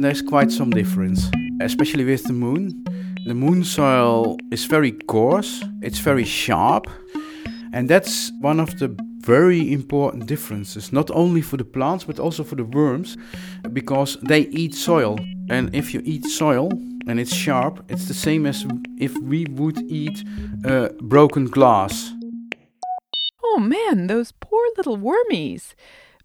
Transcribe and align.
There's 0.00 0.22
quite 0.22 0.52
some 0.52 0.70
difference, 0.70 1.28
especially 1.60 2.04
with 2.04 2.22
the 2.22 2.32
moon. 2.32 2.84
The 3.26 3.34
moon 3.34 3.64
soil 3.64 4.36
is 4.52 4.64
very 4.64 4.92
coarse, 4.92 5.64
it's 5.82 5.98
very 5.98 6.24
sharp, 6.24 6.86
and 7.72 7.90
that's 7.90 8.30
one 8.40 8.60
of 8.60 8.78
the 8.78 8.96
very 9.22 9.72
important 9.72 10.26
differences, 10.26 10.92
not 10.92 11.10
only 11.10 11.42
for 11.42 11.56
the 11.56 11.64
plants 11.64 12.04
but 12.04 12.20
also 12.20 12.44
for 12.44 12.54
the 12.54 12.64
worms, 12.64 13.16
because 13.72 14.16
they 14.22 14.42
eat 14.42 14.76
soil. 14.76 15.18
And 15.50 15.74
if 15.74 15.92
you 15.92 16.00
eat 16.04 16.26
soil 16.26 16.70
and 17.08 17.18
it's 17.18 17.34
sharp, 17.34 17.84
it's 17.88 18.06
the 18.06 18.14
same 18.14 18.46
as 18.46 18.64
if 19.00 19.18
we 19.18 19.46
would 19.50 19.78
eat 19.90 20.22
uh, 20.64 20.90
broken 21.00 21.46
glass. 21.46 22.14
Oh 23.42 23.58
man, 23.58 24.06
those 24.06 24.30
poor 24.30 24.64
little 24.76 24.96
wormies. 24.96 25.74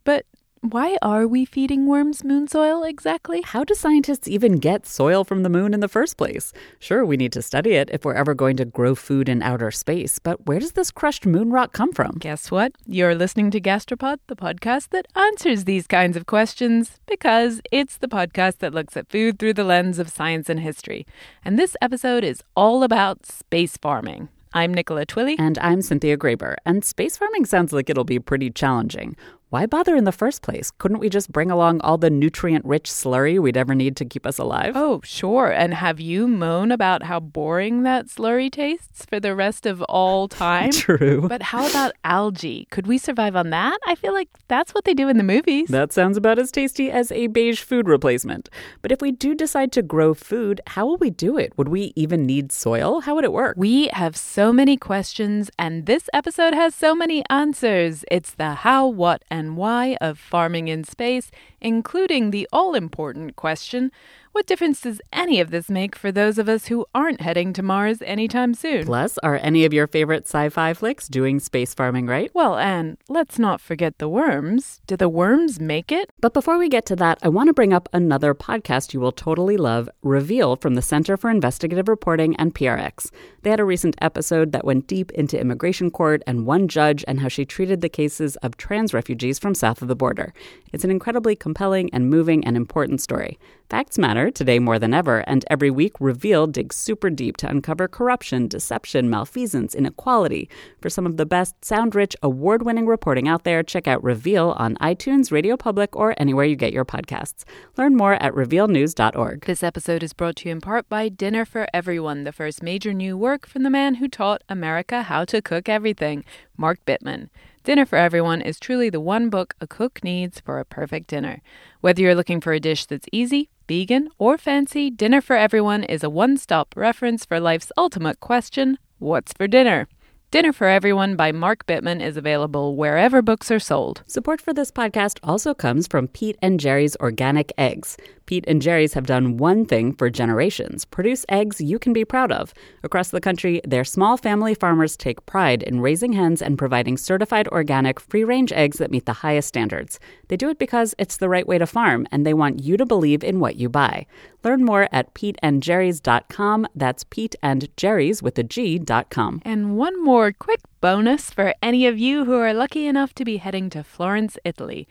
But 0.03 0.25
why 0.63 0.97
are 1.01 1.27
we 1.27 1.43
feeding 1.43 1.87
worms 1.87 2.23
moon 2.23 2.47
soil 2.47 2.83
exactly? 2.83 3.41
How 3.41 3.65
do 3.65 3.73
scientists 3.73 4.29
even 4.29 4.59
get 4.59 4.87
soil 4.87 5.25
from 5.25 5.43
the 5.43 5.49
moon 5.49 5.73
in 5.73 5.81
the 5.81 5.89
first 5.89 6.15
place? 6.15 6.53
Sure, 6.79 7.05
we 7.05 7.17
need 7.17 7.33
to 7.33 7.41
study 7.41 7.71
it 7.71 7.89
if 7.91 8.05
we're 8.05 8.13
ever 8.13 8.33
going 8.33 8.55
to 8.55 8.65
grow 8.65 8.95
food 8.95 9.27
in 9.27 9.41
outer 9.41 9.71
space, 9.71 10.19
but 10.19 10.45
where 10.45 10.59
does 10.59 10.71
this 10.71 10.89
crushed 10.89 11.25
moon 11.25 11.51
rock 11.51 11.73
come 11.73 11.91
from? 11.91 12.15
Guess 12.17 12.49
what? 12.49 12.71
You're 12.85 13.13
listening 13.13 13.51
to 13.51 13.59
Gastropod, 13.59 14.19
the 14.27 14.37
podcast 14.37 14.91
that 14.91 15.05
answers 15.17 15.65
these 15.65 15.85
kinds 15.85 16.15
of 16.15 16.27
questions 16.27 16.97
because 17.07 17.59
it's 17.69 17.97
the 17.97 18.07
podcast 18.07 18.59
that 18.59 18.73
looks 18.73 18.95
at 18.95 19.09
food 19.09 19.39
through 19.39 19.55
the 19.55 19.65
lens 19.65 19.99
of 19.99 20.07
science 20.07 20.47
and 20.47 20.61
history. 20.61 21.05
And 21.43 21.59
this 21.59 21.75
episode 21.81 22.23
is 22.23 22.41
all 22.55 22.83
about 22.83 23.25
space 23.25 23.75
farming. 23.75 24.29
I'm 24.55 24.71
Nicola 24.71 25.03
Twilley. 25.05 25.35
And 25.39 25.57
I'm 25.57 25.81
Cynthia 25.81 26.15
Graber. 26.15 26.55
And 26.63 26.85
space 26.85 27.17
farming 27.17 27.45
sounds 27.45 27.73
like 27.73 27.89
it'll 27.89 28.03
be 28.03 28.19
pretty 28.19 28.51
challenging. 28.51 29.17
Why 29.53 29.67
bother 29.67 29.95
in 29.95 30.05
the 30.05 30.11
first 30.11 30.41
place? 30.41 30.71
Couldn't 30.79 30.97
we 30.97 31.09
just 31.09 31.31
bring 31.31 31.51
along 31.51 31.79
all 31.81 31.99
the 31.99 32.09
nutrient 32.09 32.65
rich 32.65 32.89
slurry 32.89 33.39
we'd 33.39 33.55
ever 33.55 33.75
need 33.75 33.95
to 33.97 34.03
keep 34.03 34.25
us 34.25 34.39
alive? 34.39 34.75
Oh, 34.75 34.99
sure. 35.03 35.51
And 35.51 35.75
have 35.75 35.99
you 35.99 36.27
moan 36.27 36.71
about 36.71 37.03
how 37.03 37.19
boring 37.19 37.83
that 37.83 38.07
slurry 38.07 38.51
tastes 38.51 39.05
for 39.05 39.19
the 39.19 39.35
rest 39.35 39.67
of 39.67 39.83
all 39.83 40.27
time? 40.47 40.71
True. 40.71 41.27
But 41.29 41.43
how 41.43 41.69
about 41.69 41.93
algae? 42.03 42.67
Could 42.71 42.87
we 42.87 42.97
survive 42.97 43.35
on 43.35 43.51
that? 43.51 43.77
I 43.85 43.93
feel 43.93 44.11
like 44.11 44.27
that's 44.47 44.73
what 44.73 44.85
they 44.85 44.95
do 44.95 45.07
in 45.07 45.17
the 45.17 45.23
movies. 45.23 45.69
That 45.69 45.93
sounds 45.93 46.17
about 46.17 46.39
as 46.39 46.51
tasty 46.51 46.89
as 46.89 47.11
a 47.11 47.27
beige 47.27 47.61
food 47.61 47.87
replacement. 47.87 48.49
But 48.81 48.91
if 48.91 49.01
we 49.03 49.11
do 49.11 49.35
decide 49.35 49.71
to 49.73 49.83
grow 49.83 50.15
food, 50.15 50.61
how 50.65 50.87
will 50.87 50.97
we 50.97 51.11
do 51.11 51.37
it? 51.37 51.55
Would 51.59 51.69
we 51.69 51.93
even 51.95 52.25
need 52.25 52.51
soil? 52.51 53.01
How 53.01 53.13
would 53.13 53.23
it 53.23 53.31
work? 53.31 53.53
We 53.55 53.89
have 53.89 54.17
so 54.17 54.51
many 54.51 54.77
questions, 54.77 55.51
and 55.59 55.85
this 55.85 56.09
episode 56.11 56.55
has 56.55 56.73
so 56.73 56.95
many 56.95 57.23
answers. 57.29 58.03
It's 58.09 58.31
the 58.33 58.55
how, 58.55 58.87
what, 58.87 59.23
and 59.29 59.42
and 59.43 59.57
why 59.57 59.97
of 59.99 60.17
farming 60.17 60.69
in 60.69 60.83
space, 60.83 61.29
including 61.63 62.31
the 62.31 62.47
all 62.51 62.75
important 62.75 63.35
question 63.35 63.91
what 64.33 64.47
difference 64.47 64.81
does 64.81 64.99
any 65.13 65.39
of 65.39 65.51
this 65.51 65.69
make 65.69 65.95
for 65.95 66.11
those 66.11 66.39
of 66.39 66.49
us 66.49 66.65
who 66.65 66.87
aren't 66.95 67.21
heading 67.21 67.53
to 67.53 67.61
Mars 67.61 68.01
anytime 68.01 68.55
soon? 68.55 68.83
Plus, 68.83 69.19
are 69.19 69.35
any 69.35 69.63
of 69.63 69.73
your 69.73 69.85
favorite 69.85 70.23
sci 70.23 70.49
fi 70.49 70.73
flicks 70.73 71.07
doing 71.07 71.39
space 71.39 71.75
farming 71.75 72.07
right? 72.07 72.31
Well, 72.33 72.57
and 72.57 72.97
let's 73.07 73.37
not 73.37 73.61
forget 73.61 73.99
the 73.99 74.09
worms. 74.09 74.81
Do 74.87 74.97
the 74.97 75.07
worms 75.07 75.59
make 75.59 75.91
it? 75.91 76.09
But 76.19 76.33
before 76.33 76.57
we 76.57 76.67
get 76.67 76.87
to 76.87 76.95
that, 76.95 77.19
I 77.21 77.29
want 77.29 77.49
to 77.49 77.53
bring 77.53 77.73
up 77.73 77.87
another 77.93 78.33
podcast 78.33 78.91
you 78.91 78.99
will 78.99 79.11
totally 79.11 79.55
love 79.55 79.87
Reveal 80.01 80.55
from 80.55 80.73
the 80.73 80.81
Center 80.81 81.15
for 81.15 81.29
Investigative 81.29 81.87
Reporting 81.87 82.35
and 82.37 82.55
PRX. 82.55 83.11
They 83.43 83.51
had 83.51 83.59
a 83.59 83.65
recent 83.65 83.95
episode 84.01 84.51
that 84.51 84.65
went 84.65 84.87
deep 84.87 85.11
into 85.11 85.39
immigration 85.39 85.91
court 85.91 86.23
and 86.25 86.47
one 86.47 86.67
judge 86.67 87.05
and 87.07 87.19
how 87.19 87.27
she 87.27 87.45
treated 87.45 87.81
the 87.81 87.89
cases 87.89 88.35
of 88.37 88.57
trans 88.57 88.95
refugees 88.95 89.37
from 89.37 89.53
south 89.53 89.83
of 89.83 89.89
the 89.89 89.95
border. 89.95 90.33
It's 90.71 90.83
an 90.83 90.89
incredibly 90.89 91.35
compelling 91.53 91.87
and 91.93 92.09
moving 92.09 92.43
and 92.45 92.57
important 92.57 92.99
story. 92.99 93.37
Facts 93.69 93.99
matter 93.99 94.31
today 94.31 94.57
more 94.57 94.79
than 94.79 94.91
ever, 94.91 95.19
and 95.27 95.45
every 95.51 95.69
week 95.69 95.93
Reveal 95.99 96.47
digs 96.47 96.75
super 96.75 97.11
deep 97.11 97.37
to 97.37 97.47
uncover 97.47 97.87
corruption, 97.87 98.47
deception, 98.47 99.07
malfeasance, 99.07 99.75
inequality. 99.75 100.49
For 100.81 100.89
some 100.89 101.05
of 101.05 101.17
the 101.17 101.27
best, 101.27 101.63
sound 101.63 101.93
rich, 101.93 102.15
award 102.23 102.63
winning 102.63 102.87
reporting 102.87 103.27
out 103.27 103.43
there, 103.43 103.61
check 103.61 103.87
out 103.87 104.03
Reveal 104.03 104.55
on 104.57 104.75
iTunes, 104.77 105.31
Radio 105.31 105.55
Public, 105.55 105.95
or 105.95 106.15
anywhere 106.17 106.45
you 106.45 106.55
get 106.55 106.73
your 106.73 106.85
podcasts. 106.85 107.43
Learn 107.77 107.95
more 107.95 108.15
at 108.15 108.33
revealnews.org. 108.33 109.45
This 109.45 109.61
episode 109.61 110.01
is 110.01 110.13
brought 110.13 110.37
to 110.37 110.49
you 110.49 110.53
in 110.53 110.61
part 110.61 110.89
by 110.89 111.07
Dinner 111.07 111.45
for 111.45 111.67
Everyone, 111.71 112.23
the 112.23 112.31
first 112.31 112.63
major 112.63 112.93
new 112.93 113.15
work 113.15 113.45
from 113.45 113.61
the 113.61 113.69
man 113.69 113.95
who 113.95 114.07
taught 114.07 114.43
America 114.49 115.03
how 115.03 115.23
to 115.25 115.39
cook 115.39 115.69
everything, 115.69 116.25
Mark 116.57 116.83
Bittman. 116.85 117.29
Dinner 117.63 117.85
for 117.85 117.95
Everyone 117.95 118.41
is 118.41 118.59
truly 118.59 118.89
the 118.89 118.99
one 118.99 119.29
book 119.29 119.55
a 119.61 119.67
cook 119.67 120.03
needs 120.03 120.41
for 120.41 120.59
a 120.59 120.65
perfect 120.65 121.07
dinner. 121.07 121.41
Whether 121.79 122.01
you're 122.01 122.13
looking 122.13 122.41
for 122.41 122.51
a 122.51 122.59
dish 122.59 122.85
that's 122.85 123.07
easy, 123.13 123.49
vegan, 123.69 124.09
or 124.17 124.37
fancy, 124.37 124.89
Dinner 124.89 125.21
for 125.21 125.37
Everyone 125.37 125.85
is 125.85 126.03
a 126.03 126.09
one 126.09 126.35
stop 126.35 126.73
reference 126.75 127.23
for 127.23 127.39
life's 127.39 127.71
ultimate 127.77 128.19
question 128.19 128.77
what's 128.99 129.31
for 129.31 129.47
dinner? 129.47 129.87
Dinner 130.29 130.51
for 130.51 130.67
Everyone 130.67 131.15
by 131.15 131.31
Mark 131.31 131.65
Bittman 131.65 132.01
is 132.01 132.17
available 132.17 132.75
wherever 132.75 133.21
books 133.21 133.49
are 133.49 133.59
sold. 133.59 134.03
Support 134.07 134.41
for 134.41 134.53
this 134.53 134.69
podcast 134.69 135.19
also 135.23 135.53
comes 135.53 135.87
from 135.87 136.09
Pete 136.09 136.37
and 136.41 136.59
Jerry's 136.59 136.97
Organic 136.97 137.53
Eggs. 137.57 137.95
Pete 138.25 138.45
and 138.47 138.61
Jerry's 138.61 138.93
have 138.93 139.05
done 139.05 139.37
one 139.37 139.65
thing 139.65 139.93
for 139.93 140.09
generations 140.09 140.85
produce 140.85 141.25
eggs 141.29 141.59
you 141.59 141.79
can 141.79 141.93
be 141.93 142.05
proud 142.05 142.31
of. 142.31 142.53
Across 142.83 143.09
the 143.09 143.21
country, 143.21 143.61
their 143.65 143.83
small 143.83 144.17
family 144.17 144.53
farmers 144.53 144.95
take 144.95 145.25
pride 145.25 145.63
in 145.63 145.81
raising 145.81 146.13
hens 146.13 146.41
and 146.41 146.57
providing 146.57 146.97
certified 146.97 147.47
organic, 147.49 147.99
free 147.99 148.23
range 148.23 148.51
eggs 148.53 148.77
that 148.77 148.91
meet 148.91 149.05
the 149.05 149.13
highest 149.13 149.47
standards. 149.47 149.99
They 150.27 150.37
do 150.37 150.49
it 150.49 150.59
because 150.59 150.95
it's 150.97 151.17
the 151.17 151.29
right 151.29 151.47
way 151.47 151.57
to 151.57 151.67
farm, 151.67 152.07
and 152.11 152.25
they 152.25 152.33
want 152.33 152.63
you 152.63 152.77
to 152.77 152.85
believe 152.85 153.23
in 153.23 153.39
what 153.39 153.55
you 153.55 153.69
buy. 153.69 154.05
Learn 154.43 154.63
more 154.63 154.89
at 154.91 155.13
peteandgerrys.com. 155.13 156.67
That's 156.75 157.03
Pete 157.05 157.35
and 157.41 157.69
Jerry's 157.77 158.21
with 158.21 158.37
a 158.37 158.43
G.com. 158.43 159.41
And 159.45 159.77
one 159.77 160.03
more 160.03 160.31
quick 160.31 160.59
bonus 160.83 161.31
for 161.31 161.55
any 161.61 161.87
of 161.87 161.97
you 161.97 162.25
who 162.25 162.33
are 162.33 162.53
lucky 162.53 162.87
enough 162.87 163.13
to 163.13 163.23
be 163.23 163.37
heading 163.37 163.69
to 163.69 163.81
Florence, 163.85 164.37
Italy. 164.43 164.85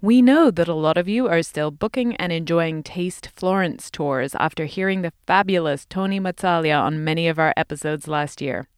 We 0.00 0.22
know 0.22 0.50
that 0.50 0.68
a 0.68 0.72
lot 0.72 0.96
of 0.96 1.06
you 1.06 1.28
are 1.28 1.42
still 1.42 1.70
booking 1.70 2.16
and 2.16 2.32
enjoying 2.32 2.82
Taste 2.82 3.28
Florence 3.36 3.90
tours 3.90 4.34
after 4.36 4.64
hearing 4.64 5.02
the 5.02 5.12
fabulous 5.26 5.84
Toni 5.84 6.18
Mazzaglia 6.18 6.80
on 6.80 7.04
many 7.04 7.28
of 7.28 7.38
our 7.38 7.52
episodes 7.58 8.08
last 8.08 8.40
year. 8.40 8.68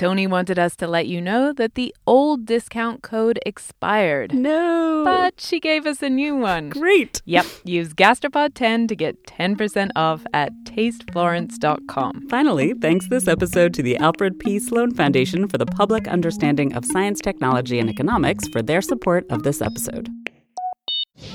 Toni 0.00 0.26
wanted 0.26 0.58
us 0.58 0.76
to 0.76 0.86
let 0.86 1.08
you 1.08 1.20
know 1.20 1.52
that 1.52 1.74
the 1.74 1.94
old 2.06 2.46
discount 2.46 3.02
code 3.02 3.38
expired. 3.44 4.32
No. 4.32 5.02
But 5.04 5.38
she 5.42 5.60
gave 5.60 5.84
us 5.84 6.00
a 6.00 6.08
new 6.08 6.34
one. 6.34 6.70
Great. 6.70 7.20
Yep. 7.26 7.44
Use 7.64 7.92
Gastropod10 7.92 8.88
to 8.88 8.96
get 8.96 9.22
10% 9.26 9.90
off 9.96 10.24
at 10.32 10.52
tasteflorence.com. 10.64 12.28
Finally, 12.30 12.72
thanks 12.80 13.08
this 13.08 13.28
episode 13.28 13.74
to 13.74 13.82
the 13.82 13.98
Alfred 13.98 14.38
P. 14.38 14.58
Sloan 14.58 14.94
Foundation 14.94 15.46
for 15.46 15.58
the 15.58 15.66
Public 15.66 16.08
Understanding 16.08 16.72
of 16.72 16.86
Science, 16.86 17.20
Technology, 17.20 17.78
and 17.78 17.90
Economics 17.90 18.48
for 18.48 18.62
their 18.62 18.80
support 18.80 19.26
of 19.28 19.42
this 19.42 19.60
episode. 19.60 20.08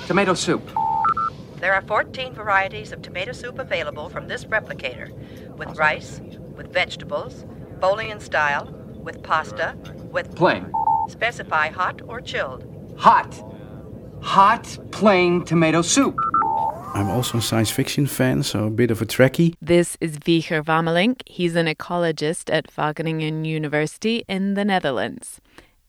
Tomato 0.07 0.33
soup. 0.33 0.67
There 1.57 1.75
are 1.75 1.83
14 1.83 2.33
varieties 2.33 2.91
of 2.91 3.03
tomato 3.03 3.31
soup 3.31 3.59
available 3.59 4.09
from 4.09 4.27
this 4.27 4.45
replicator 4.45 5.11
with 5.55 5.77
rice, 5.77 6.19
with 6.55 6.73
vegetables, 6.73 7.45
Bolian 7.85 8.19
style, 8.19 8.65
with 9.03 9.21
pasta, 9.21 9.75
with 10.11 10.35
Plain. 10.35 10.71
specify 11.07 11.67
hot 11.69 12.01
or 12.07 12.19
chilled. 12.19 12.65
Hot. 12.97 13.31
Hot, 14.23 14.79
plain 14.89 15.45
tomato 15.45 15.83
soup. 15.83 16.17
I'm 16.95 17.11
also 17.11 17.37
a 17.37 17.41
science 17.43 17.69
fiction 17.69 18.07
fan, 18.07 18.41
so 18.41 18.65
a 18.65 18.71
bit 18.71 18.89
of 18.89 19.03
a 19.03 19.05
Trekkie. 19.05 19.53
This 19.61 19.97
is 20.01 20.17
Wieger 20.17 20.63
Wamelink. 20.63 21.21
He's 21.27 21.55
an 21.55 21.67
ecologist 21.67 22.51
at 22.51 22.73
Wageningen 22.75 23.45
University 23.45 24.25
in 24.27 24.55
the 24.55 24.65
Netherlands. 24.65 25.39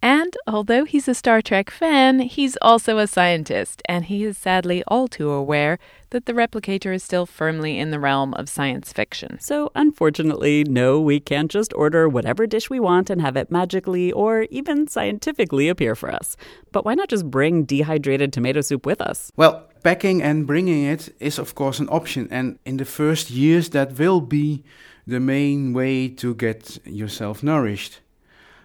And 0.06 0.36
although 0.46 0.84
he's 0.84 1.08
a 1.08 1.16
Star 1.16 1.42
Trek 1.42 1.68
fan, 1.68 2.20
he's 2.20 2.56
also 2.62 2.98
a 2.98 3.08
scientist, 3.08 3.82
and 3.88 4.04
he 4.04 4.22
is 4.22 4.38
sadly 4.38 4.84
all 4.86 5.08
too 5.08 5.30
aware 5.30 5.80
that 6.10 6.26
the 6.26 6.32
replicator 6.32 6.94
is 6.94 7.02
still 7.02 7.26
firmly 7.26 7.76
in 7.76 7.90
the 7.90 7.98
realm 7.98 8.32
of 8.34 8.48
science 8.48 8.92
fiction. 8.92 9.40
So, 9.40 9.72
unfortunately, 9.74 10.62
no, 10.62 11.00
we 11.00 11.18
can't 11.18 11.50
just 11.50 11.74
order 11.74 12.08
whatever 12.08 12.46
dish 12.46 12.70
we 12.70 12.78
want 12.78 13.10
and 13.10 13.20
have 13.20 13.36
it 13.36 13.50
magically 13.50 14.12
or 14.12 14.42
even 14.42 14.86
scientifically 14.86 15.68
appear 15.68 15.96
for 15.96 16.12
us. 16.12 16.36
But 16.70 16.84
why 16.84 16.94
not 16.94 17.08
just 17.08 17.28
bring 17.28 17.64
dehydrated 17.64 18.32
tomato 18.32 18.60
soup 18.60 18.86
with 18.86 19.00
us? 19.00 19.32
Well, 19.34 19.66
packing 19.82 20.22
and 20.22 20.46
bringing 20.46 20.84
it 20.84 21.12
is, 21.18 21.36
of 21.36 21.56
course, 21.56 21.80
an 21.80 21.88
option, 21.88 22.28
and 22.30 22.60
in 22.64 22.76
the 22.76 22.84
first 22.84 23.28
years, 23.30 23.70
that 23.70 23.98
will 23.98 24.20
be 24.20 24.62
the 25.04 25.18
main 25.18 25.72
way 25.72 26.06
to 26.10 26.32
get 26.36 26.78
yourself 26.86 27.42
nourished. 27.42 27.98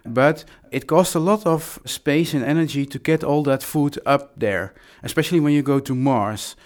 But 0.04 0.44
it 0.70 0.86
costs 0.86 1.14
a 1.14 1.20
lot 1.20 1.46
of 1.46 1.78
space 1.84 2.34
and 2.34 2.44
energy 2.44 2.86
to 2.86 2.98
get 2.98 3.22
all 3.22 3.42
that 3.44 3.62
food 3.62 3.98
up 4.04 4.32
there, 4.36 4.74
especially 5.02 5.40
when 5.40 5.52
you 5.52 5.62
go 5.62 5.80
to 5.80 5.94
Mars. 5.94 6.56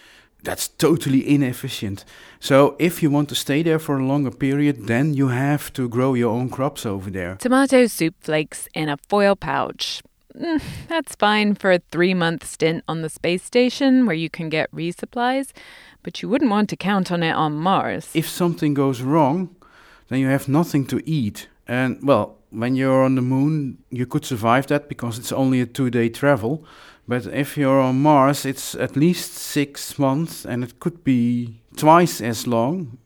That's 0.43 0.69
totally 0.69 1.29
inefficient. 1.29 2.05
So, 2.39 2.77
if 2.79 3.03
you 3.03 3.11
want 3.11 3.29
to 3.31 3.35
stay 3.35 3.63
there 3.65 3.81
for 3.81 3.99
a 3.99 4.07
longer 4.07 4.31
period, 4.31 4.87
then 4.87 5.13
you 5.13 5.29
have 5.29 5.73
to 5.73 5.89
grow 5.89 6.15
your 6.15 6.33
own 6.33 6.51
crops 6.51 6.87
over 6.87 7.11
there. 7.11 7.37
Tomato 7.37 7.87
soup 7.87 8.15
flakes 8.21 8.69
in 8.73 8.89
a 8.89 8.97
foil 9.09 9.35
pouch. 9.35 10.03
mm, 10.39 10.63
that's 10.89 11.17
fine 11.17 11.55
for 11.57 11.73
a 11.73 11.81
three 11.91 12.15
month 12.15 12.47
stint 12.47 12.85
on 12.87 13.03
the 13.03 13.09
space 13.09 13.43
station 13.43 14.07
where 14.07 14.15
you 14.15 14.31
can 14.31 14.49
get 14.49 14.71
resupplies, 14.71 15.51
but 16.05 16.23
you 16.23 16.29
wouldn't 16.29 16.51
want 16.51 16.69
to 16.71 16.77
count 16.77 17.11
on 17.11 17.25
it 17.25 17.33
on 17.33 17.55
Mars. 17.55 18.11
If 18.15 18.29
something 18.29 18.73
goes 18.75 19.03
wrong, 19.03 19.57
then 20.09 20.21
you 20.21 20.29
have 20.29 20.49
nothing 20.49 20.87
to 20.87 21.03
eat. 21.11 21.49
And 21.67 21.99
well, 22.03 22.39
when 22.57 22.75
you're 22.75 23.05
on 23.05 23.17
the 23.17 23.23
moon, 23.23 23.79
you 23.91 24.07
could 24.07 24.25
survive 24.25 24.67
that 24.69 24.89
because 24.89 25.19
it's 25.19 25.31
only 25.33 25.61
a 25.61 25.67
two 25.67 25.91
day 25.91 26.09
travel. 26.09 26.65
But 27.07 27.27
if 27.27 27.57
you're 27.57 27.81
on 27.81 28.01
Mars, 28.01 28.47
it's 28.47 28.75
at 28.75 28.97
least 28.97 29.35
six 29.35 29.99
months 29.99 30.47
and 30.47 30.65
it 30.65 30.81
could 30.81 31.05
be 31.05 31.61
twice 31.77 32.21
as 32.21 32.47
long 32.47 32.99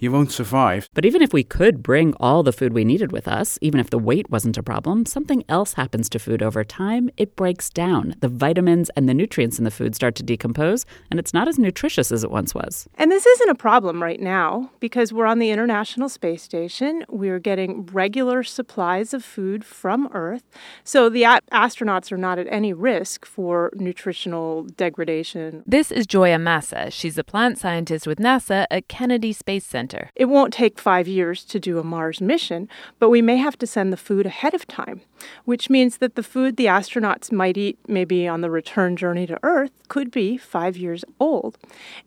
you 0.00 0.10
won't 0.10 0.32
survive. 0.32 0.88
But 0.94 1.04
even 1.04 1.20
if 1.20 1.32
we 1.34 1.44
could 1.44 1.82
bring 1.82 2.14
all 2.18 2.42
the 2.42 2.52
food 2.52 2.72
we 2.72 2.84
needed 2.84 3.12
with 3.12 3.28
us, 3.28 3.58
even 3.60 3.78
if 3.78 3.90
the 3.90 3.98
weight 3.98 4.30
wasn't 4.30 4.56
a 4.56 4.62
problem, 4.62 5.04
something 5.04 5.44
else 5.48 5.74
happens 5.74 6.08
to 6.08 6.18
food 6.18 6.42
over 6.42 6.64
time. 6.64 7.10
It 7.18 7.36
breaks 7.36 7.68
down. 7.68 8.14
The 8.20 8.28
vitamins 8.28 8.90
and 8.96 9.08
the 9.08 9.14
nutrients 9.14 9.58
in 9.58 9.64
the 9.64 9.70
food 9.70 9.94
start 9.94 10.14
to 10.14 10.22
decompose, 10.22 10.86
and 11.10 11.20
it's 11.20 11.34
not 11.34 11.48
as 11.48 11.58
nutritious 11.58 12.10
as 12.10 12.24
it 12.24 12.30
once 12.30 12.54
was. 12.54 12.88
And 12.94 13.12
this 13.12 13.26
isn't 13.26 13.50
a 13.50 13.54
problem 13.54 14.02
right 14.02 14.20
now 14.20 14.70
because 14.80 15.12
we're 15.12 15.26
on 15.26 15.38
the 15.38 15.50
International 15.50 16.08
Space 16.08 16.42
Station. 16.42 17.04
We're 17.10 17.38
getting 17.38 17.84
regular 17.86 18.42
supplies 18.42 19.12
of 19.12 19.22
food 19.22 19.64
from 19.64 20.08
Earth. 20.14 20.44
So 20.82 21.10
the 21.10 21.24
a- 21.24 21.40
astronauts 21.52 22.10
are 22.10 22.16
not 22.16 22.38
at 22.38 22.46
any 22.50 22.72
risk 22.72 23.26
for 23.26 23.70
nutritional 23.74 24.64
degradation. 24.64 25.62
This 25.66 25.92
is 25.92 26.06
Gioia 26.06 26.40
Massa. 26.40 26.90
She's 26.90 27.18
a 27.18 27.24
plant 27.24 27.58
scientist 27.58 28.06
with 28.06 28.18
NASA 28.18 28.64
at 28.70 28.88
Kennedy 28.88 29.34
Space 29.34 29.66
Center. 29.66 29.89
It 30.14 30.26
won't 30.26 30.52
take 30.52 30.78
five 30.78 31.06
years 31.06 31.44
to 31.44 31.60
do 31.60 31.78
a 31.78 31.84
Mars 31.84 32.20
mission, 32.20 32.68
but 32.98 33.10
we 33.10 33.22
may 33.22 33.36
have 33.36 33.58
to 33.58 33.66
send 33.66 33.92
the 33.92 33.96
food 33.96 34.26
ahead 34.26 34.54
of 34.54 34.66
time, 34.66 35.00
which 35.44 35.68
means 35.70 35.98
that 35.98 36.14
the 36.14 36.22
food 36.22 36.56
the 36.56 36.66
astronauts 36.66 37.30
might 37.32 37.56
eat 37.56 37.78
maybe 37.86 38.26
on 38.26 38.40
the 38.40 38.50
return 38.50 38.96
journey 38.96 39.26
to 39.26 39.38
Earth 39.42 39.72
could 39.88 40.10
be 40.10 40.36
five 40.36 40.76
years 40.76 41.04
old. 41.18 41.58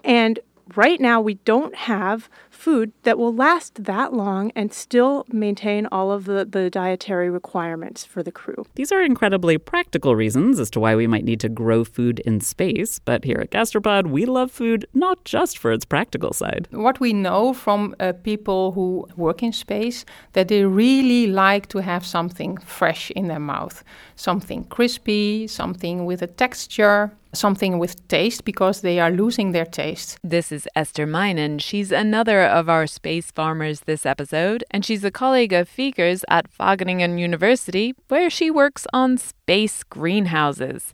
And 0.04 0.40
right 0.76 1.00
now, 1.00 1.22
we 1.22 1.36
don't 1.36 1.76
have 1.76 2.30
food 2.50 2.94
that 3.04 3.18
will 3.18 3.34
last 3.34 3.84
that 3.84 4.14
long 4.14 4.52
and 4.56 4.74
still 4.74 5.26
maintain 5.30 5.86
all 5.88 6.12
of 6.12 6.26
the, 6.26 6.46
the 6.46 6.70
dietary 6.70 7.30
requirements 7.30 8.06
for 8.06 8.24
the 8.24 8.32
crew. 8.32 8.66
These 8.76 8.92
are 8.92 9.02
incredibly 9.02 9.58
practical 9.58 10.16
reasons 10.16 10.60
as 10.60 10.70
to 10.72 10.80
why 10.80 10.96
we 10.96 11.08
might 11.08 11.26
need 11.26 11.40
to 11.42 11.50
grow 11.50 11.84
food 11.84 12.20
in 12.20 12.40
space, 12.40 13.00
but 13.00 13.24
here 13.24 13.40
at 13.42 13.52
Gastropod, 13.52 14.08
we 14.08 14.26
love 14.26 14.52
food 14.52 14.86
not 14.94 15.24
just 15.26 15.58
for 15.58 15.72
its 15.72 15.86
practical 15.86 16.34
side. 16.34 16.68
What 16.72 17.00
we 17.00 17.14
know 17.14 17.54
from 17.54 17.96
uh, 18.00 18.14
people 18.24 18.72
who 18.72 19.08
work 19.18 19.44
in 19.44 19.52
space 19.52 20.06
that 20.34 20.48
they 20.48 20.64
really 20.66 21.28
like 21.28 21.68
to 21.70 21.80
have 21.80 22.06
something 22.06 22.58
fresh 22.58 23.12
in 23.12 23.28
their 23.28 23.40
mouth, 23.40 23.84
something 24.16 24.64
crispy, 24.66 25.48
something 25.48 26.06
with 26.06 26.22
a 26.22 26.28
texture, 26.28 27.12
something 27.34 27.80
with 27.80 28.08
taste 28.08 28.46
because 28.46 28.82
they 28.82 29.00
are 29.00 29.12
losing 29.12 29.52
their 29.52 29.66
taste. 29.66 30.18
This 30.24 30.52
is 30.52 30.68
Esther 30.76 31.08
Meinen. 31.08 31.60
She's 31.60 31.92
another 31.92 32.44
of 32.44 32.70
our 32.70 32.88
space 32.88 33.32
farmers 33.32 33.82
this 33.82 34.06
episode, 34.06 34.64
and 34.72 34.86
she's 34.86 35.04
a 35.04 35.12
colleague 35.12 35.54
of 35.54 35.70
Wieger's 35.78 36.24
at 36.30 36.52
Wageningen 36.58 37.20
University, 37.20 37.94
where 38.08 38.30
she 38.30 38.50
works 38.50 38.86
on 38.94 39.18
space 39.18 39.84
greenhouses. 39.84 40.94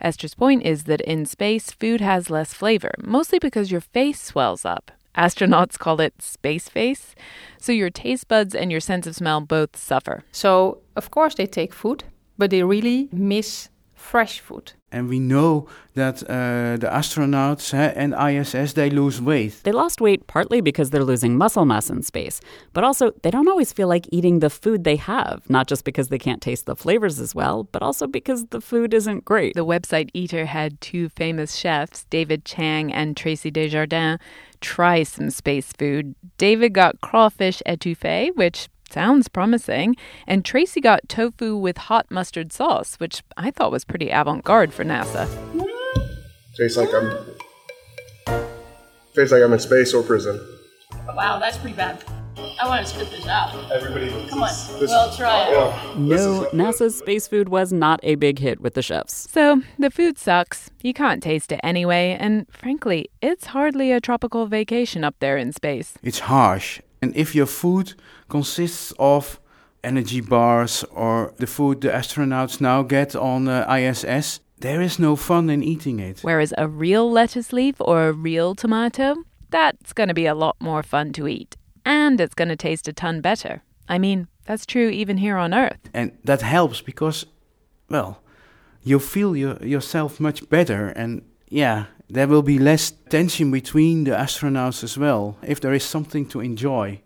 Esther's 0.00 0.34
point 0.34 0.62
is 0.64 0.84
that 0.84 1.00
in 1.00 1.26
space, 1.26 1.70
food 1.70 2.00
has 2.00 2.30
less 2.30 2.52
flavor, 2.52 2.92
mostly 3.02 3.38
because 3.38 3.72
your 3.72 3.80
face 3.80 4.20
swells 4.20 4.64
up. 4.64 4.92
Astronauts 5.16 5.76
call 5.78 6.00
it 6.00 6.22
space 6.22 6.68
face. 6.68 7.16
So 7.58 7.72
your 7.72 7.90
taste 7.90 8.28
buds 8.28 8.54
and 8.54 8.70
your 8.70 8.80
sense 8.80 9.06
of 9.06 9.16
smell 9.16 9.40
both 9.40 9.76
suffer. 9.76 10.22
So, 10.30 10.78
of 10.94 11.10
course, 11.10 11.34
they 11.34 11.46
take 11.46 11.74
food, 11.74 12.04
but 12.36 12.50
they 12.50 12.62
really 12.62 13.08
miss 13.10 13.68
fresh 13.94 14.38
food. 14.38 14.74
And 14.90 15.08
we 15.08 15.18
know 15.18 15.68
that 15.94 16.22
uh, 16.22 16.78
the 16.78 16.88
astronauts 16.88 17.74
uh, 17.74 17.92
and 17.94 18.14
ISS 18.14 18.72
they 18.72 18.88
lose 18.88 19.20
weight. 19.20 19.60
They 19.64 19.72
lost 19.72 20.00
weight 20.00 20.26
partly 20.26 20.60
because 20.60 20.90
they're 20.90 21.04
losing 21.04 21.36
muscle 21.36 21.66
mass 21.66 21.90
in 21.90 22.02
space, 22.02 22.40
but 22.72 22.84
also 22.84 23.12
they 23.22 23.30
don't 23.30 23.48
always 23.48 23.72
feel 23.72 23.88
like 23.88 24.08
eating 24.10 24.38
the 24.38 24.48
food 24.48 24.84
they 24.84 24.96
have, 24.96 25.48
not 25.50 25.66
just 25.66 25.84
because 25.84 26.08
they 26.08 26.18
can't 26.18 26.40
taste 26.40 26.64
the 26.66 26.76
flavors 26.76 27.20
as 27.20 27.34
well, 27.34 27.64
but 27.64 27.82
also 27.82 28.06
because 28.06 28.46
the 28.46 28.60
food 28.60 28.94
isn't 28.94 29.24
great. 29.24 29.54
The 29.54 29.66
website 29.66 30.08
Eater 30.14 30.46
had 30.46 30.80
two 30.80 31.08
famous 31.10 31.56
chefs, 31.56 32.04
David 32.04 32.44
Chang 32.44 32.92
and 32.92 33.14
Traci 33.14 33.52
Des 33.52 33.68
Jardins, 33.68 34.18
try 34.60 35.02
some 35.02 35.30
space 35.30 35.72
food. 35.72 36.14
David 36.38 36.72
got 36.72 37.00
crawfish 37.00 37.62
etouffee, 37.66 38.34
which 38.36 38.68
Sounds 38.90 39.28
promising. 39.28 39.96
And 40.26 40.44
Traci 40.44 40.82
got 40.82 41.08
tofu 41.08 41.56
with 41.56 41.76
hot 41.76 42.10
mustard 42.10 42.52
sauce, 42.52 42.96
which 42.96 43.22
I 43.36 43.50
thought 43.50 43.70
was 43.70 43.84
pretty 43.84 44.10
avant 44.10 44.44
garde 44.44 44.72
for 44.72 44.84
NASA. 44.84 45.28
Tastes 46.56 46.76
like 46.76 46.92
I'm. 46.94 47.12
Tastes 49.14 49.32
like 49.32 49.42
I'm 49.42 49.52
in 49.52 49.58
space 49.58 49.92
or 49.92 50.02
prison. 50.02 50.40
Wow, 51.14 51.38
that's 51.38 51.58
pretty 51.58 51.76
bad. 51.76 52.02
I 52.60 52.66
want 52.66 52.86
to 52.86 52.92
spit 52.92 53.10
this 53.10 53.26
out. 53.26 53.70
Everybody, 53.70 54.10
come 54.28 54.42
on. 54.42 54.48
This, 54.48 54.88
well, 54.90 55.14
try 55.16 55.48
it. 55.48 55.52
Yeah, 55.52 55.94
no, 55.96 56.48
NASA's 56.52 56.96
space 56.96 57.28
food 57.28 57.48
was 57.48 57.72
not 57.72 58.00
a 58.02 58.14
big 58.14 58.38
hit 58.38 58.60
with 58.60 58.74
the 58.74 58.82
chefs. 58.82 59.30
So 59.30 59.62
the 59.78 59.90
food 59.90 60.18
sucks. 60.18 60.70
You 60.82 60.94
can't 60.94 61.22
taste 61.22 61.52
it 61.52 61.60
anyway, 61.62 62.16
and 62.18 62.46
frankly, 62.50 63.10
it's 63.20 63.46
hardly 63.46 63.92
a 63.92 64.00
tropical 64.00 64.46
vacation 64.46 65.04
up 65.04 65.16
there 65.18 65.36
in 65.36 65.52
space. 65.52 65.94
It's 66.02 66.20
harsh 66.20 66.80
and 67.00 67.16
if 67.16 67.34
your 67.34 67.46
food 67.46 67.94
consists 68.28 68.92
of 68.98 69.40
energy 69.84 70.20
bars 70.20 70.84
or 70.90 71.32
the 71.36 71.46
food 71.46 71.80
the 71.80 71.88
astronauts 71.88 72.60
now 72.60 72.82
get 72.82 73.14
on 73.14 73.48
uh, 73.48 73.66
ISS, 73.72 74.40
there 74.60 74.80
is 74.80 74.98
no 74.98 75.16
fun 75.16 75.50
in 75.50 75.62
eating 75.62 76.00
it. 76.00 76.20
Whereas 76.22 76.52
a 76.58 76.66
real 76.66 77.10
lettuce 77.10 77.52
leaf 77.52 77.76
or 77.80 78.08
a 78.08 78.12
real 78.12 78.54
tomato, 78.54 79.16
that's 79.50 79.92
going 79.92 80.08
to 80.08 80.14
be 80.14 80.26
a 80.26 80.34
lot 80.34 80.56
more 80.60 80.82
fun 80.82 81.12
to 81.12 81.28
eat. 81.28 81.56
And 81.84 82.20
it's 82.20 82.34
going 82.34 82.48
to 82.48 82.56
taste 82.56 82.88
a 82.88 82.92
ton 82.92 83.20
better. 83.20 83.62
I 83.88 83.98
mean, 83.98 84.28
that's 84.44 84.66
true 84.66 84.88
even 84.88 85.18
here 85.18 85.36
on 85.36 85.54
Earth. 85.54 85.88
And 85.94 86.12
that 86.24 86.42
helps 86.42 86.80
because, 86.80 87.24
well, 87.88 88.20
you 88.82 88.98
feel 88.98 89.36
your, 89.36 89.56
yourself 89.64 90.20
much 90.20 90.48
better. 90.48 90.88
And 90.88 91.22
yeah, 91.48 91.86
there 92.08 92.26
will 92.26 92.42
be 92.42 92.58
less 92.58 92.90
tension 93.10 93.50
between 93.50 94.04
the 94.04 94.12
astronauts 94.12 94.82
as 94.82 94.96
well 94.96 95.36
if 95.42 95.60
there 95.60 95.74
is 95.74 95.84
something 95.84 96.26
to 96.26 96.40
enjoy. 96.40 97.00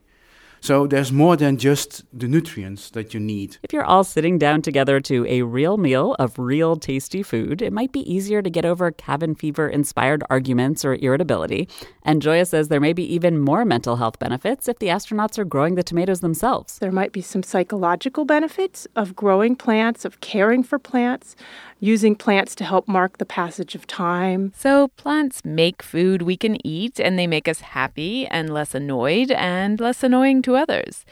So 0.63 0.87
there's 0.87 1.11
more 1.11 1.37
than 1.37 1.57
just 1.57 2.05
the 2.17 2.29
nutrients 2.29 2.91
that 2.91 3.13
you 3.13 3.19
need. 3.19 3.57
If 3.65 3.73
you're 3.73 3.85
all 3.85 4.05
sitting 4.05 4.39
down 4.39 4.63
together 4.63 5.01
to 5.01 5.27
a 5.27 5.43
real 5.43 5.77
meal 5.77 6.15
of 6.21 6.39
real 6.39 6.77
tasty 6.77 7.25
food, 7.25 7.61
it 7.61 7.73
might 7.73 7.91
be 7.91 8.09
easier 8.09 8.43
to 8.43 8.49
get 8.49 8.65
over 8.65 8.93
cabin 8.93 9.35
fever 9.35 9.69
inspired 9.69 10.23
arguments 10.31 10.85
or 10.85 10.95
irritability. 10.95 11.69
And 12.05 12.23
Gioia 12.23 12.47
says 12.47 12.69
there 12.69 12.79
may 12.79 12.93
be 12.93 13.03
even 13.13 13.41
more 13.41 13.65
mental 13.65 13.97
health 13.97 14.21
benefits 14.21 14.69
if 14.69 14.79
the 14.79 14.87
astronauts 14.87 15.37
are 15.37 15.45
growing 15.45 15.75
the 15.75 15.83
tomatoes 15.83 16.21
themselves. 16.21 16.79
There 16.79 16.93
might 16.93 17.11
be 17.11 17.23
some 17.23 17.43
psychological 17.43 18.25
benefits 18.25 18.87
of 18.95 19.17
growing 19.17 19.57
plants, 19.57 20.05
of 20.05 20.21
caring 20.21 20.63
for 20.63 20.79
plants 20.79 21.35
using 21.83 22.15
plants 22.15 22.55
to 22.55 22.65
help 22.65 22.87
mark 22.87 23.19
the 23.19 23.27
passage 23.27 23.75
of 23.75 23.89
time. 23.89 24.53
So, 24.57 24.89
plants 24.97 25.45
make 25.45 25.83
food 25.83 26.23
we 26.23 26.37
can 26.37 26.65
eat, 26.65 27.01
and 27.01 27.19
they 27.19 27.27
make 27.27 27.49
us 27.49 27.61
happy 27.61 28.25
and 28.29 28.55
less 28.55 28.73
annoyed 28.73 29.33
and 29.33 29.81
less 29.81 30.05
annoying 30.05 30.43
to 30.43 30.55
others. 30.55 31.05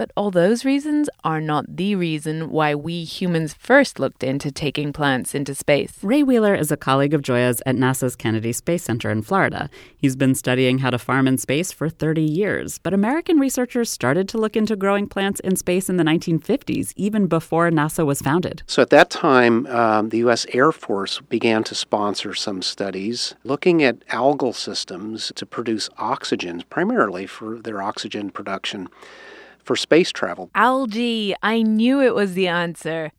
But 0.00 0.12
all 0.16 0.30
those 0.30 0.64
reasons 0.64 1.10
are 1.24 1.42
not 1.42 1.76
the 1.76 1.94
reason 1.94 2.48
why 2.48 2.74
we 2.74 3.04
humans 3.04 3.52
first 3.52 4.00
looked 4.00 4.24
into 4.24 4.50
taking 4.50 4.94
plants 4.94 5.34
into 5.34 5.54
space. 5.54 5.92
Ray 6.00 6.22
Wheeler 6.22 6.54
is 6.54 6.72
a 6.72 6.76
colleague 6.78 7.12
of 7.12 7.20
Gioia's 7.20 7.60
at 7.66 7.76
NASA's 7.76 8.16
Kennedy 8.16 8.54
Space 8.54 8.82
Center 8.82 9.10
in 9.10 9.20
Florida. 9.20 9.68
He's 9.98 10.16
been 10.16 10.34
studying 10.34 10.78
how 10.78 10.88
to 10.88 10.96
farm 10.96 11.28
in 11.28 11.36
space 11.36 11.70
for 11.70 11.90
30 11.90 12.22
years, 12.22 12.78
but 12.78 12.94
American 12.94 13.38
researchers 13.38 13.90
started 13.90 14.26
to 14.30 14.38
look 14.38 14.56
into 14.56 14.74
growing 14.74 15.06
plants 15.06 15.38
in 15.40 15.54
space 15.56 15.90
in 15.90 15.98
the 15.98 16.04
1950s, 16.04 16.94
even 16.96 17.26
before 17.26 17.68
NASA 17.70 18.06
was 18.06 18.22
founded. 18.22 18.62
So 18.66 18.80
at 18.80 18.88
that 18.88 19.10
time, 19.10 19.66
um, 19.66 20.08
the 20.08 20.18
U.S. 20.24 20.46
Air 20.54 20.72
Force 20.72 21.20
began 21.28 21.62
to 21.64 21.74
sponsor 21.74 22.32
some 22.32 22.62
studies 22.62 23.34
looking 23.44 23.82
at 23.82 24.00
algal 24.06 24.54
systems 24.54 25.30
to 25.34 25.44
produce 25.44 25.90
oxygen, 25.98 26.64
primarily 26.70 27.26
for 27.26 27.58
their 27.58 27.82
oxygen 27.82 28.30
production 28.30 28.88
for 29.62 29.76
space 29.76 30.12
travel. 30.12 30.50
Algae. 30.54 31.34
I 31.42 31.62
knew 31.62 32.00
it 32.00 32.14
was 32.14 32.34
the 32.34 32.48
answer. 32.48 33.12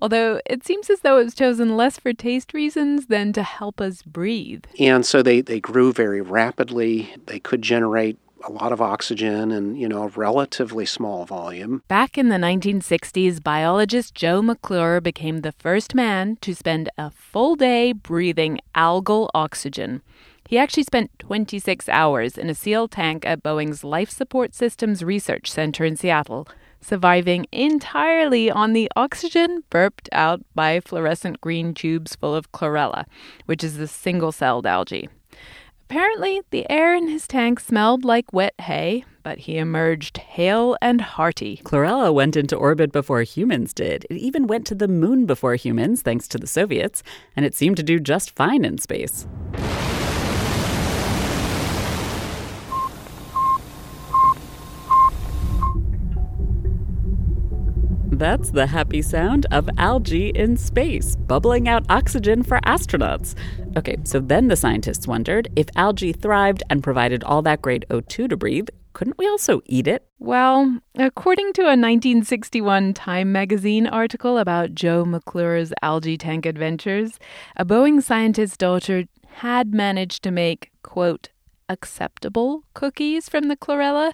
Although 0.00 0.40
it 0.44 0.66
seems 0.66 0.90
as 0.90 1.00
though 1.00 1.18
it 1.18 1.24
was 1.24 1.34
chosen 1.34 1.76
less 1.76 1.98
for 1.98 2.12
taste 2.12 2.52
reasons 2.52 3.06
than 3.06 3.32
to 3.32 3.42
help 3.42 3.80
us 3.80 4.02
breathe. 4.02 4.64
And 4.78 5.06
so 5.06 5.22
they, 5.22 5.40
they 5.40 5.60
grew 5.60 5.92
very 5.92 6.20
rapidly. 6.20 7.14
They 7.26 7.38
could 7.38 7.62
generate 7.62 8.18
a 8.46 8.52
lot 8.52 8.72
of 8.72 8.80
oxygen 8.80 9.50
and, 9.50 9.78
you 9.78 9.88
know, 9.88 10.02
a 10.02 10.08
relatively 10.08 10.84
small 10.84 11.24
volume. 11.24 11.82
Back 11.88 12.18
in 12.18 12.28
the 12.28 12.36
1960s, 12.36 13.42
biologist 13.42 14.14
Joe 14.14 14.42
McClure 14.42 15.00
became 15.00 15.40
the 15.40 15.52
first 15.52 15.94
man 15.94 16.36
to 16.42 16.54
spend 16.54 16.90
a 16.98 17.10
full 17.10 17.56
day 17.56 17.92
breathing 17.92 18.58
algal 18.74 19.30
oxygen. 19.34 20.02
He 20.46 20.58
actually 20.58 20.82
spent 20.82 21.10
26 21.20 21.88
hours 21.88 22.36
in 22.36 22.50
a 22.50 22.54
sealed 22.54 22.90
tank 22.90 23.24
at 23.24 23.42
Boeing's 23.42 23.82
Life 23.82 24.10
Support 24.10 24.54
Systems 24.54 25.02
Research 25.02 25.50
Center 25.50 25.84
in 25.84 25.96
Seattle, 25.96 26.46
surviving 26.82 27.46
entirely 27.50 28.50
on 28.50 28.74
the 28.74 28.90
oxygen 28.94 29.64
burped 29.70 30.08
out 30.12 30.42
by 30.54 30.80
fluorescent 30.80 31.40
green 31.40 31.72
tubes 31.72 32.14
full 32.14 32.34
of 32.34 32.52
chlorella, 32.52 33.04
which 33.46 33.64
is 33.64 33.78
the 33.78 33.88
single 33.88 34.32
celled 34.32 34.66
algae. 34.66 35.08
Apparently, 35.88 36.42
the 36.50 36.68
air 36.70 36.94
in 36.94 37.08
his 37.08 37.26
tank 37.26 37.58
smelled 37.58 38.04
like 38.04 38.32
wet 38.32 38.54
hay, 38.60 39.04
but 39.22 39.38
he 39.38 39.56
emerged 39.56 40.18
hale 40.18 40.76
and 40.82 41.00
hearty. 41.00 41.60
Chlorella 41.64 42.12
went 42.12 42.36
into 42.36 42.56
orbit 42.56 42.92
before 42.92 43.22
humans 43.22 43.72
did. 43.72 44.06
It 44.10 44.16
even 44.16 44.46
went 44.46 44.66
to 44.66 44.74
the 44.74 44.88
moon 44.88 45.24
before 45.24 45.54
humans, 45.54 46.02
thanks 46.02 46.28
to 46.28 46.38
the 46.38 46.46
Soviets, 46.46 47.02
and 47.34 47.46
it 47.46 47.54
seemed 47.54 47.76
to 47.78 47.82
do 47.82 47.98
just 47.98 48.34
fine 48.36 48.64
in 48.64 48.76
space. 48.78 49.26
That's 58.16 58.50
the 58.50 58.66
happy 58.66 59.02
sound 59.02 59.46
of 59.50 59.68
algae 59.76 60.28
in 60.28 60.56
space, 60.56 61.16
bubbling 61.16 61.68
out 61.68 61.84
oxygen 61.88 62.44
for 62.44 62.60
astronauts. 62.60 63.34
Okay, 63.76 63.96
so 64.04 64.20
then 64.20 64.46
the 64.46 64.54
scientists 64.54 65.08
wondered 65.08 65.48
if 65.56 65.66
algae 65.74 66.12
thrived 66.12 66.62
and 66.70 66.80
provided 66.80 67.24
all 67.24 67.42
that 67.42 67.60
great 67.60 67.84
O2 67.88 68.28
to 68.28 68.36
breathe, 68.36 68.68
couldn't 68.92 69.18
we 69.18 69.26
also 69.26 69.62
eat 69.66 69.88
it? 69.88 70.06
Well, 70.20 70.78
according 70.94 71.54
to 71.54 71.62
a 71.62 71.74
1961 71.74 72.94
Time 72.94 73.32
magazine 73.32 73.88
article 73.88 74.38
about 74.38 74.76
Joe 74.76 75.04
McClure's 75.04 75.72
algae 75.82 76.16
tank 76.16 76.46
adventures, 76.46 77.18
a 77.56 77.64
Boeing 77.64 78.00
scientist's 78.00 78.56
daughter 78.56 79.06
had 79.26 79.74
managed 79.74 80.22
to 80.22 80.30
make, 80.30 80.70
quote, 80.84 81.30
acceptable 81.68 82.62
cookies 82.74 83.28
from 83.28 83.48
the 83.48 83.56
chlorella. 83.56 84.12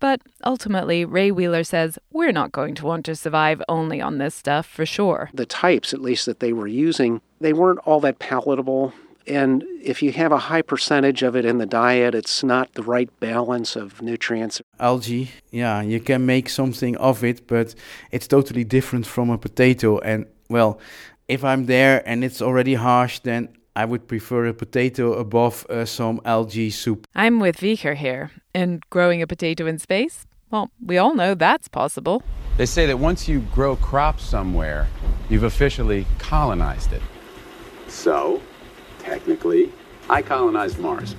But 0.00 0.20
ultimately, 0.44 1.04
Ray 1.04 1.30
Wheeler 1.30 1.64
says 1.64 1.98
we're 2.12 2.32
not 2.32 2.52
going 2.52 2.74
to 2.76 2.86
want 2.86 3.04
to 3.06 3.16
survive 3.16 3.62
only 3.68 4.00
on 4.00 4.18
this 4.18 4.34
stuff 4.34 4.66
for 4.66 4.86
sure. 4.86 5.30
The 5.34 5.46
types, 5.46 5.92
at 5.92 6.00
least, 6.00 6.26
that 6.26 6.40
they 6.40 6.52
were 6.52 6.68
using, 6.68 7.20
they 7.40 7.52
weren't 7.52 7.80
all 7.80 8.00
that 8.00 8.18
palatable. 8.18 8.92
And 9.26 9.64
if 9.82 10.02
you 10.02 10.12
have 10.12 10.32
a 10.32 10.38
high 10.38 10.62
percentage 10.62 11.22
of 11.22 11.36
it 11.36 11.44
in 11.44 11.58
the 11.58 11.66
diet, 11.66 12.14
it's 12.14 12.42
not 12.42 12.72
the 12.74 12.82
right 12.82 13.10
balance 13.20 13.76
of 13.76 14.00
nutrients. 14.00 14.62
Algae, 14.80 15.30
yeah, 15.50 15.82
you 15.82 16.00
can 16.00 16.24
make 16.24 16.48
something 16.48 16.96
of 16.96 17.22
it, 17.22 17.46
but 17.46 17.74
it's 18.10 18.26
totally 18.26 18.64
different 18.64 19.06
from 19.06 19.28
a 19.28 19.36
potato. 19.36 19.98
And 19.98 20.26
well, 20.48 20.80
if 21.26 21.44
I'm 21.44 21.66
there 21.66 22.02
and 22.08 22.24
it's 22.24 22.40
already 22.40 22.74
harsh, 22.74 23.18
then 23.18 23.48
I 23.78 23.84
would 23.84 24.08
prefer 24.08 24.46
a 24.46 24.54
potato 24.54 25.12
above 25.12 25.64
uh, 25.70 25.84
some 25.84 26.20
algae 26.24 26.68
soup. 26.70 27.06
I'm 27.14 27.38
with 27.38 27.58
Wieger 27.58 27.94
here. 27.94 28.32
And 28.52 28.82
growing 28.90 29.22
a 29.22 29.26
potato 29.28 29.66
in 29.66 29.78
space? 29.78 30.26
Well, 30.50 30.72
we 30.84 30.98
all 30.98 31.14
know 31.14 31.36
that's 31.36 31.68
possible. 31.68 32.24
They 32.56 32.66
say 32.66 32.86
that 32.86 32.98
once 32.98 33.28
you 33.28 33.38
grow 33.54 33.76
crops 33.76 34.24
somewhere, 34.24 34.88
you've 35.28 35.44
officially 35.44 36.06
colonized 36.18 36.92
it. 36.92 37.02
So, 37.86 38.42
technically, 38.98 39.70
I 40.10 40.22
colonized 40.22 40.80
Mars. 40.80 41.14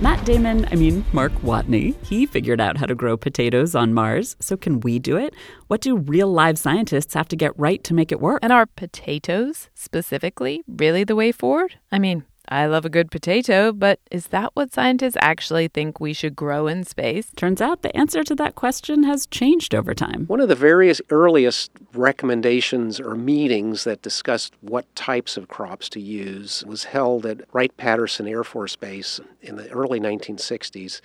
Matt 0.00 0.24
Damon, 0.24 0.64
I 0.70 0.76
mean, 0.76 1.04
Mark 1.12 1.32
Watney, 1.42 1.96
he 2.04 2.24
figured 2.24 2.60
out 2.60 2.76
how 2.76 2.86
to 2.86 2.94
grow 2.94 3.16
potatoes 3.16 3.74
on 3.74 3.92
Mars. 3.92 4.36
So 4.38 4.56
can 4.56 4.78
we 4.78 5.00
do 5.00 5.16
it? 5.16 5.34
What 5.66 5.80
do 5.80 5.96
real 5.96 6.32
live 6.32 6.56
scientists 6.56 7.14
have 7.14 7.26
to 7.28 7.36
get 7.36 7.58
right 7.58 7.82
to 7.82 7.94
make 7.94 8.12
it 8.12 8.20
work? 8.20 8.38
And 8.40 8.52
are 8.52 8.66
potatoes, 8.66 9.70
specifically, 9.74 10.62
really 10.68 11.02
the 11.02 11.16
way 11.16 11.32
forward? 11.32 11.74
I 11.90 11.98
mean, 11.98 12.24
I 12.50 12.66
love 12.66 12.84
a 12.86 12.90
good 12.90 13.10
potato, 13.10 13.72
but 13.72 14.00
is 14.10 14.28
that 14.28 14.50
what 14.54 14.72
scientists 14.72 15.18
actually 15.20 15.68
think 15.68 16.00
we 16.00 16.14
should 16.14 16.34
grow 16.34 16.66
in 16.66 16.84
space? 16.84 17.30
Turns 17.36 17.60
out 17.60 17.82
the 17.82 17.94
answer 17.94 18.24
to 18.24 18.34
that 18.36 18.54
question 18.54 19.02
has 19.02 19.26
changed 19.26 19.74
over 19.74 19.94
time. 19.94 20.24
One 20.26 20.40
of 20.40 20.48
the 20.48 20.54
various 20.54 21.02
earliest 21.10 21.70
recommendations 21.92 23.00
or 23.00 23.14
meetings 23.14 23.84
that 23.84 24.00
discussed 24.00 24.54
what 24.62 24.92
types 24.94 25.36
of 25.36 25.48
crops 25.48 25.90
to 25.90 26.00
use 26.00 26.64
was 26.66 26.84
held 26.84 27.26
at 27.26 27.42
Wright 27.52 27.76
Patterson 27.76 28.26
Air 28.26 28.44
Force 28.44 28.76
Base 28.76 29.20
in 29.42 29.56
the 29.56 29.68
early 29.70 30.00
1960s 30.00 31.02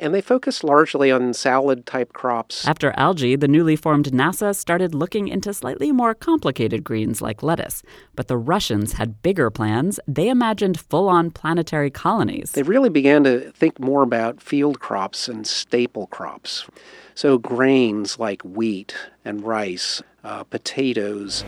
and 0.00 0.14
they 0.14 0.20
focused 0.20 0.64
largely 0.64 1.10
on 1.12 1.32
salad 1.34 1.86
type 1.86 2.12
crops. 2.12 2.66
After 2.66 2.92
algae, 2.96 3.36
the 3.36 3.46
newly 3.46 3.76
formed 3.76 4.06
NASA 4.06 4.56
started 4.56 4.94
looking 4.94 5.28
into 5.28 5.52
slightly 5.52 5.92
more 5.92 6.14
complicated 6.14 6.82
greens 6.82 7.20
like 7.20 7.42
lettuce. 7.42 7.82
But 8.16 8.26
the 8.26 8.38
Russians 8.38 8.94
had 8.94 9.22
bigger 9.22 9.50
plans. 9.50 10.00
They 10.08 10.28
imagined 10.28 10.79
full 10.80 11.08
on 11.08 11.30
planetary 11.30 11.90
colonies. 11.90 12.52
They 12.52 12.62
really 12.62 12.88
began 12.88 13.24
to 13.24 13.50
think 13.52 13.78
more 13.78 14.02
about 14.02 14.40
field 14.40 14.80
crops 14.80 15.28
and 15.28 15.46
staple 15.46 16.06
crops. 16.08 16.66
So, 17.14 17.38
grains 17.38 18.18
like 18.18 18.42
wheat 18.42 18.94
and 19.24 19.44
rice, 19.44 20.02
uh, 20.24 20.44
potatoes, 20.44 21.44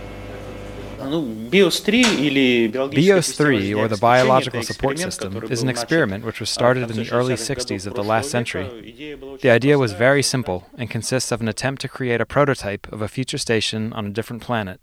BIOS 1.02 1.80
3, 3.36 3.74
or 3.74 3.88
the 3.88 3.98
Biological 4.00 4.62
Support 4.62 5.00
System, 5.00 5.42
is 5.50 5.60
an 5.62 5.68
experiment 5.68 6.24
which 6.24 6.38
was 6.38 6.48
started 6.48 6.88
in 6.90 6.96
the 6.96 7.10
early 7.10 7.34
60s 7.34 7.86
of 7.86 7.94
the 7.94 8.04
last 8.04 8.30
century. 8.30 9.16
The 9.40 9.50
idea 9.50 9.78
was 9.78 9.94
very 9.94 10.22
simple 10.22 10.68
and 10.78 10.88
consists 10.88 11.32
of 11.32 11.40
an 11.40 11.48
attempt 11.48 11.82
to 11.82 11.88
create 11.88 12.20
a 12.20 12.26
prototype 12.26 12.90
of 12.92 13.02
a 13.02 13.08
future 13.08 13.38
station 13.38 13.92
on 13.92 14.06
a 14.06 14.10
different 14.10 14.42
planet 14.42 14.80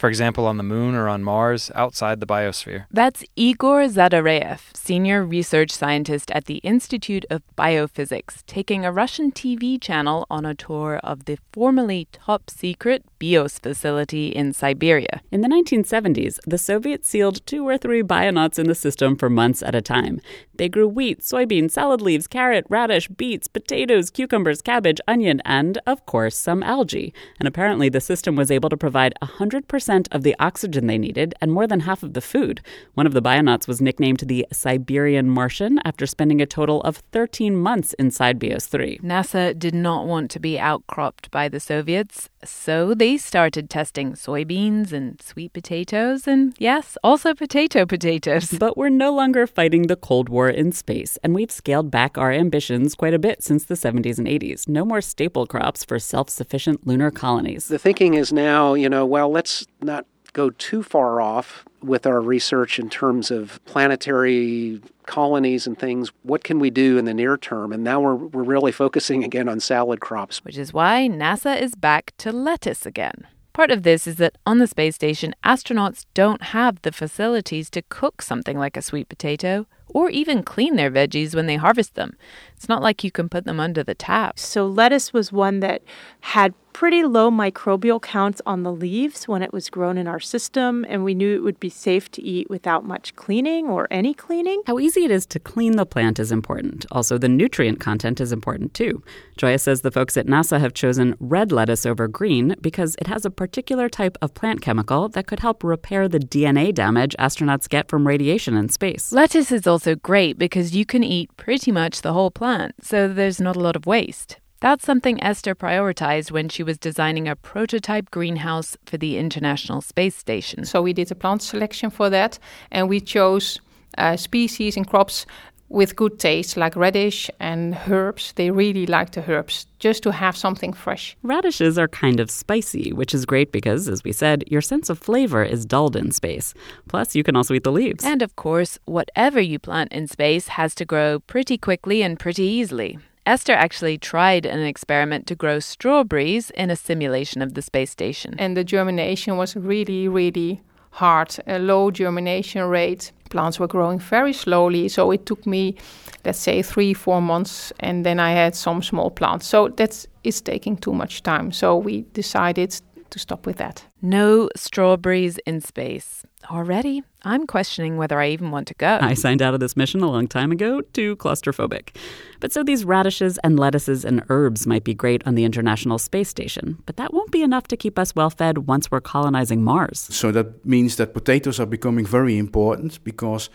for 0.00 0.08
example, 0.08 0.46
on 0.46 0.56
the 0.56 0.62
moon 0.62 0.94
or 0.94 1.10
on 1.10 1.22
Mars 1.22 1.70
outside 1.74 2.20
the 2.20 2.26
biosphere. 2.26 2.86
That's 2.90 3.22
Igor 3.36 3.82
Zadereev, 3.82 4.60
senior 4.74 5.22
research 5.22 5.70
scientist 5.70 6.30
at 6.30 6.46
the 6.46 6.56
Institute 6.58 7.26
of 7.28 7.42
Biophysics, 7.54 8.42
taking 8.46 8.82
a 8.82 8.92
Russian 8.92 9.30
TV 9.30 9.78
channel 9.78 10.26
on 10.30 10.46
a 10.46 10.54
tour 10.54 11.00
of 11.04 11.26
the 11.26 11.36
formerly 11.52 12.08
top 12.12 12.48
secret 12.48 13.04
BIOS 13.18 13.58
facility 13.58 14.28
in 14.28 14.54
Siberia. 14.54 15.20
In 15.30 15.42
the 15.42 15.48
1970s, 15.48 16.38
the 16.46 16.56
Soviets 16.56 17.06
sealed 17.06 17.44
two 17.44 17.68
or 17.68 17.76
three 17.76 18.02
bionauts 18.02 18.58
in 18.58 18.68
the 18.68 18.74
system 18.74 19.16
for 19.16 19.28
months 19.28 19.62
at 19.62 19.74
a 19.74 19.82
time. 19.82 20.18
They 20.54 20.70
grew 20.70 20.88
wheat, 20.88 21.20
soybean, 21.20 21.70
salad 21.70 22.00
leaves, 22.00 22.26
carrot, 22.26 22.64
radish, 22.70 23.08
beets, 23.08 23.48
potatoes, 23.48 24.08
cucumbers, 24.08 24.62
cabbage, 24.62 25.00
onion, 25.06 25.42
and, 25.44 25.78
of 25.86 26.06
course, 26.06 26.38
some 26.38 26.62
algae. 26.62 27.12
And 27.38 27.46
apparently, 27.46 27.90
the 27.90 28.00
system 28.00 28.34
was 28.34 28.50
able 28.50 28.70
to 28.70 28.76
provide 28.78 29.12
100% 29.22 29.89
percent 29.90 30.08
of 30.12 30.22
the 30.22 30.36
oxygen 30.38 30.86
they 30.86 30.98
needed 30.98 31.34
and 31.40 31.50
more 31.50 31.66
than 31.66 31.80
half 31.80 32.04
of 32.04 32.12
the 32.12 32.20
food. 32.20 32.60
One 32.94 33.08
of 33.08 33.12
the 33.12 33.20
bionauts 33.20 33.66
was 33.66 33.80
nicknamed 33.80 34.20
the 34.20 34.46
Siberian 34.52 35.28
Martian 35.28 35.80
after 35.84 36.06
spending 36.06 36.40
a 36.40 36.46
total 36.46 36.80
of 36.82 36.98
13 37.10 37.56
months 37.56 37.92
inside 37.94 38.38
BIOS 38.38 38.66
3. 38.66 39.00
NASA 39.02 39.58
did 39.58 39.74
not 39.74 40.06
want 40.06 40.30
to 40.30 40.38
be 40.38 40.60
outcropped 40.60 41.28
by 41.32 41.48
the 41.48 41.58
Soviets, 41.58 42.28
so 42.44 42.94
they 42.94 43.16
started 43.16 43.68
testing 43.68 44.12
soybeans 44.12 44.92
and 44.92 45.20
sweet 45.20 45.52
potatoes, 45.52 46.28
and 46.28 46.54
yes, 46.58 46.96
also 47.02 47.34
potato 47.34 47.84
potatoes. 47.84 48.54
But 48.60 48.76
we're 48.76 48.90
no 48.90 49.12
longer 49.12 49.46
fighting 49.46 49.88
the 49.88 49.96
Cold 49.96 50.28
War 50.28 50.48
in 50.48 50.70
space, 50.70 51.18
and 51.24 51.34
we've 51.34 51.50
scaled 51.50 51.90
back 51.90 52.16
our 52.16 52.30
ambitions 52.30 52.94
quite 52.94 53.14
a 53.14 53.18
bit 53.18 53.42
since 53.42 53.64
the 53.64 53.74
70s 53.74 54.18
and 54.18 54.28
80s. 54.28 54.68
No 54.68 54.84
more 54.84 55.00
staple 55.00 55.46
crops 55.46 55.84
for 55.84 55.98
self 55.98 56.28
sufficient 56.30 56.86
lunar 56.86 57.10
colonies. 57.10 57.68
The 57.68 57.78
thinking 57.78 58.14
is 58.14 58.32
now, 58.32 58.74
you 58.74 58.88
know, 58.88 59.04
well, 59.04 59.30
let's 59.30 59.66
not 59.82 60.06
go 60.32 60.50
too 60.50 60.82
far 60.82 61.20
off 61.20 61.64
with 61.82 62.06
our 62.06 62.20
research 62.20 62.78
in 62.78 62.88
terms 62.88 63.30
of 63.30 63.64
planetary 63.64 64.80
colonies 65.06 65.66
and 65.66 65.78
things. 65.78 66.12
What 66.22 66.44
can 66.44 66.58
we 66.58 66.70
do 66.70 66.98
in 66.98 67.04
the 67.04 67.14
near 67.14 67.36
term? 67.36 67.72
And 67.72 67.82
now 67.82 68.00
we're, 68.00 68.14
we're 68.14 68.42
really 68.42 68.72
focusing 68.72 69.24
again 69.24 69.48
on 69.48 69.60
salad 69.60 70.00
crops. 70.00 70.44
Which 70.44 70.58
is 70.58 70.72
why 70.72 71.08
NASA 71.10 71.60
is 71.60 71.74
back 71.74 72.12
to 72.18 72.32
lettuce 72.32 72.86
again. 72.86 73.26
Part 73.52 73.72
of 73.72 73.82
this 73.82 74.06
is 74.06 74.16
that 74.16 74.38
on 74.46 74.58
the 74.58 74.68
space 74.68 74.94
station, 74.94 75.34
astronauts 75.44 76.06
don't 76.14 76.42
have 76.42 76.80
the 76.82 76.92
facilities 76.92 77.68
to 77.70 77.82
cook 77.82 78.22
something 78.22 78.56
like 78.56 78.76
a 78.76 78.82
sweet 78.82 79.08
potato 79.08 79.66
or 79.88 80.08
even 80.08 80.44
clean 80.44 80.76
their 80.76 80.90
veggies 80.90 81.34
when 81.34 81.46
they 81.46 81.56
harvest 81.56 81.94
them. 81.94 82.16
It's 82.54 82.68
not 82.68 82.80
like 82.80 83.02
you 83.02 83.10
can 83.10 83.28
put 83.28 83.44
them 83.44 83.58
under 83.58 83.82
the 83.82 83.94
tap. 83.94 84.38
So, 84.38 84.66
lettuce 84.66 85.12
was 85.12 85.32
one 85.32 85.58
that 85.60 85.82
had 86.20 86.54
pretty 86.80 87.04
low 87.04 87.30
microbial 87.30 88.00
counts 88.00 88.40
on 88.46 88.62
the 88.62 88.72
leaves 88.72 89.28
when 89.28 89.42
it 89.42 89.52
was 89.52 89.68
grown 89.68 89.98
in 89.98 90.06
our 90.06 90.18
system, 90.18 90.82
and 90.88 91.04
we 91.04 91.14
knew 91.14 91.34
it 91.34 91.42
would 91.42 91.60
be 91.60 91.68
safe 91.68 92.10
to 92.10 92.22
eat 92.22 92.48
without 92.48 92.86
much 92.86 93.14
cleaning 93.16 93.66
or 93.66 93.86
any 93.90 94.14
cleaning. 94.14 94.62
How 94.66 94.78
easy 94.78 95.04
it 95.04 95.10
is 95.10 95.26
to 95.26 95.38
clean 95.38 95.76
the 95.76 95.84
plant 95.84 96.18
is 96.18 96.32
important. 96.32 96.86
Also, 96.90 97.18
the 97.18 97.28
nutrient 97.28 97.80
content 97.80 98.18
is 98.18 98.32
important 98.32 98.72
too. 98.72 99.02
Gioia 99.36 99.60
says 99.60 99.82
the 99.82 99.90
folks 99.90 100.16
at 100.16 100.26
NASA 100.26 100.58
have 100.58 100.72
chosen 100.72 101.16
red 101.20 101.52
lettuce 101.52 101.84
over 101.84 102.08
green 102.08 102.56
because 102.62 102.96
it 102.98 103.08
has 103.08 103.26
a 103.26 103.30
particular 103.30 103.90
type 103.90 104.16
of 104.22 104.32
plant 104.32 104.62
chemical 104.62 105.10
that 105.10 105.26
could 105.26 105.40
help 105.40 105.62
repair 105.62 106.08
the 106.08 106.18
DNA 106.18 106.72
damage 106.72 107.14
astronauts 107.18 107.68
get 107.68 107.90
from 107.90 108.06
radiation 108.06 108.56
in 108.56 108.70
space. 108.70 109.12
Lettuce 109.12 109.52
is 109.52 109.66
also 109.66 109.96
great 109.96 110.38
because 110.38 110.74
you 110.74 110.86
can 110.86 111.04
eat 111.04 111.28
pretty 111.36 111.72
much 111.72 112.00
the 112.00 112.14
whole 112.14 112.30
plant, 112.30 112.74
so 112.80 113.06
there's 113.06 113.38
not 113.38 113.54
a 113.54 113.60
lot 113.60 113.76
of 113.76 113.84
waste. 113.84 114.39
That's 114.60 114.84
something 114.84 115.22
Esther 115.22 115.54
prioritized 115.54 116.30
when 116.30 116.50
she 116.50 116.62
was 116.62 116.76
designing 116.76 117.26
a 117.26 117.34
prototype 117.34 118.10
greenhouse 118.10 118.76
for 118.84 118.98
the 118.98 119.16
International 119.16 119.80
Space 119.80 120.14
Station. 120.14 120.66
So 120.66 120.82
we 120.82 120.92
did 120.92 121.10
a 121.10 121.14
plant 121.14 121.40
selection 121.40 121.88
for 121.88 122.10
that, 122.10 122.38
and 122.70 122.86
we 122.86 123.00
chose 123.00 123.58
uh, 123.96 124.18
species 124.18 124.76
and 124.76 124.86
crops 124.86 125.24
with 125.70 125.96
good 125.96 126.18
taste, 126.18 126.58
like 126.58 126.76
radish 126.76 127.30
and 127.40 127.74
herbs. 127.88 128.32
They 128.32 128.50
really 128.50 128.84
like 128.84 129.12
the 129.12 129.24
herbs, 129.26 129.66
just 129.78 130.02
to 130.02 130.12
have 130.12 130.36
something 130.36 130.74
fresh. 130.74 131.16
Radishes 131.22 131.78
are 131.78 131.88
kind 131.88 132.20
of 132.20 132.30
spicy, 132.30 132.92
which 132.92 133.14
is 133.14 133.24
great 133.24 133.52
because, 133.52 133.88
as 133.88 134.04
we 134.04 134.12
said, 134.12 134.44
your 134.48 134.60
sense 134.60 134.90
of 134.90 134.98
flavor 134.98 135.42
is 135.42 135.64
dulled 135.64 135.96
in 135.96 136.10
space. 136.10 136.52
Plus, 136.86 137.14
you 137.14 137.22
can 137.22 137.34
also 137.34 137.54
eat 137.54 137.64
the 137.64 137.72
leaves. 137.72 138.04
And 138.04 138.20
of 138.20 138.36
course, 138.36 138.78
whatever 138.84 139.40
you 139.40 139.58
plant 139.58 139.90
in 139.90 140.06
space 140.06 140.48
has 140.48 140.74
to 140.74 140.84
grow 140.84 141.20
pretty 141.20 141.56
quickly 141.56 142.02
and 142.02 142.18
pretty 142.18 142.44
easily. 142.44 142.98
Esther 143.26 143.52
actually 143.52 143.98
tried 143.98 144.46
an 144.46 144.60
experiment 144.60 145.26
to 145.26 145.34
grow 145.34 145.60
strawberries 145.60 146.50
in 146.50 146.70
a 146.70 146.76
simulation 146.76 147.42
of 147.42 147.54
the 147.54 147.62
space 147.62 147.90
station. 147.90 148.34
And 148.38 148.56
the 148.56 148.64
germination 148.64 149.36
was 149.36 149.54
really, 149.56 150.08
really 150.08 150.62
hard, 150.92 151.36
a 151.46 151.58
low 151.58 151.90
germination 151.90 152.64
rate. 152.64 153.12
Plants 153.28 153.60
were 153.60 153.68
growing 153.68 153.98
very 153.98 154.32
slowly, 154.32 154.88
so 154.88 155.10
it 155.12 155.26
took 155.26 155.46
me, 155.46 155.76
let's 156.24 156.38
say, 156.38 156.62
three, 156.62 156.94
four 156.94 157.22
months, 157.22 157.72
and 157.78 158.04
then 158.04 158.18
I 158.18 158.32
had 158.32 158.56
some 158.56 158.82
small 158.82 159.10
plants. 159.10 159.46
So 159.46 159.68
that's 159.68 160.06
is 160.24 160.40
taking 160.40 160.76
too 160.76 160.92
much 160.92 161.22
time. 161.22 161.52
So 161.52 161.76
we 161.76 162.02
decided 162.12 162.74
to 163.10 163.18
stop 163.18 163.46
with 163.46 163.56
that. 163.56 163.84
No 164.02 164.48
strawberries 164.56 165.38
in 165.46 165.60
space. 165.60 166.24
Already, 166.50 167.02
I'm 167.22 167.46
questioning 167.46 167.98
whether 167.98 168.18
I 168.18 168.28
even 168.28 168.50
want 168.50 168.66
to 168.68 168.74
go. 168.74 168.98
I 169.00 169.12
signed 169.12 169.42
out 169.42 169.52
of 169.52 169.60
this 169.60 169.76
mission 169.76 170.00
a 170.00 170.10
long 170.10 170.26
time 170.26 170.50
ago, 170.52 170.80
too 170.80 171.16
claustrophobic. 171.16 171.94
But 172.40 172.50
so 172.50 172.62
these 172.62 172.86
radishes 172.86 173.36
and 173.44 173.58
lettuces 173.58 174.06
and 174.06 174.22
herbs 174.30 174.66
might 174.66 174.84
be 174.84 174.94
great 174.94 175.26
on 175.26 175.34
the 175.34 175.44
International 175.44 175.98
Space 175.98 176.30
Station, 176.30 176.82
but 176.86 176.96
that 176.96 177.12
won't 177.12 177.30
be 177.30 177.42
enough 177.42 177.68
to 177.68 177.76
keep 177.76 177.98
us 177.98 178.14
well 178.14 178.30
fed 178.30 178.66
once 178.66 178.90
we're 178.90 179.02
colonizing 179.02 179.62
Mars. 179.62 180.08
So 180.10 180.32
that 180.32 180.64
means 180.64 180.96
that 180.96 181.12
potatoes 181.12 181.60
are 181.60 181.66
becoming 181.66 182.06
very 182.06 182.38
important 182.38 183.04
because 183.04 183.50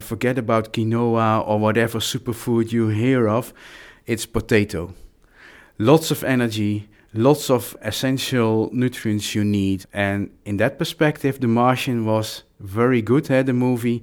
forget 0.00 0.38
about 0.38 0.72
quinoa 0.72 1.46
or 1.46 1.58
whatever 1.58 1.98
superfood 1.98 2.72
you 2.72 2.88
hear 2.88 3.28
of, 3.28 3.52
it's 4.06 4.24
potato. 4.24 4.94
Lots 5.78 6.10
of 6.10 6.24
energy, 6.24 6.88
lots 7.14 7.50
of 7.50 7.76
essential 7.82 8.70
nutrients 8.72 9.34
you 9.34 9.44
need. 9.44 9.84
And 9.92 10.30
in 10.44 10.56
that 10.58 10.78
perspective, 10.78 11.40
The 11.40 11.48
Martian 11.48 12.04
was 12.04 12.44
very 12.60 13.02
good, 13.02 13.30
eh, 13.30 13.42
the 13.42 13.52
movie, 13.52 14.02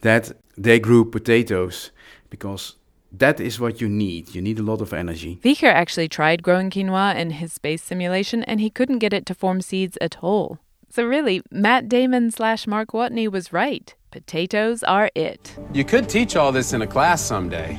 that 0.00 0.32
they 0.56 0.78
grew 0.80 1.04
potatoes 1.04 1.90
because 2.30 2.74
that 3.12 3.40
is 3.40 3.58
what 3.58 3.80
you 3.80 3.88
need. 3.88 4.34
You 4.34 4.42
need 4.42 4.58
a 4.58 4.62
lot 4.62 4.80
of 4.80 4.92
energy. 4.92 5.38
Wieger 5.42 5.72
actually 5.72 6.08
tried 6.08 6.42
growing 6.42 6.70
quinoa 6.70 7.16
in 7.16 7.30
his 7.30 7.52
space 7.52 7.82
simulation 7.82 8.42
and 8.44 8.60
he 8.60 8.70
couldn't 8.70 8.98
get 8.98 9.12
it 9.12 9.24
to 9.26 9.34
form 9.34 9.60
seeds 9.60 9.96
at 10.00 10.18
all. 10.22 10.58
So 10.90 11.04
really, 11.04 11.42
Matt 11.50 11.88
Damon 11.88 12.30
slash 12.30 12.66
Mark 12.66 12.90
Watney 12.92 13.30
was 13.30 13.52
right. 13.52 13.94
Potatoes 14.10 14.82
are 14.82 15.10
it. 15.14 15.54
You 15.72 15.84
could 15.84 16.08
teach 16.08 16.34
all 16.34 16.50
this 16.50 16.72
in 16.72 16.82
a 16.82 16.86
class 16.86 17.22
someday. 17.22 17.78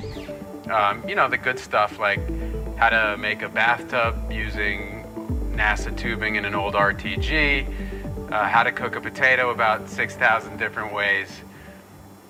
Um, 0.70 1.08
you 1.08 1.16
know, 1.16 1.28
the 1.28 1.38
good 1.38 1.58
stuff 1.58 1.98
like 1.98 2.20
how 2.80 2.88
to 2.88 3.18
make 3.18 3.42
a 3.42 3.50
bathtub 3.50 4.32
using 4.32 5.04
NASA 5.54 5.96
tubing 5.98 6.36
in 6.36 6.46
an 6.46 6.56
old 6.56 6.76
RTG, 6.76 7.68
uh, 8.32 8.48
how 8.48 8.64
to 8.64 8.72
cook 8.72 8.96
a 8.96 9.02
potato 9.02 9.50
about 9.50 9.90
6,000 9.90 10.58
different 10.58 10.94
ways. 10.94 11.28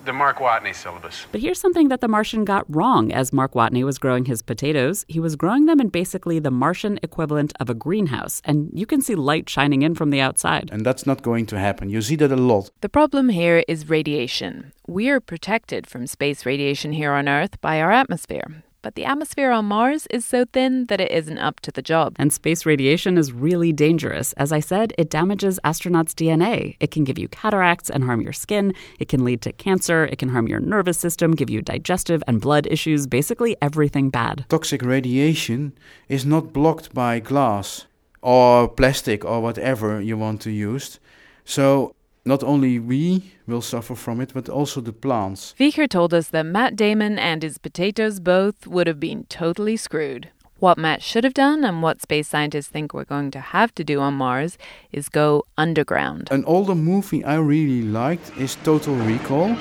The 0.06 0.12
Mark 0.12 0.38
Watney 0.38 0.74
syllabus. 0.74 1.26
But 1.30 1.40
here's 1.40 1.60
something 1.60 1.88
that 1.90 2.00
the 2.00 2.08
Martian 2.08 2.44
got 2.44 2.64
wrong 2.68 3.12
as 3.12 3.32
Mark 3.32 3.52
Watney 3.52 3.84
was 3.84 3.98
growing 3.98 4.24
his 4.24 4.42
potatoes. 4.42 5.04
He 5.06 5.20
was 5.20 5.36
growing 5.36 5.66
them 5.66 5.78
in 5.78 5.88
basically 5.88 6.40
the 6.40 6.50
Martian 6.50 6.98
equivalent 7.00 7.52
of 7.60 7.70
a 7.70 7.74
greenhouse, 7.74 8.42
and 8.44 8.70
you 8.74 8.86
can 8.86 9.02
see 9.02 9.14
light 9.14 9.48
shining 9.48 9.82
in 9.82 9.94
from 9.94 10.10
the 10.10 10.20
outside. 10.20 10.70
And 10.72 10.84
that's 10.84 11.06
not 11.06 11.22
going 11.22 11.46
to 11.46 11.60
happen. 11.60 11.90
You 11.90 12.02
see 12.02 12.16
that 12.16 12.32
a 12.32 12.36
lot. 12.36 12.70
The 12.80 12.88
problem 12.88 13.28
here 13.28 13.62
is 13.68 13.88
radiation. 13.88 14.72
We're 14.88 15.20
protected 15.20 15.86
from 15.86 16.08
space 16.08 16.44
radiation 16.44 16.92
here 16.92 17.12
on 17.12 17.28
Earth 17.28 17.60
by 17.60 17.80
our 17.80 17.92
atmosphere 17.92 18.64
but 18.82 18.94
the 18.94 19.04
atmosphere 19.04 19.50
on 19.50 19.66
Mars 19.66 20.06
is 20.10 20.24
so 20.24 20.44
thin 20.44 20.86
that 20.86 21.00
it 21.00 21.10
isn't 21.10 21.38
up 21.38 21.60
to 21.60 21.70
the 21.70 21.82
job. 21.82 22.16
And 22.18 22.32
space 22.32 22.64
radiation 22.64 23.18
is 23.18 23.32
really 23.32 23.72
dangerous. 23.72 24.32
As 24.34 24.52
I 24.52 24.60
said, 24.60 24.92
it 24.98 25.10
damages 25.10 25.60
astronauts' 25.64 26.14
DNA. 26.14 26.76
It 26.80 26.90
can 26.90 27.04
give 27.04 27.18
you 27.18 27.28
cataracts 27.28 27.90
and 27.90 28.04
harm 28.04 28.20
your 28.20 28.32
skin. 28.32 28.74
It 28.98 29.08
can 29.08 29.24
lead 29.24 29.42
to 29.42 29.52
cancer. 29.52 30.04
It 30.04 30.18
can 30.18 30.30
harm 30.30 30.48
your 30.48 30.60
nervous 30.60 30.98
system, 30.98 31.32
give 31.32 31.50
you 31.50 31.62
digestive 31.62 32.22
and 32.26 32.40
blood 32.40 32.66
issues, 32.70 33.06
basically 33.06 33.56
everything 33.60 34.10
bad. 34.10 34.44
Toxic 34.48 34.82
radiation 34.82 35.72
is 36.08 36.24
not 36.24 36.52
blocked 36.52 36.94
by 36.94 37.20
glass 37.20 37.86
or 38.22 38.68
plastic 38.68 39.24
or 39.24 39.40
whatever 39.40 40.00
you 40.00 40.16
want 40.16 40.40
to 40.42 40.50
use. 40.50 40.98
So 41.44 41.94
not 42.30 42.44
only 42.44 42.78
we 42.78 43.24
will 43.48 43.60
suffer 43.60 43.96
from 43.96 44.20
it, 44.20 44.30
but 44.32 44.48
also 44.48 44.80
the 44.80 44.92
plants. 44.92 45.52
Wieger 45.58 45.88
told 45.88 46.14
us 46.14 46.28
that 46.28 46.46
Matt 46.46 46.76
Damon 46.76 47.18
and 47.18 47.42
his 47.42 47.58
potatoes 47.58 48.20
both 48.20 48.68
would 48.68 48.86
have 48.86 49.00
been 49.00 49.24
totally 49.24 49.76
screwed. 49.76 50.30
What 50.60 50.78
Matt 50.78 51.02
should 51.02 51.24
have 51.24 51.34
done 51.34 51.64
and 51.64 51.82
what 51.82 52.00
space 52.00 52.28
scientists 52.28 52.68
think 52.68 52.94
we're 52.94 53.12
going 53.16 53.32
to 53.32 53.40
have 53.40 53.74
to 53.74 53.82
do 53.82 53.98
on 53.98 54.14
Mars 54.14 54.58
is 54.92 55.08
go 55.08 55.44
underground. 55.58 56.28
An 56.30 56.44
older 56.44 56.76
movie 56.76 57.24
I 57.24 57.34
really 57.34 57.82
liked 57.82 58.30
is 58.38 58.54
Total 58.62 58.94
Recall. 58.94 59.56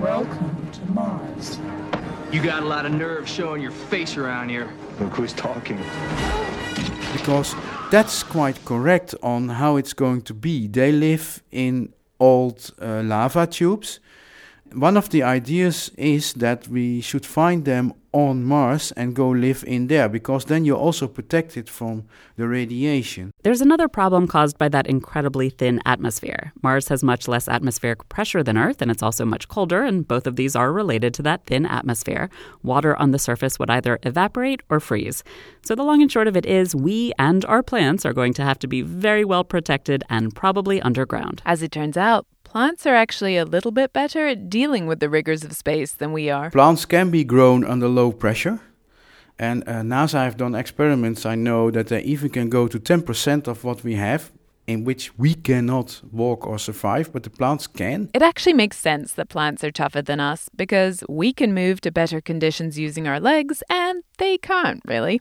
Welcome 0.00 0.56
to 0.72 0.84
Mars. 0.92 1.58
You 2.32 2.42
got 2.42 2.62
a 2.62 2.66
lot 2.66 2.86
of 2.86 2.92
nerve 2.92 3.28
showing 3.28 3.60
your 3.60 3.72
face 3.90 4.16
around 4.16 4.48
here. 4.48 4.72
Look 4.98 5.12
who's 5.12 5.34
talking. 5.34 5.78
Because 7.12 7.54
that's 7.90 8.22
quite 8.22 8.64
correct 8.64 9.14
on 9.22 9.48
how 9.48 9.76
it's 9.76 9.92
going 9.92 10.22
to 10.22 10.34
be. 10.34 10.66
They 10.68 10.92
live 10.92 11.42
in 11.50 11.92
old 12.20 12.70
uh, 12.80 13.02
lava 13.04 13.46
tubes. 13.46 14.00
One 14.72 14.96
of 14.96 15.08
the 15.08 15.22
ideas 15.22 15.90
is 15.96 16.34
that 16.34 16.68
we 16.68 17.00
should 17.00 17.24
find 17.24 17.64
them 17.64 17.94
on 18.18 18.44
Mars 18.44 18.92
and 18.92 19.14
go 19.14 19.28
live 19.28 19.62
in 19.66 19.86
there 19.86 20.08
because 20.08 20.46
then 20.46 20.64
you're 20.64 20.76
also 20.76 21.06
protected 21.06 21.68
from 21.68 22.04
the 22.36 22.48
radiation. 22.48 23.30
There's 23.44 23.60
another 23.60 23.86
problem 23.86 24.26
caused 24.26 24.58
by 24.58 24.68
that 24.70 24.88
incredibly 24.88 25.50
thin 25.50 25.80
atmosphere. 25.86 26.52
Mars 26.62 26.88
has 26.88 27.04
much 27.04 27.28
less 27.28 27.48
atmospheric 27.48 28.08
pressure 28.08 28.42
than 28.42 28.58
Earth, 28.58 28.82
and 28.82 28.90
it's 28.90 29.02
also 29.02 29.24
much 29.24 29.46
colder, 29.46 29.82
and 29.82 30.06
both 30.06 30.26
of 30.26 30.34
these 30.36 30.56
are 30.56 30.72
related 30.72 31.14
to 31.14 31.22
that 31.22 31.44
thin 31.46 31.64
atmosphere. 31.64 32.28
Water 32.62 32.96
on 32.96 33.12
the 33.12 33.18
surface 33.18 33.58
would 33.58 33.70
either 33.70 33.98
evaporate 34.02 34.62
or 34.68 34.80
freeze. 34.80 35.22
So 35.62 35.74
the 35.74 35.84
long 35.84 36.02
and 36.02 36.10
short 36.10 36.26
of 36.26 36.36
it 36.36 36.46
is 36.46 36.74
we 36.74 37.12
and 37.18 37.44
our 37.44 37.62
plants 37.62 38.04
are 38.04 38.12
going 38.12 38.34
to 38.34 38.42
have 38.42 38.58
to 38.60 38.66
be 38.66 38.82
very 38.82 39.24
well 39.24 39.44
protected 39.44 40.02
and 40.10 40.34
probably 40.34 40.82
underground. 40.82 41.40
As 41.46 41.62
it 41.62 41.70
turns 41.70 41.96
out, 41.96 42.26
Plants 42.50 42.86
are 42.86 42.94
actually 42.94 43.36
a 43.36 43.44
little 43.44 43.70
bit 43.70 43.92
better 43.92 44.26
at 44.26 44.48
dealing 44.48 44.86
with 44.86 45.00
the 45.00 45.10
rigors 45.10 45.44
of 45.44 45.52
space 45.52 45.92
than 45.92 46.14
we 46.14 46.30
are. 46.30 46.50
Plants 46.50 46.86
can 46.86 47.10
be 47.10 47.22
grown 47.22 47.62
under 47.62 47.88
low 47.88 48.10
pressure. 48.10 48.58
And 49.38 49.62
uh, 49.68 49.82
NASA 49.82 50.24
have 50.24 50.38
done 50.38 50.54
experiments. 50.54 51.26
I 51.26 51.34
know 51.34 51.70
that 51.70 51.88
they 51.88 52.00
even 52.04 52.30
can 52.30 52.48
go 52.48 52.66
to 52.66 52.80
10% 52.80 53.46
of 53.46 53.64
what 53.64 53.84
we 53.84 53.96
have, 53.96 54.32
in 54.66 54.84
which 54.84 55.16
we 55.18 55.34
cannot 55.34 56.00
walk 56.10 56.46
or 56.46 56.58
survive, 56.58 57.12
but 57.12 57.22
the 57.22 57.30
plants 57.30 57.66
can. 57.66 58.08
It 58.14 58.22
actually 58.22 58.54
makes 58.54 58.78
sense 58.78 59.12
that 59.12 59.28
plants 59.28 59.62
are 59.62 59.70
tougher 59.70 60.00
than 60.00 60.18
us 60.18 60.48
because 60.56 61.04
we 61.06 61.34
can 61.34 61.52
move 61.52 61.82
to 61.82 61.92
better 61.92 62.22
conditions 62.22 62.78
using 62.78 63.06
our 63.06 63.20
legs, 63.20 63.62
and 63.68 64.02
they 64.16 64.38
can't 64.38 64.80
really. 64.86 65.20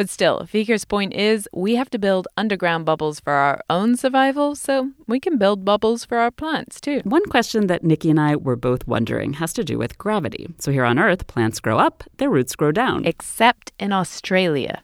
But 0.00 0.08
still, 0.08 0.48
Wieger's 0.50 0.86
point 0.86 1.12
is 1.12 1.46
we 1.52 1.74
have 1.74 1.90
to 1.90 1.98
build 1.98 2.26
underground 2.38 2.86
bubbles 2.86 3.20
for 3.20 3.34
our 3.34 3.60
own 3.68 3.98
survival, 3.98 4.54
so 4.54 4.92
we 5.06 5.20
can 5.20 5.36
build 5.36 5.62
bubbles 5.62 6.06
for 6.06 6.16
our 6.16 6.30
plants 6.30 6.80
too. 6.80 7.02
One 7.04 7.26
question 7.26 7.66
that 7.66 7.84
Nikki 7.84 8.08
and 8.08 8.18
I 8.18 8.36
were 8.36 8.56
both 8.56 8.86
wondering 8.86 9.34
has 9.34 9.52
to 9.52 9.62
do 9.62 9.76
with 9.76 9.98
gravity. 9.98 10.54
So 10.58 10.72
here 10.72 10.86
on 10.86 10.98
Earth, 10.98 11.26
plants 11.26 11.60
grow 11.60 11.78
up, 11.78 12.02
their 12.16 12.30
roots 12.30 12.56
grow 12.56 12.72
down. 12.72 13.04
Except 13.04 13.72
in 13.78 13.92
Australia. 13.92 14.80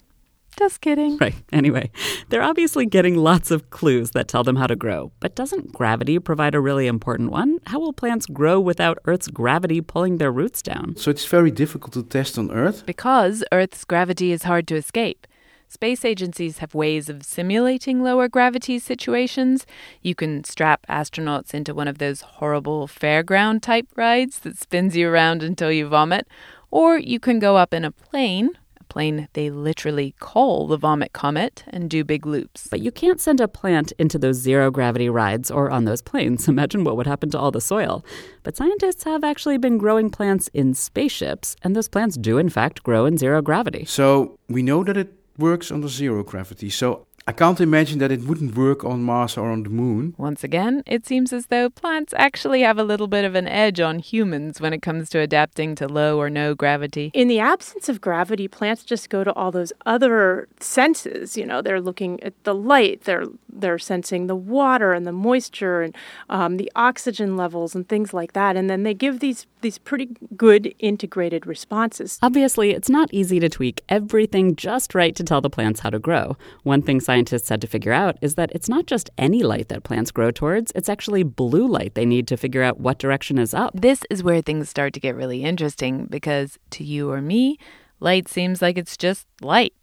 Just 0.59 0.81
kidding. 0.81 1.19
Right. 1.27 1.35
Anyway, 1.53 1.91
they're 2.29 2.43
obviously 2.43 2.87
getting 2.87 3.17
lots 3.17 3.51
of 3.51 3.71
clues 3.71 4.11
that 4.11 4.29
tell 4.29 4.45
them 4.45 4.57
how 4.57 4.67
to 4.67 4.77
grow. 4.77 5.13
But 5.19 5.35
doesn't 5.35 5.73
gravity 5.73 6.19
provide 6.19 6.55
a 6.55 6.61
really 6.61 6.87
important 6.87 7.31
one? 7.31 7.59
How 7.67 7.81
will 7.81 7.93
plants 7.93 8.27
grow 8.27 8.61
without 8.61 8.99
Earth's 9.07 9.29
gravity 9.29 9.81
pulling 9.81 10.19
their 10.19 10.31
roots 10.31 10.63
down? 10.63 10.95
So 10.97 11.11
it's 11.11 11.25
very 11.25 11.51
difficult 11.51 11.95
to 11.95 12.03
test 12.03 12.39
on 12.39 12.51
Earth? 12.51 12.85
Because 12.87 13.43
Earth's 13.51 13.85
gravity 13.85 14.31
is 14.31 14.45
hard 14.45 14.69
to 14.69 14.77
escape. 14.77 15.27
Space 15.69 16.05
agencies 16.05 16.59
have 16.59 16.75
ways 16.75 17.09
of 17.09 17.25
simulating 17.25 18.03
lower 18.03 18.29
gravity 18.29 18.79
situations. 18.79 19.67
You 20.01 20.15
can 20.15 20.45
strap 20.45 20.87
astronauts 20.89 21.55
into 21.55 21.75
one 21.75 21.89
of 21.89 21.99
those 21.99 22.21
horrible 22.21 22.87
fairground 22.87 23.63
type 23.63 23.89
rides 23.97 24.39
that 24.41 24.59
spins 24.59 24.97
you 24.97 25.09
around 25.09 25.43
until 25.43 25.73
you 25.73 25.89
vomit, 25.89 26.29
or 26.71 26.99
you 26.99 27.19
can 27.19 27.41
go 27.41 27.57
up 27.57 27.75
in 27.75 27.85
a 27.85 27.91
plane 27.91 28.51
plane 28.97 29.29
they 29.35 29.51
literally 29.51 30.15
call 30.21 30.67
the 30.67 30.79
Vomit 30.79 31.13
Comet 31.13 31.65
and 31.69 31.91
do 31.91 32.03
big 32.03 32.25
loops. 32.25 32.67
But 32.71 32.81
you 32.81 32.91
can't 32.91 33.21
send 33.21 33.43
a 33.43 33.47
plant 33.47 33.93
into 33.99 34.19
those 34.19 34.37
zero 34.37 34.71
gravity 34.71 35.11
rides 35.11 35.51
or 35.51 35.71
on 35.71 35.85
those 35.85 36.01
planes. 36.01 36.49
Imagine 36.57 36.83
what 36.83 36.97
would 36.97 37.07
happen 37.07 37.29
to 37.33 37.39
all 37.39 37.51
the 37.51 37.61
soil. 37.61 38.03
But 38.43 38.57
scientists 38.57 39.05
have 39.05 39.23
actually 39.23 39.59
been 39.59 39.77
growing 39.77 40.09
plants 40.09 40.49
in 40.55 40.73
spaceships, 40.73 41.57
and 41.63 41.77
those 41.77 41.89
plants 41.89 42.17
do, 42.17 42.39
in 42.39 42.49
fact, 42.49 42.83
grow 42.85 43.05
in 43.05 43.19
zero 43.19 43.43
gravity. 43.43 43.85
So 43.85 44.39
we 44.49 44.63
know 44.63 44.83
that 44.85 44.97
it 44.97 45.13
works 45.37 45.71
under 45.71 45.89
zero 45.89 46.23
gravity. 46.23 46.71
So 46.71 47.07
I 47.29 47.33
can't 47.33 47.61
imagine 47.61 47.99
that 47.99 48.13
it 48.13 48.23
wouldn't 48.23 48.55
work 48.55 48.85
on 48.85 49.03
Mars 49.03 49.37
or 49.37 49.51
on 49.51 49.65
the 49.65 49.69
moon. 49.69 50.15
Once 50.17 50.45
again, 50.45 50.85
it 50.87 51.05
seems 51.05 51.33
as 51.33 51.47
though 51.47 51.69
plants 51.69 52.15
actually 52.17 52.61
have 52.61 52.79
a 52.79 52.85
little 52.85 53.09
bit 53.09 53.25
of 53.25 53.35
an 53.35 53.49
edge 53.49 53.81
on 53.81 53.99
humans 53.99 54.61
when 54.61 54.73
it 54.73 54.81
comes 54.81 55.11
to 55.11 55.19
adapting 55.19 55.75
to 55.75 55.89
low 55.89 56.21
or 56.21 56.31
no 56.31 56.55
gravity. 56.55 57.11
In 57.15 57.27
the 57.27 57.41
absence 57.41 57.89
of 57.89 58.01
gravity, 58.01 58.47
plants 58.47 58.85
just 58.85 59.11
go 59.11 59.25
to 59.25 59.33
all 59.33 59.51
those 59.51 59.73
other 59.85 60.47
senses. 60.61 61.37
You 61.37 61.47
know, 61.47 61.63
they're 61.63 61.81
looking 61.81 62.23
at 62.23 62.33
the 62.45 62.55
light, 62.55 63.03
they're 63.03 63.27
they're 63.53 63.79
sensing 63.79 64.27
the 64.27 64.37
water 64.37 64.93
and 64.93 65.07
the 65.07 65.13
moisture 65.13 65.81
and 65.83 65.97
um, 66.29 66.59
the 66.59 66.71
oxygen 66.77 67.37
levels 67.37 67.75
and 67.75 67.89
things 67.89 68.13
like 68.13 68.35
that, 68.35 68.55
and 68.55 68.71
then 68.71 68.85
they 68.85 68.95
give 68.95 69.19
these 69.19 69.47
these 69.63 69.79
pretty 69.79 70.11
good 70.37 70.73
integrated 70.79 71.45
responses. 71.45 72.21
Obviously, 72.23 72.71
it's 72.71 72.89
not 72.89 73.09
easy 73.13 73.41
to 73.41 73.49
tweak 73.49 73.83
everything 73.89 74.55
just 74.55 74.95
right 74.95 75.17
to 75.17 75.25
tell 75.25 75.41
the 75.41 75.51
plants 75.51 75.81
how 75.81 75.91
to 75.91 75.99
grow. 75.99 76.37
One 76.63 76.83
thing 76.83 77.01
scientists 77.01 77.16
had 77.25 77.61
to 77.61 77.67
figure 77.67 77.93
out 77.93 78.17
is 78.21 78.35
that 78.35 78.51
it's 78.53 78.69
not 78.69 78.87
just 78.87 79.11
any 79.17 79.43
light 79.43 79.69
that 79.69 79.85
plants 79.85 80.11
grow 80.11 80.31
towards, 80.31 80.73
it's 80.75 80.89
actually 80.89 81.23
blue 81.23 81.67
light 81.67 81.95
they 81.95 82.07
need 82.07 82.27
to 82.29 82.37
figure 82.37 82.63
out 82.63 82.81
what 82.81 82.99
direction 82.99 83.39
is 83.39 83.55
up. 83.55 83.73
This 83.75 84.03
is 84.11 84.23
where 84.23 84.43
things 84.43 84.69
start 84.69 84.93
to 84.95 85.01
get 85.01 85.17
really 85.17 85.43
interesting 85.45 86.07
because 86.07 86.59
to 86.71 86.85
you 86.85 87.11
or 87.11 87.21
me, 87.21 87.59
light 88.01 88.29
seems 88.29 88.61
like 88.61 88.77
it's 88.77 88.97
just 88.97 89.27
light. 89.41 89.75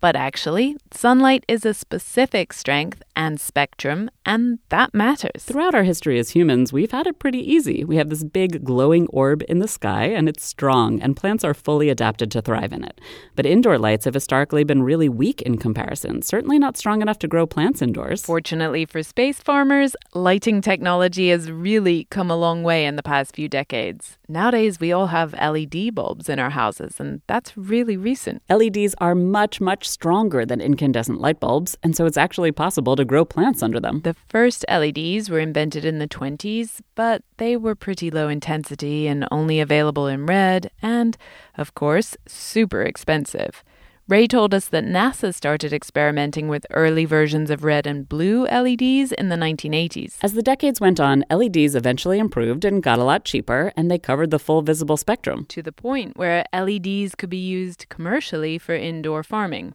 But 0.00 0.16
actually, 0.16 0.76
sunlight 0.92 1.44
is 1.46 1.66
a 1.66 1.74
specific 1.74 2.54
strength 2.54 3.02
and 3.14 3.38
spectrum, 3.38 4.10
and 4.24 4.58
that 4.70 4.94
matters. 4.94 5.44
Throughout 5.44 5.74
our 5.74 5.82
history 5.82 6.18
as 6.18 6.30
humans, 6.30 6.72
we've 6.72 6.90
had 6.90 7.06
it 7.06 7.18
pretty 7.18 7.38
easy. 7.38 7.84
We 7.84 7.96
have 7.96 8.08
this 8.08 8.24
big 8.24 8.64
glowing 8.64 9.08
orb 9.08 9.42
in 9.46 9.58
the 9.58 9.68
sky, 9.68 10.04
and 10.04 10.26
it's 10.26 10.42
strong, 10.42 11.02
and 11.02 11.16
plants 11.16 11.44
are 11.44 11.52
fully 11.52 11.90
adapted 11.90 12.30
to 12.30 12.40
thrive 12.40 12.72
in 12.72 12.82
it. 12.82 12.98
But 13.36 13.44
indoor 13.44 13.76
lights 13.78 14.06
have 14.06 14.14
historically 14.14 14.64
been 14.64 14.82
really 14.82 15.10
weak 15.10 15.42
in 15.42 15.58
comparison, 15.58 16.22
certainly 16.22 16.58
not 16.58 16.78
strong 16.78 17.02
enough 17.02 17.18
to 17.18 17.28
grow 17.28 17.46
plants 17.46 17.82
indoors. 17.82 18.24
Fortunately 18.24 18.86
for 18.86 19.02
space 19.02 19.40
farmers, 19.40 19.94
lighting 20.14 20.62
technology 20.62 21.28
has 21.28 21.50
really 21.50 22.06
come 22.10 22.30
a 22.30 22.36
long 22.36 22.62
way 22.62 22.86
in 22.86 22.96
the 22.96 23.02
past 23.02 23.34
few 23.34 23.48
decades. 23.50 24.16
Nowadays, 24.28 24.80
we 24.80 24.92
all 24.92 25.08
have 25.08 25.34
LED 25.34 25.94
bulbs 25.94 26.30
in 26.30 26.38
our 26.38 26.50
houses, 26.50 27.00
and 27.00 27.20
that's 27.26 27.54
really 27.58 27.98
recent. 27.98 28.42
LEDs 28.48 28.94
are 28.98 29.14
much, 29.14 29.60
much 29.60 29.89
stronger 29.90 30.46
than 30.46 30.60
incandescent 30.60 31.20
light 31.20 31.40
bulbs, 31.40 31.76
and 31.82 31.96
so 31.96 32.06
it's 32.06 32.16
actually 32.16 32.52
possible 32.52 32.96
to 32.96 33.04
grow 33.04 33.24
plants 33.24 33.62
under 33.62 33.80
them. 33.80 34.00
The 34.02 34.14
first 34.28 34.64
LEDs 34.68 35.28
were 35.28 35.40
invented 35.40 35.84
in 35.84 35.98
the 35.98 36.08
20s, 36.08 36.80
but 36.94 37.22
they 37.36 37.56
were 37.56 37.74
pretty 37.74 38.10
low 38.10 38.28
intensity 38.28 39.06
and 39.06 39.26
only 39.30 39.60
available 39.60 40.06
in 40.06 40.26
red, 40.26 40.70
and, 40.80 41.16
of 41.56 41.74
course, 41.74 42.16
super 42.26 42.82
expensive. 42.82 43.62
Ray 44.10 44.26
told 44.26 44.52
us 44.52 44.66
that 44.66 44.82
NASA 44.82 45.32
started 45.32 45.72
experimenting 45.72 46.48
with 46.48 46.66
early 46.70 47.04
versions 47.04 47.48
of 47.48 47.62
red 47.62 47.86
and 47.86 48.08
blue 48.08 48.42
LEDs 48.46 49.12
in 49.12 49.28
the 49.28 49.36
1980s. 49.36 50.16
As 50.20 50.32
the 50.32 50.42
decades 50.42 50.80
went 50.80 50.98
on, 50.98 51.24
LEDs 51.30 51.76
eventually 51.76 52.18
improved 52.18 52.64
and 52.64 52.82
got 52.82 52.98
a 52.98 53.04
lot 53.04 53.24
cheaper, 53.24 53.72
and 53.76 53.88
they 53.88 54.00
covered 54.00 54.32
the 54.32 54.40
full 54.40 54.62
visible 54.62 54.96
spectrum. 54.96 55.46
To 55.50 55.62
the 55.62 55.70
point 55.70 56.16
where 56.16 56.44
LEDs 56.52 57.14
could 57.14 57.30
be 57.30 57.36
used 57.36 57.86
commercially 57.88 58.58
for 58.58 58.74
indoor 58.74 59.22
farming. 59.22 59.74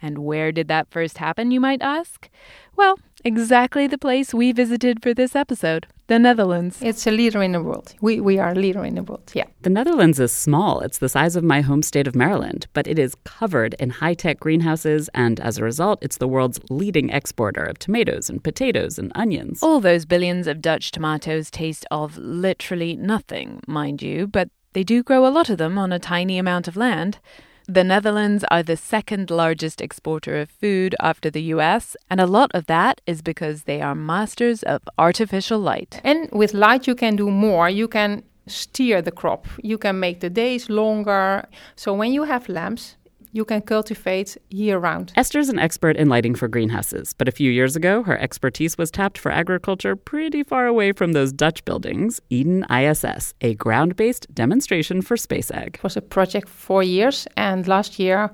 And 0.00 0.20
where 0.20 0.52
did 0.52 0.68
that 0.68 0.90
first 0.90 1.18
happen, 1.18 1.50
you 1.50 1.60
might 1.60 1.82
ask? 1.82 2.30
Well, 2.76 2.98
exactly 3.26 3.86
the 3.88 3.98
place 3.98 4.32
we 4.32 4.52
visited 4.52 5.02
for 5.02 5.12
this 5.12 5.34
episode 5.34 5.86
the 6.06 6.18
Netherlands. 6.20 6.78
It's 6.80 7.04
a 7.08 7.10
leader 7.10 7.42
in 7.42 7.50
the 7.50 7.60
world. 7.60 7.92
We, 8.00 8.20
we 8.20 8.38
are 8.38 8.50
a 8.50 8.54
leader 8.54 8.84
in 8.84 8.94
the 8.94 9.02
world, 9.02 9.32
yeah. 9.34 9.46
The 9.62 9.70
Netherlands 9.70 10.20
is 10.20 10.30
small. 10.30 10.78
It's 10.78 10.98
the 10.98 11.08
size 11.08 11.34
of 11.34 11.42
my 11.42 11.62
home 11.62 11.82
state 11.82 12.06
of 12.06 12.14
Maryland, 12.14 12.68
but 12.74 12.86
it 12.86 12.96
is 12.96 13.16
covered 13.24 13.74
in 13.80 13.90
high 13.90 14.14
tech 14.14 14.38
greenhouses, 14.38 15.10
and 15.14 15.40
as 15.40 15.58
a 15.58 15.64
result, 15.64 15.98
it's 16.02 16.18
the 16.18 16.28
world's 16.28 16.60
leading 16.70 17.10
exporter 17.10 17.64
of 17.64 17.80
tomatoes 17.80 18.30
and 18.30 18.44
potatoes 18.44 19.00
and 19.00 19.10
onions. 19.16 19.64
All 19.64 19.80
those 19.80 20.04
billions 20.04 20.46
of 20.46 20.62
Dutch 20.62 20.92
tomatoes 20.92 21.50
taste 21.50 21.84
of 21.90 22.16
literally 22.18 22.94
nothing, 22.94 23.60
mind 23.66 24.00
you, 24.00 24.28
but 24.28 24.48
they 24.74 24.84
do 24.84 25.02
grow 25.02 25.26
a 25.26 25.34
lot 25.34 25.50
of 25.50 25.58
them 25.58 25.76
on 25.76 25.92
a 25.92 25.98
tiny 25.98 26.38
amount 26.38 26.68
of 26.68 26.76
land. 26.76 27.18
The 27.68 27.82
Netherlands 27.82 28.44
are 28.48 28.62
the 28.62 28.76
second 28.76 29.28
largest 29.28 29.80
exporter 29.80 30.40
of 30.40 30.50
food 30.50 30.94
after 31.00 31.30
the 31.30 31.42
US, 31.54 31.96
and 32.08 32.20
a 32.20 32.26
lot 32.26 32.52
of 32.54 32.66
that 32.66 33.00
is 33.06 33.22
because 33.22 33.64
they 33.64 33.82
are 33.82 33.94
masters 33.94 34.62
of 34.62 34.82
artificial 34.98 35.58
light. 35.58 36.00
And 36.04 36.28
with 36.30 36.54
light, 36.54 36.86
you 36.86 36.94
can 36.94 37.16
do 37.16 37.28
more. 37.28 37.68
You 37.68 37.88
can 37.88 38.22
steer 38.46 39.02
the 39.02 39.10
crop, 39.10 39.48
you 39.64 39.78
can 39.78 39.98
make 39.98 40.20
the 40.20 40.30
days 40.30 40.70
longer. 40.70 41.48
So 41.74 41.92
when 41.92 42.12
you 42.12 42.22
have 42.22 42.48
lamps, 42.48 42.94
you 43.36 43.44
can 43.44 43.60
cultivate 43.60 44.36
year 44.48 44.78
round. 44.78 45.12
Esther 45.14 45.38
is 45.38 45.50
an 45.50 45.58
expert 45.58 45.96
in 45.96 46.08
lighting 46.08 46.34
for 46.34 46.48
greenhouses, 46.48 47.12
but 47.12 47.28
a 47.28 47.30
few 47.30 47.50
years 47.50 47.76
ago, 47.76 48.02
her 48.02 48.18
expertise 48.18 48.78
was 48.78 48.90
tapped 48.90 49.18
for 49.18 49.30
agriculture 49.30 49.94
pretty 49.94 50.42
far 50.42 50.66
away 50.66 50.92
from 50.92 51.12
those 51.12 51.32
Dutch 51.32 51.64
buildings. 51.66 52.18
Eden 52.30 52.64
ISS, 52.70 53.34
a 53.42 53.54
ground 53.54 53.94
based 53.94 54.26
demonstration 54.34 55.02
for 55.02 55.16
space 55.16 55.50
ag. 55.50 55.74
It 55.74 55.82
was 55.82 55.96
a 55.96 56.02
project 56.02 56.48
for 56.48 56.56
four 56.56 56.82
years, 56.82 57.28
and 57.36 57.68
last 57.68 57.98
year 57.98 58.30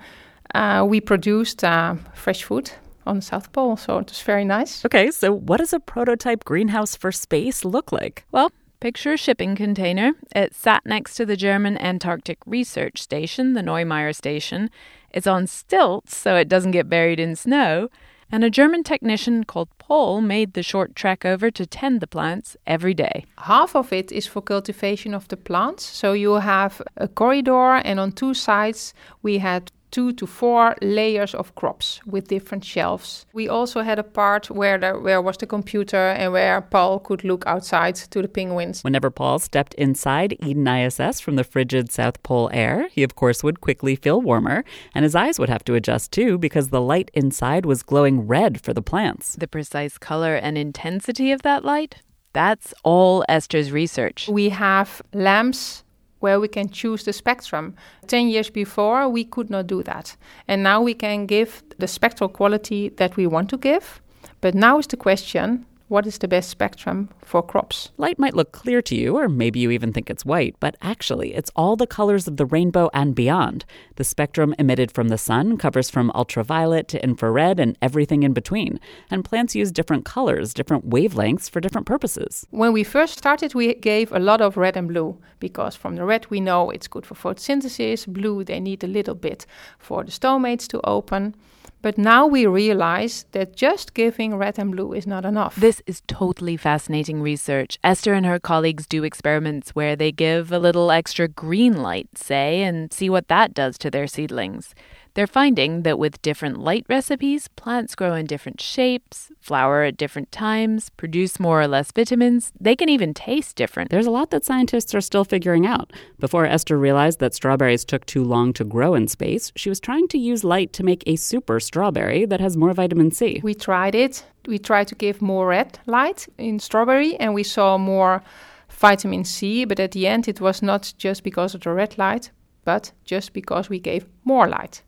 uh, 0.54 0.86
we 0.88 1.00
produced 1.00 1.64
uh, 1.64 1.96
fresh 2.14 2.44
food 2.44 2.70
on 3.04 3.16
the 3.16 3.22
South 3.22 3.50
Pole, 3.52 3.76
so 3.76 3.98
it 3.98 4.08
was 4.08 4.22
very 4.22 4.44
nice. 4.44 4.84
Okay, 4.84 5.10
so 5.10 5.32
what 5.32 5.56
does 5.56 5.72
a 5.72 5.80
prototype 5.80 6.44
greenhouse 6.44 6.94
for 6.94 7.10
space 7.10 7.64
look 7.64 7.90
like? 7.90 8.24
Well, 8.30 8.52
Picture 8.82 9.12
a 9.12 9.16
shipping 9.16 9.54
container. 9.54 10.14
It 10.34 10.56
sat 10.56 10.84
next 10.84 11.14
to 11.14 11.24
the 11.24 11.36
German 11.36 11.78
Antarctic 11.78 12.38
Research 12.44 13.00
Station, 13.00 13.52
the 13.52 13.60
Neumayer 13.60 14.12
Station. 14.12 14.70
It's 15.12 15.28
on 15.28 15.46
stilts 15.46 16.16
so 16.16 16.34
it 16.34 16.48
doesn't 16.48 16.72
get 16.72 16.88
buried 16.88 17.20
in 17.20 17.36
snow. 17.36 17.90
And 18.32 18.42
a 18.42 18.50
German 18.50 18.82
technician 18.82 19.44
called 19.44 19.68
Paul 19.78 20.20
made 20.20 20.54
the 20.54 20.64
short 20.64 20.96
trek 20.96 21.24
over 21.24 21.48
to 21.48 21.64
tend 21.64 22.00
the 22.00 22.08
plants 22.08 22.56
every 22.66 22.92
day. 22.92 23.24
Half 23.38 23.76
of 23.76 23.92
it 23.92 24.10
is 24.10 24.26
for 24.26 24.42
cultivation 24.42 25.14
of 25.14 25.28
the 25.28 25.36
plants. 25.36 25.84
So 25.84 26.12
you 26.12 26.32
have 26.32 26.82
a 26.96 27.06
corridor, 27.06 27.76
and 27.84 28.00
on 28.00 28.10
two 28.10 28.34
sides, 28.34 28.94
we 29.22 29.38
had 29.38 29.70
two 29.92 30.12
to 30.14 30.26
four 30.26 30.74
layers 30.82 31.34
of 31.34 31.54
crops 31.54 32.00
with 32.04 32.26
different 32.26 32.64
shelves. 32.64 33.26
We 33.32 33.48
also 33.48 33.82
had 33.82 33.98
a 33.98 34.02
part 34.02 34.50
where 34.50 34.78
there 34.78 34.98
where 34.98 35.22
was 35.22 35.36
the 35.36 35.46
computer 35.46 36.08
and 36.18 36.32
where 36.32 36.60
Paul 36.62 36.98
could 36.98 37.22
look 37.22 37.46
outside 37.46 37.94
to 37.94 38.22
the 38.22 38.28
penguins. 38.28 38.82
Whenever 38.82 39.10
Paul 39.10 39.38
stepped 39.38 39.74
inside 39.74 40.36
Eden 40.40 40.66
ISS 40.66 41.20
from 41.20 41.36
the 41.36 41.44
frigid 41.44 41.92
South 41.92 42.22
Pole 42.22 42.50
air, 42.52 42.88
he 42.90 43.02
of 43.02 43.14
course 43.14 43.44
would 43.44 43.60
quickly 43.60 43.94
feel 43.94 44.20
warmer, 44.20 44.64
and 44.94 45.04
his 45.04 45.14
eyes 45.14 45.38
would 45.38 45.50
have 45.50 45.64
to 45.64 45.74
adjust 45.74 46.10
too 46.10 46.38
because 46.38 46.68
the 46.68 46.80
light 46.80 47.10
inside 47.14 47.66
was 47.66 47.82
glowing 47.82 48.26
red 48.26 48.60
for 48.60 48.72
the 48.72 48.82
plants. 48.82 49.36
The 49.36 49.46
precise 49.46 49.98
color 49.98 50.34
and 50.34 50.56
intensity 50.56 51.30
of 51.32 51.42
that 51.42 51.64
light? 51.64 51.96
That's 52.32 52.72
all 52.82 53.24
Esther's 53.28 53.70
research. 53.70 54.28
We 54.28 54.48
have 54.48 55.02
lamps 55.12 55.84
where 56.22 56.40
we 56.40 56.48
can 56.48 56.68
choose 56.68 57.04
the 57.04 57.12
spectrum. 57.12 57.74
10 58.06 58.28
years 58.28 58.50
before, 58.50 59.08
we 59.08 59.24
could 59.24 59.50
not 59.50 59.66
do 59.66 59.82
that. 59.82 60.16
And 60.48 60.62
now 60.62 60.80
we 60.80 60.94
can 60.94 61.26
give 61.26 61.62
the 61.78 61.88
spectral 61.88 62.28
quality 62.28 62.88
that 62.90 63.16
we 63.16 63.26
want 63.26 63.50
to 63.50 63.58
give. 63.58 64.00
But 64.40 64.54
now 64.54 64.78
is 64.78 64.86
the 64.86 64.96
question 64.96 65.66
what 65.92 66.06
is 66.06 66.16
the 66.16 66.26
best 66.26 66.48
spectrum 66.48 67.10
for 67.22 67.42
crops? 67.42 67.90
Light 67.98 68.18
might 68.18 68.34
look 68.34 68.50
clear 68.50 68.80
to 68.80 68.96
you, 68.96 69.18
or 69.18 69.28
maybe 69.28 69.60
you 69.60 69.70
even 69.70 69.92
think 69.92 70.08
it's 70.08 70.24
white, 70.24 70.56
but 70.58 70.74
actually, 70.80 71.34
it's 71.34 71.50
all 71.54 71.76
the 71.76 71.86
colors 71.86 72.26
of 72.26 72.38
the 72.38 72.46
rainbow 72.46 72.88
and 72.94 73.14
beyond. 73.14 73.66
The 73.96 74.04
spectrum 74.04 74.54
emitted 74.58 74.90
from 74.90 75.10
the 75.10 75.18
sun 75.18 75.58
covers 75.58 75.90
from 75.90 76.10
ultraviolet 76.14 76.88
to 76.88 77.04
infrared 77.04 77.60
and 77.60 77.76
everything 77.82 78.22
in 78.22 78.32
between. 78.32 78.80
And 79.10 79.22
plants 79.22 79.54
use 79.54 79.70
different 79.70 80.06
colors, 80.06 80.54
different 80.54 80.88
wavelengths 80.88 81.50
for 81.50 81.60
different 81.60 81.86
purposes. 81.86 82.46
When 82.50 82.72
we 82.72 82.84
first 82.84 83.18
started, 83.18 83.54
we 83.54 83.74
gave 83.74 84.10
a 84.12 84.18
lot 84.18 84.40
of 84.40 84.56
red 84.56 84.78
and 84.78 84.88
blue 84.88 85.18
because 85.40 85.76
from 85.76 85.96
the 85.96 86.06
red 86.06 86.24
we 86.30 86.40
know 86.40 86.70
it's 86.70 86.88
good 86.88 87.04
for 87.04 87.14
photosynthesis, 87.14 88.06
blue 88.06 88.44
they 88.44 88.60
need 88.60 88.82
a 88.82 88.86
little 88.86 89.14
bit 89.14 89.44
for 89.78 90.04
the 90.04 90.10
stomates 90.10 90.66
to 90.68 90.80
open. 90.84 91.34
But 91.82 91.98
now 91.98 92.26
we 92.26 92.46
realize 92.46 93.26
that 93.32 93.56
just 93.56 93.92
giving 93.92 94.36
red 94.36 94.56
and 94.58 94.70
blue 94.70 94.92
is 94.92 95.06
not 95.06 95.24
enough. 95.24 95.56
This 95.56 95.82
is 95.84 96.02
totally 96.06 96.56
fascinating 96.56 97.20
research. 97.20 97.78
Esther 97.82 98.14
and 98.14 98.24
her 98.24 98.38
colleagues 98.38 98.86
do 98.86 99.02
experiments 99.02 99.74
where 99.74 99.96
they 99.96 100.12
give 100.12 100.52
a 100.52 100.60
little 100.60 100.92
extra 100.92 101.26
green 101.26 101.82
light, 101.82 102.08
say, 102.14 102.62
and 102.62 102.92
see 102.92 103.10
what 103.10 103.26
that 103.26 103.52
does 103.52 103.76
to 103.78 103.90
their 103.90 104.06
seedlings. 104.06 104.76
They're 105.14 105.26
finding 105.26 105.82
that 105.82 105.98
with 105.98 106.22
different 106.22 106.58
light 106.58 106.86
recipes, 106.88 107.46
plants 107.48 107.94
grow 107.94 108.14
in 108.14 108.24
different 108.24 108.62
shapes, 108.62 109.30
flower 109.40 109.82
at 109.82 109.98
different 109.98 110.32
times, 110.32 110.88
produce 110.88 111.38
more 111.38 111.60
or 111.60 111.68
less 111.68 111.92
vitamins. 111.92 112.50
They 112.58 112.74
can 112.74 112.88
even 112.88 113.12
taste 113.12 113.56
different. 113.56 113.90
There's 113.90 114.06
a 114.06 114.10
lot 114.10 114.30
that 114.30 114.44
scientists 114.44 114.94
are 114.94 115.02
still 115.02 115.24
figuring 115.24 115.66
out. 115.66 115.92
Before 116.18 116.46
Esther 116.46 116.78
realized 116.78 117.18
that 117.18 117.34
strawberries 117.34 117.84
took 117.84 118.06
too 118.06 118.24
long 118.24 118.54
to 118.54 118.64
grow 118.64 118.94
in 118.94 119.06
space, 119.06 119.52
she 119.54 119.68
was 119.68 119.80
trying 119.80 120.08
to 120.08 120.18
use 120.18 120.44
light 120.44 120.72
to 120.72 120.82
make 120.82 121.02
a 121.06 121.16
super 121.16 121.60
strawberry 121.60 122.24
that 122.24 122.40
has 122.40 122.56
more 122.56 122.72
vitamin 122.72 123.10
C. 123.10 123.40
We 123.42 123.54
tried 123.54 123.94
it. 123.94 124.24
We 124.46 124.58
tried 124.58 124.88
to 124.88 124.94
give 124.94 125.20
more 125.20 125.48
red 125.48 125.78
light 125.84 126.26
in 126.38 126.58
strawberry, 126.58 127.16
and 127.16 127.34
we 127.34 127.42
saw 127.42 127.76
more 127.76 128.22
vitamin 128.70 129.24
C, 129.24 129.66
but 129.66 129.78
at 129.78 129.92
the 129.92 130.06
end, 130.06 130.26
it 130.26 130.40
was 130.40 130.62
not 130.62 130.94
just 130.96 131.22
because 131.22 131.54
of 131.54 131.60
the 131.60 131.70
red 131.70 131.98
light, 131.98 132.30
but 132.64 132.92
just 133.04 133.34
because 133.34 133.68
we 133.68 133.78
gave 133.78 134.06
more 134.24 134.48
light. 134.48 134.82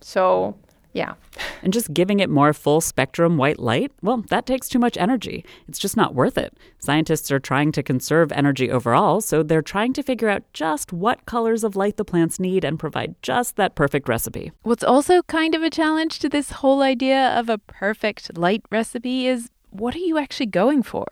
So 0.00 0.56
Yeah. 0.94 1.14
And 1.62 1.72
just 1.72 1.92
giving 1.92 2.18
it 2.20 2.30
more 2.30 2.52
full 2.52 2.80
spectrum 2.80 3.36
white 3.36 3.58
light, 3.58 3.92
well, 4.02 4.24
that 4.30 4.46
takes 4.46 4.68
too 4.68 4.78
much 4.78 4.96
energy. 4.96 5.44
It's 5.68 5.78
just 5.78 5.96
not 5.96 6.14
worth 6.14 6.38
it. 6.38 6.56
Scientists 6.78 7.30
are 7.30 7.38
trying 7.38 7.72
to 7.72 7.82
conserve 7.82 8.32
energy 8.32 8.70
overall, 8.70 9.20
so 9.20 9.42
they're 9.42 9.62
trying 9.62 9.92
to 9.92 10.02
figure 10.02 10.28
out 10.28 10.42
just 10.52 10.92
what 10.92 11.26
colors 11.26 11.62
of 11.62 11.76
light 11.76 11.98
the 11.98 12.04
plants 12.04 12.40
need 12.40 12.64
and 12.64 12.78
provide 12.78 13.14
just 13.22 13.56
that 13.56 13.74
perfect 13.74 14.08
recipe. 14.08 14.50
What's 14.62 14.82
also 14.82 15.22
kind 15.22 15.54
of 15.54 15.62
a 15.62 15.70
challenge 15.70 16.18
to 16.20 16.28
this 16.28 16.50
whole 16.50 16.82
idea 16.82 17.38
of 17.38 17.48
a 17.48 17.58
perfect 17.58 18.36
light 18.36 18.62
recipe 18.70 19.26
is 19.26 19.50
what 19.70 19.94
are 19.94 19.98
you 19.98 20.16
actually 20.18 20.46
going 20.46 20.82
for? 20.82 21.06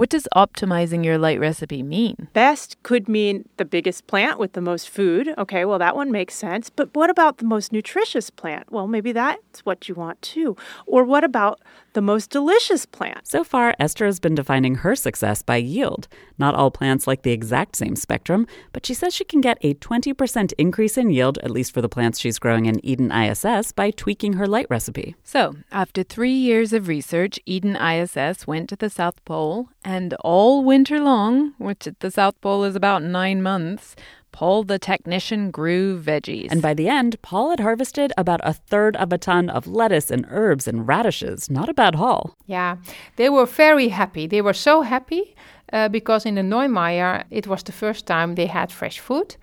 What 0.00 0.08
does 0.08 0.26
optimizing 0.34 1.04
your 1.04 1.18
light 1.18 1.38
recipe 1.38 1.82
mean? 1.82 2.28
Best 2.32 2.82
could 2.82 3.06
mean 3.06 3.46
the 3.58 3.66
biggest 3.66 4.06
plant 4.06 4.38
with 4.38 4.54
the 4.54 4.62
most 4.62 4.88
food. 4.88 5.34
Okay, 5.36 5.66
well, 5.66 5.78
that 5.78 5.94
one 5.94 6.10
makes 6.10 6.32
sense. 6.32 6.70
But 6.70 6.88
what 6.94 7.10
about 7.10 7.36
the 7.36 7.44
most 7.44 7.70
nutritious 7.70 8.30
plant? 8.30 8.72
Well, 8.72 8.86
maybe 8.86 9.12
that's 9.12 9.60
what 9.66 9.90
you 9.90 9.94
want 9.94 10.22
too. 10.22 10.56
Or 10.86 11.04
what 11.04 11.22
about 11.22 11.60
the 11.92 12.00
most 12.00 12.30
delicious 12.30 12.86
plant? 12.86 13.28
So 13.28 13.44
far, 13.44 13.74
Esther 13.78 14.06
has 14.06 14.20
been 14.20 14.34
defining 14.34 14.76
her 14.76 14.96
success 14.96 15.42
by 15.42 15.56
yield. 15.56 16.08
Not 16.38 16.54
all 16.54 16.70
plants 16.70 17.06
like 17.06 17.20
the 17.20 17.32
exact 17.32 17.76
same 17.76 17.94
spectrum, 17.94 18.46
but 18.72 18.86
she 18.86 18.94
says 18.94 19.12
she 19.12 19.24
can 19.24 19.42
get 19.42 19.58
a 19.60 19.74
20% 19.74 20.54
increase 20.56 20.96
in 20.96 21.10
yield, 21.10 21.36
at 21.42 21.50
least 21.50 21.74
for 21.74 21.82
the 21.82 21.90
plants 21.90 22.18
she's 22.18 22.38
growing 22.38 22.64
in 22.64 22.82
Eden 22.82 23.12
ISS, 23.12 23.72
by 23.72 23.90
tweaking 23.90 24.34
her 24.34 24.46
light 24.46 24.66
recipe. 24.70 25.14
So, 25.24 25.56
after 25.70 26.02
three 26.02 26.32
years 26.32 26.72
of 26.72 26.88
research, 26.88 27.38
Eden 27.44 27.76
ISS 27.76 28.46
went 28.46 28.70
to 28.70 28.76
the 28.76 28.88
South 28.88 29.22
Pole 29.26 29.68
and 29.84 29.89
all 30.20 30.64
winter 30.64 31.00
long, 31.00 31.54
which 31.58 31.86
at 31.86 32.00
the 32.00 32.10
South 32.10 32.40
Pole 32.40 32.64
is 32.64 32.76
about 32.76 33.02
nine 33.02 33.42
months, 33.42 33.96
Paul 34.32 34.64
the 34.64 34.78
technician 34.78 35.50
grew 35.50 36.00
veggies. 36.00 36.48
And 36.50 36.62
by 36.62 36.74
the 36.74 36.88
end, 36.88 37.20
Paul 37.22 37.50
had 37.50 37.60
harvested 37.60 38.12
about 38.16 38.40
a 38.44 38.52
third 38.52 38.96
of 38.96 39.12
a 39.12 39.18
ton 39.18 39.50
of 39.50 39.66
lettuce 39.66 40.10
and 40.10 40.26
herbs 40.30 40.68
and 40.68 40.86
radishes. 40.86 41.50
Not 41.50 41.68
a 41.68 41.74
bad 41.74 41.96
haul. 41.96 42.36
Yeah, 42.46 42.76
they 43.16 43.28
were 43.28 43.46
very 43.46 43.88
happy. 43.88 44.26
They 44.26 44.42
were 44.42 44.52
so 44.54 44.82
happy 44.82 45.34
uh, 45.72 45.88
because 45.88 46.26
in 46.26 46.36
the 46.36 46.42
Neumayer, 46.42 47.24
it 47.30 47.46
was 47.46 47.62
the 47.62 47.72
first 47.72 48.06
time 48.06 48.34
they 48.34 48.46
had 48.46 48.72
fresh 48.72 48.98
food 49.00 49.36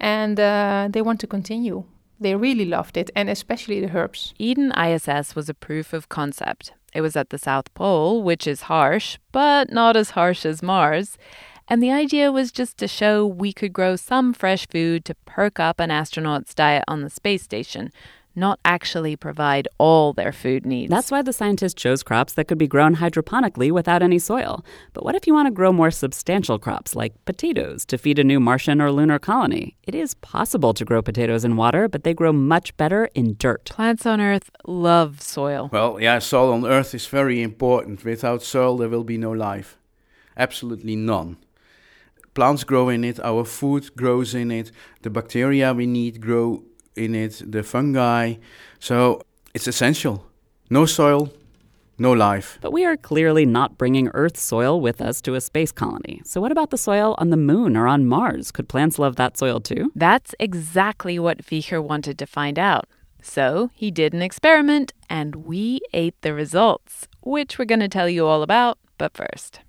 and 0.00 0.38
uh, 0.38 0.88
they 0.90 1.02
want 1.02 1.20
to 1.20 1.26
continue. 1.26 1.84
They 2.20 2.36
really 2.36 2.64
loved 2.64 2.96
it, 2.96 3.10
and 3.16 3.28
especially 3.28 3.80
the 3.80 3.96
herbs. 3.96 4.34
Eden 4.38 4.72
ISS 4.72 5.34
was 5.34 5.48
a 5.48 5.54
proof 5.54 5.92
of 5.92 6.08
concept. 6.08 6.72
It 6.94 7.00
was 7.00 7.16
at 7.16 7.30
the 7.30 7.38
South 7.38 7.72
Pole, 7.74 8.22
which 8.22 8.46
is 8.46 8.62
harsh, 8.62 9.18
but 9.32 9.72
not 9.72 9.96
as 9.96 10.10
harsh 10.10 10.46
as 10.46 10.62
Mars. 10.62 11.18
And 11.66 11.82
the 11.82 11.90
idea 11.90 12.30
was 12.30 12.52
just 12.52 12.78
to 12.78 12.88
show 12.88 13.26
we 13.26 13.52
could 13.52 13.72
grow 13.72 13.96
some 13.96 14.32
fresh 14.32 14.66
food 14.68 15.04
to 15.06 15.14
perk 15.26 15.58
up 15.58 15.80
an 15.80 15.90
astronaut's 15.90 16.54
diet 16.54 16.84
on 16.86 17.02
the 17.02 17.10
space 17.10 17.42
station, 17.42 17.90
not 18.36 18.58
actually 18.64 19.16
provide 19.16 19.68
all 19.78 20.12
their 20.12 20.32
food 20.32 20.66
needs. 20.66 20.90
That's 20.90 21.10
why 21.10 21.22
the 21.22 21.32
scientists 21.32 21.74
chose 21.74 22.02
crops 22.02 22.32
that 22.34 22.48
could 22.48 22.58
be 22.58 22.66
grown 22.66 22.96
hydroponically 22.96 23.70
without 23.70 24.02
any 24.02 24.18
soil. 24.18 24.64
But 24.92 25.04
what 25.04 25.14
if 25.14 25.26
you 25.26 25.34
want 25.34 25.46
to 25.46 25.52
grow 25.52 25.72
more 25.72 25.90
substantial 25.90 26.58
crops 26.58 26.94
like 26.94 27.12
potatoes 27.24 27.84
to 27.86 27.98
feed 27.98 28.18
a 28.18 28.24
new 28.24 28.40
Martian 28.40 28.80
or 28.80 28.90
lunar 28.90 29.18
colony? 29.18 29.76
It 29.84 29.94
is 29.94 30.14
possible 30.14 30.74
to 30.74 30.84
grow 30.84 31.02
potatoes 31.02 31.44
in 31.44 31.56
water, 31.56 31.88
but 31.88 32.04
they 32.04 32.14
grow 32.14 32.32
much 32.32 32.76
better 32.76 33.08
in 33.14 33.36
dirt. 33.38 33.66
Plants 33.66 34.06
on 34.06 34.20
Earth 34.20 34.50
love 34.66 35.20
soil. 35.20 35.70
Well, 35.72 36.00
yeah, 36.00 36.18
soil 36.18 36.52
on 36.52 36.66
Earth 36.66 36.94
is 36.94 37.06
very 37.06 37.42
important. 37.42 38.04
Without 38.04 38.42
soil, 38.42 38.76
there 38.76 38.88
will 38.88 39.04
be 39.04 39.18
no 39.18 39.30
life. 39.30 39.78
Absolutely 40.36 40.96
none. 40.96 41.36
Plants 42.34 42.64
grow 42.64 42.88
in 42.88 43.04
it, 43.04 43.20
our 43.20 43.44
food 43.44 43.94
grows 43.94 44.34
in 44.34 44.50
it, 44.50 44.72
the 45.02 45.10
bacteria 45.10 45.72
we 45.72 45.86
need 45.86 46.20
grow 46.20 46.64
in 46.96 47.14
it, 47.14 47.42
the 47.44 47.62
fungi. 47.62 48.34
So 48.78 49.22
it's 49.54 49.66
essential. 49.66 50.26
No 50.70 50.86
soil, 50.86 51.32
no 51.98 52.12
life. 52.12 52.58
But 52.60 52.72
we 52.72 52.84
are 52.84 52.96
clearly 52.96 53.46
not 53.46 53.78
bringing 53.78 54.08
Earth 54.14 54.36
soil 54.36 54.80
with 54.80 55.00
us 55.00 55.20
to 55.22 55.34
a 55.34 55.40
space 55.40 55.72
colony. 55.72 56.22
So, 56.24 56.40
what 56.40 56.52
about 56.52 56.70
the 56.70 56.78
soil 56.78 57.14
on 57.18 57.30
the 57.30 57.36
moon 57.36 57.76
or 57.76 57.86
on 57.86 58.06
Mars? 58.06 58.50
Could 58.50 58.68
plants 58.68 58.98
love 58.98 59.16
that 59.16 59.36
soil 59.36 59.60
too? 59.60 59.92
That's 59.94 60.34
exactly 60.40 61.18
what 61.18 61.44
Wieger 61.46 61.82
wanted 61.82 62.18
to 62.18 62.26
find 62.26 62.58
out. 62.58 62.86
So, 63.22 63.70
he 63.74 63.90
did 63.90 64.12
an 64.12 64.22
experiment 64.22 64.92
and 65.08 65.36
we 65.46 65.80
ate 65.92 66.20
the 66.22 66.34
results, 66.34 67.08
which 67.22 67.58
we're 67.58 67.64
going 67.64 67.80
to 67.80 67.88
tell 67.88 68.08
you 68.08 68.26
all 68.26 68.42
about. 68.42 68.78
But 68.98 69.16
first, 69.16 69.60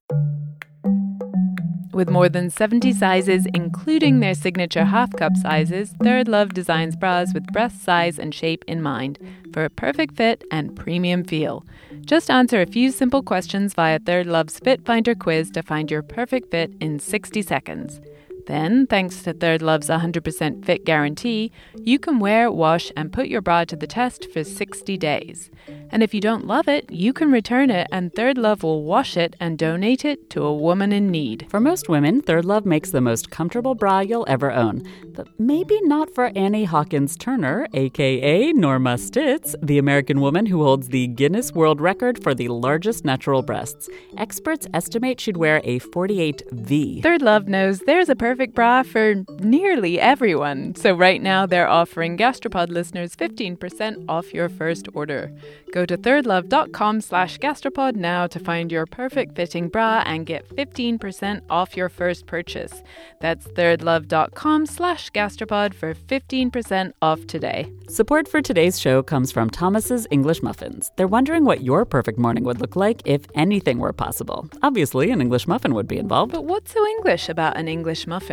with 1.96 2.10
more 2.10 2.28
than 2.28 2.50
70 2.50 2.92
sizes, 2.94 3.48
including 3.54 4.20
their 4.20 4.36
signature 4.36 4.84
half 4.84 5.12
cup 5.14 5.36
sizes, 5.38 5.94
Third 6.04 6.28
Love 6.28 6.54
designs 6.54 6.96
bras 6.96 7.34
with 7.34 7.52
breast 7.54 7.82
size 7.82 8.20
and 8.20 8.36
shape 8.36 8.66
in 8.68 8.82
mind 8.82 9.18
for 9.54 9.64
a 9.64 9.70
perfect 9.70 10.16
fit 10.16 10.44
and 10.52 10.76
premium 10.76 11.24
feel. 11.24 11.66
Just 12.02 12.30
answer 12.30 12.62
a 12.62 12.68
few 12.68 12.92
simple 12.92 13.24
questions 13.24 13.74
via 13.74 13.98
Third 14.00 14.28
Love's 14.28 14.60
Fit 14.60 14.86
Finder 14.86 15.16
quiz 15.16 15.50
to 15.52 15.64
find 15.64 15.90
your 15.90 16.04
perfect 16.04 16.52
fit 16.52 16.72
in 16.82 17.00
60 17.00 17.42
seconds. 17.42 18.02
Then, 18.48 18.86
thanks 18.86 19.24
to 19.24 19.34
Third 19.34 19.62
Love's 19.62 19.90
100% 19.90 20.64
fit 20.64 20.86
guarantee, 20.86 21.52
you 21.76 21.98
can 21.98 22.20
wear, 22.20 22.52
wash, 22.52 22.92
and 22.96 23.12
put 23.12 23.28
your 23.28 23.42
bra 23.42 23.66
to 23.66 23.76
the 23.76 23.88
test 23.88 24.32
for 24.32 24.44
60 24.44 24.98
days. 24.98 25.50
And 25.90 26.04
if 26.04 26.14
you 26.14 26.22
don't 26.22 26.46
love 26.46 26.68
it, 26.68 26.92
you 26.92 27.12
can 27.12 27.32
return 27.32 27.72
it, 27.72 27.88
and 27.92 28.14
Third 28.14 28.38
Love 28.38 28.62
will 28.62 28.84
wash 28.84 29.18
it 29.18 29.36
and 29.40 29.58
donate 29.58 30.06
it 30.06 30.30
to 30.32 30.44
a 30.44 30.54
woman 30.54 30.92
in 30.92 31.10
need. 31.10 31.48
For 31.50 31.60
most 31.60 31.90
women, 31.90 32.22
Third 32.22 32.46
Love 32.46 32.66
makes 32.66 32.92
the 32.92 33.02
most 33.02 33.32
comfortable 33.32 33.74
bra 33.74 34.02
you'll 34.02 34.26
ever 34.28 34.52
own. 34.52 34.84
But 35.16 35.28
maybe 35.40 35.80
not 35.82 36.14
for 36.14 36.32
Annie 36.36 36.66
Hawkins 36.66 37.18
Turner, 37.18 37.68
aka 37.74 38.52
Norma 38.52 38.98
Stitz, 38.98 39.56
the 39.64 39.80
American 39.80 40.22
woman 40.22 40.46
who 40.46 40.64
holds 40.64 40.90
the 40.90 41.08
Guinness 41.08 41.52
World 41.54 41.82
Record 41.82 42.22
for 42.22 42.36
the 42.36 42.50
largest 42.50 43.06
natural 43.06 43.42
breasts. 43.42 43.90
Experts 44.18 44.68
estimate 44.74 45.20
she'd 45.20 45.38
wear 45.38 45.62
a 45.64 45.80
48V. 45.80 47.02
Third 47.02 47.22
Love 47.22 47.48
knows 47.48 47.80
there's 47.80 48.10
a 48.10 48.16
perfect 48.16 48.35
bra 48.54 48.84
for 48.84 49.16
nearly 49.40 50.00
everyone. 50.00 50.76
So 50.76 50.94
right 50.94 51.22
now 51.22 51.46
they're 51.46 51.68
offering 51.68 52.18
Gastropod 52.18 52.70
listeners 52.70 53.16
15% 53.16 54.06
off 54.10 54.34
your 54.34 54.50
first 54.50 54.88
order. 54.94 55.32
Go 55.74 55.86
to 55.86 55.98
thirdlove.com 55.98 57.02
slash 57.02 57.38
gastropod 57.40 57.96
now 57.96 58.28
to 58.28 58.40
find 58.40 58.72
your 58.72 58.86
perfect 58.86 59.36
fitting 59.36 59.70
bra 59.70 60.04
and 60.06 60.26
get 60.26 60.48
15% 60.56 61.42
off 61.50 61.76
your 61.76 61.90
first 61.90 62.28
purchase. 62.28 62.84
That's 63.22 63.46
thirdlove.com 63.48 64.66
slash 64.66 65.12
gastropod 65.12 65.74
for 65.74 65.94
15% 65.94 66.92
off 67.02 67.26
today. 67.28 67.72
Support 67.88 68.28
for 68.28 68.42
today's 68.42 68.80
show 68.80 69.04
comes 69.04 69.32
from 69.32 69.50
Thomas's 69.50 70.08
English 70.12 70.42
Muffins. 70.42 70.92
They're 70.96 71.08
wondering 71.08 71.46
what 71.46 71.62
your 71.62 71.86
perfect 71.86 72.18
morning 72.18 72.44
would 72.44 72.62
look 72.62 72.76
like 72.76 73.02
if 73.06 73.26
anything 73.36 73.80
were 73.80 73.94
possible. 73.94 74.50
Obviously, 74.64 75.12
an 75.12 75.22
English 75.22 75.48
muffin 75.48 75.74
would 75.74 75.88
be 75.88 75.98
involved. 75.98 76.32
But 76.32 76.46
what's 76.46 76.74
so 76.74 76.86
English 76.88 77.30
about 77.30 77.58
an 77.58 77.68
English 77.68 78.08
muffin? 78.08 78.25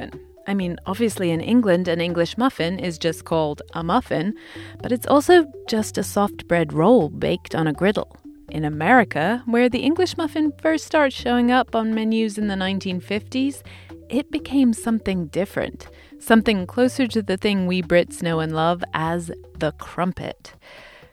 I 0.46 0.54
mean, 0.54 0.78
obviously 0.86 1.30
in 1.30 1.40
England, 1.40 1.88
an 1.88 2.00
English 2.00 2.36
muffin 2.36 2.78
is 2.78 2.98
just 2.98 3.24
called 3.24 3.62
a 3.74 3.84
muffin, 3.84 4.34
but 4.82 4.92
it's 4.92 5.06
also 5.06 5.46
just 5.68 5.98
a 5.98 6.02
soft 6.02 6.48
bread 6.48 6.72
roll 6.72 7.08
baked 7.08 7.54
on 7.54 7.66
a 7.66 7.72
griddle. 7.72 8.16
In 8.50 8.64
America, 8.64 9.42
where 9.46 9.68
the 9.68 9.80
English 9.80 10.16
muffin 10.16 10.52
first 10.60 10.84
started 10.84 11.12
showing 11.12 11.50
up 11.50 11.74
on 11.74 11.94
menus 11.94 12.38
in 12.38 12.48
the 12.48 12.54
1950s, 12.54 13.62
it 14.10 14.30
became 14.30 14.72
something 14.72 15.26
different, 15.28 15.88
something 16.18 16.66
closer 16.66 17.06
to 17.06 17.22
the 17.22 17.36
thing 17.38 17.66
we 17.66 17.80
Brits 17.80 18.22
know 18.22 18.40
and 18.40 18.54
love 18.54 18.84
as 18.92 19.30
the 19.58 19.72
crumpet. 19.72 20.54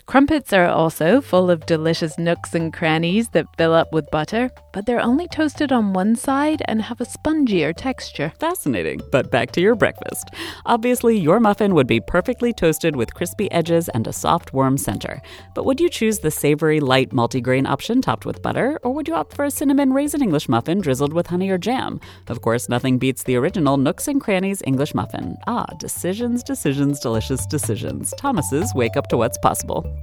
Crumpets 0.09 0.51
are 0.53 0.65
also 0.65 1.21
full 1.21 1.51
of 1.51 1.67
delicious 1.67 2.17
nooks 2.17 2.55
and 2.55 2.73
crannies 2.73 3.29
that 3.29 3.45
fill 3.59 3.75
up 3.75 3.93
with 3.93 4.09
butter, 4.09 4.49
but 4.73 4.87
they're 4.87 4.99
only 4.99 5.27
toasted 5.27 5.71
on 5.71 5.93
one 5.93 6.15
side 6.15 6.63
and 6.65 6.81
have 6.81 6.99
a 6.99 7.05
spongier 7.05 7.75
texture. 7.75 8.33
Fascinating. 8.39 9.01
But 9.11 9.29
back 9.29 9.51
to 9.51 9.61
your 9.61 9.75
breakfast. 9.75 10.31
Obviously, 10.65 11.15
your 11.15 11.39
muffin 11.39 11.75
would 11.75 11.85
be 11.85 11.99
perfectly 11.99 12.53
toasted 12.53 12.95
with 12.95 13.13
crispy 13.13 13.51
edges 13.51 13.87
and 13.89 14.07
a 14.07 14.11
soft, 14.11 14.51
warm 14.51 14.79
center. 14.79 15.21
But 15.53 15.65
would 15.65 15.79
you 15.79 15.89
choose 15.89 16.17
the 16.17 16.31
savory, 16.31 16.79
light 16.79 17.11
multigrain 17.11 17.67
option 17.67 18.01
topped 18.01 18.25
with 18.25 18.41
butter, 18.41 18.79
or 18.81 18.91
would 18.95 19.07
you 19.07 19.13
opt 19.13 19.35
for 19.35 19.45
a 19.45 19.51
cinnamon 19.51 19.93
raisin 19.93 20.23
English 20.23 20.49
muffin 20.49 20.81
drizzled 20.81 21.13
with 21.13 21.27
honey 21.27 21.51
or 21.51 21.59
jam? 21.59 21.99
Of 22.29 22.41
course, 22.41 22.67
nothing 22.67 22.97
beats 22.97 23.25
the 23.25 23.35
original 23.35 23.77
Nooks 23.77 24.07
and 24.07 24.19
Crannies 24.19 24.63
English 24.65 24.95
muffin. 24.95 25.37
Ah, 25.45 25.67
decisions, 25.77 26.41
decisions, 26.41 26.99
delicious 26.99 27.45
decisions. 27.45 28.11
Thomas's 28.17 28.73
Wake 28.73 28.97
Up 28.97 29.05
to 29.09 29.17
What's 29.17 29.37
Possible 29.37 29.98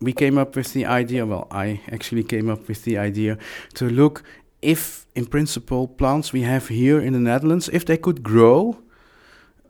we 0.00 0.12
came 0.12 0.38
up 0.38 0.56
with 0.56 0.72
the 0.72 0.86
idea, 0.86 1.26
well, 1.26 1.48
I 1.50 1.80
actually 1.90 2.24
came 2.24 2.48
up 2.48 2.68
with 2.68 2.84
the 2.84 2.98
idea 2.98 3.38
to 3.74 3.88
look 3.88 4.22
if, 4.62 5.06
in 5.14 5.26
principle, 5.26 5.88
plants 5.88 6.32
we 6.32 6.42
have 6.42 6.68
here 6.68 7.00
in 7.00 7.12
the 7.12 7.18
Netherlands, 7.18 7.68
if 7.72 7.84
they 7.84 7.96
could 7.96 8.22
grow 8.22 8.78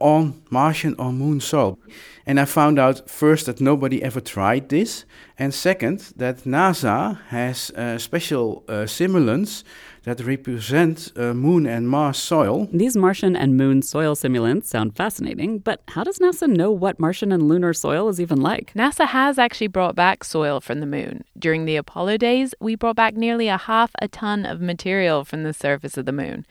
on 0.01 0.43
Martian 0.51 0.95
or 0.99 1.13
moon 1.13 1.41
soil. 1.41 1.79
And 2.25 2.39
I 2.39 2.45
found 2.45 2.79
out 2.79 3.09
first 3.11 3.47
that 3.47 3.61
nobody 3.61 4.03
ever 4.03 4.21
tried 4.21 4.69
this, 4.69 5.05
and 5.39 5.53
second, 5.53 6.13
that 6.17 6.45
NASA 6.45 7.21
has 7.29 7.71
uh, 7.71 7.99
special 7.99 8.65
uh, 8.69 8.87
simulants 8.87 9.65
that 10.05 10.21
represent 10.21 11.13
uh, 11.17 11.35
Moon 11.35 11.67
and 11.67 11.89
Mars 11.89 12.19
soil. 12.19 12.69
These 12.73 12.97
Martian 12.97 13.37
and 13.37 13.57
Moon 13.57 13.83
soil 13.83 14.15
simulants 14.15 14.67
sound 14.67 14.97
fascinating, 14.97 15.59
but 15.59 15.83
how 15.89 16.05
does 16.05 16.19
NASA 16.19 16.49
know 16.49 16.71
what 16.71 16.99
Martian 16.99 17.33
and 17.33 17.49
lunar 17.49 17.73
soil 17.73 18.09
is 18.09 18.21
even 18.21 18.41
like? 18.41 18.73
NASA 18.75 19.07
has 19.07 19.39
actually 19.39 19.67
brought 19.67 19.95
back 19.95 20.25
soil 20.25 20.61
from 20.61 20.81
the 20.81 20.87
Moon. 20.87 21.25
During 21.39 21.65
the 21.65 21.77
Apollo 21.77 22.19
days, 22.19 22.55
we 22.61 22.75
brought 22.75 22.97
back 22.97 23.15
nearly 23.15 23.49
a 23.49 23.59
half 23.59 23.91
a 24.01 24.09
ton 24.09 24.45
of 24.47 24.61
material 24.61 25.25
from 25.25 25.43
the 25.43 25.53
surface 25.53 25.97
of 25.97 26.07
the 26.07 26.13
Moon. 26.13 26.47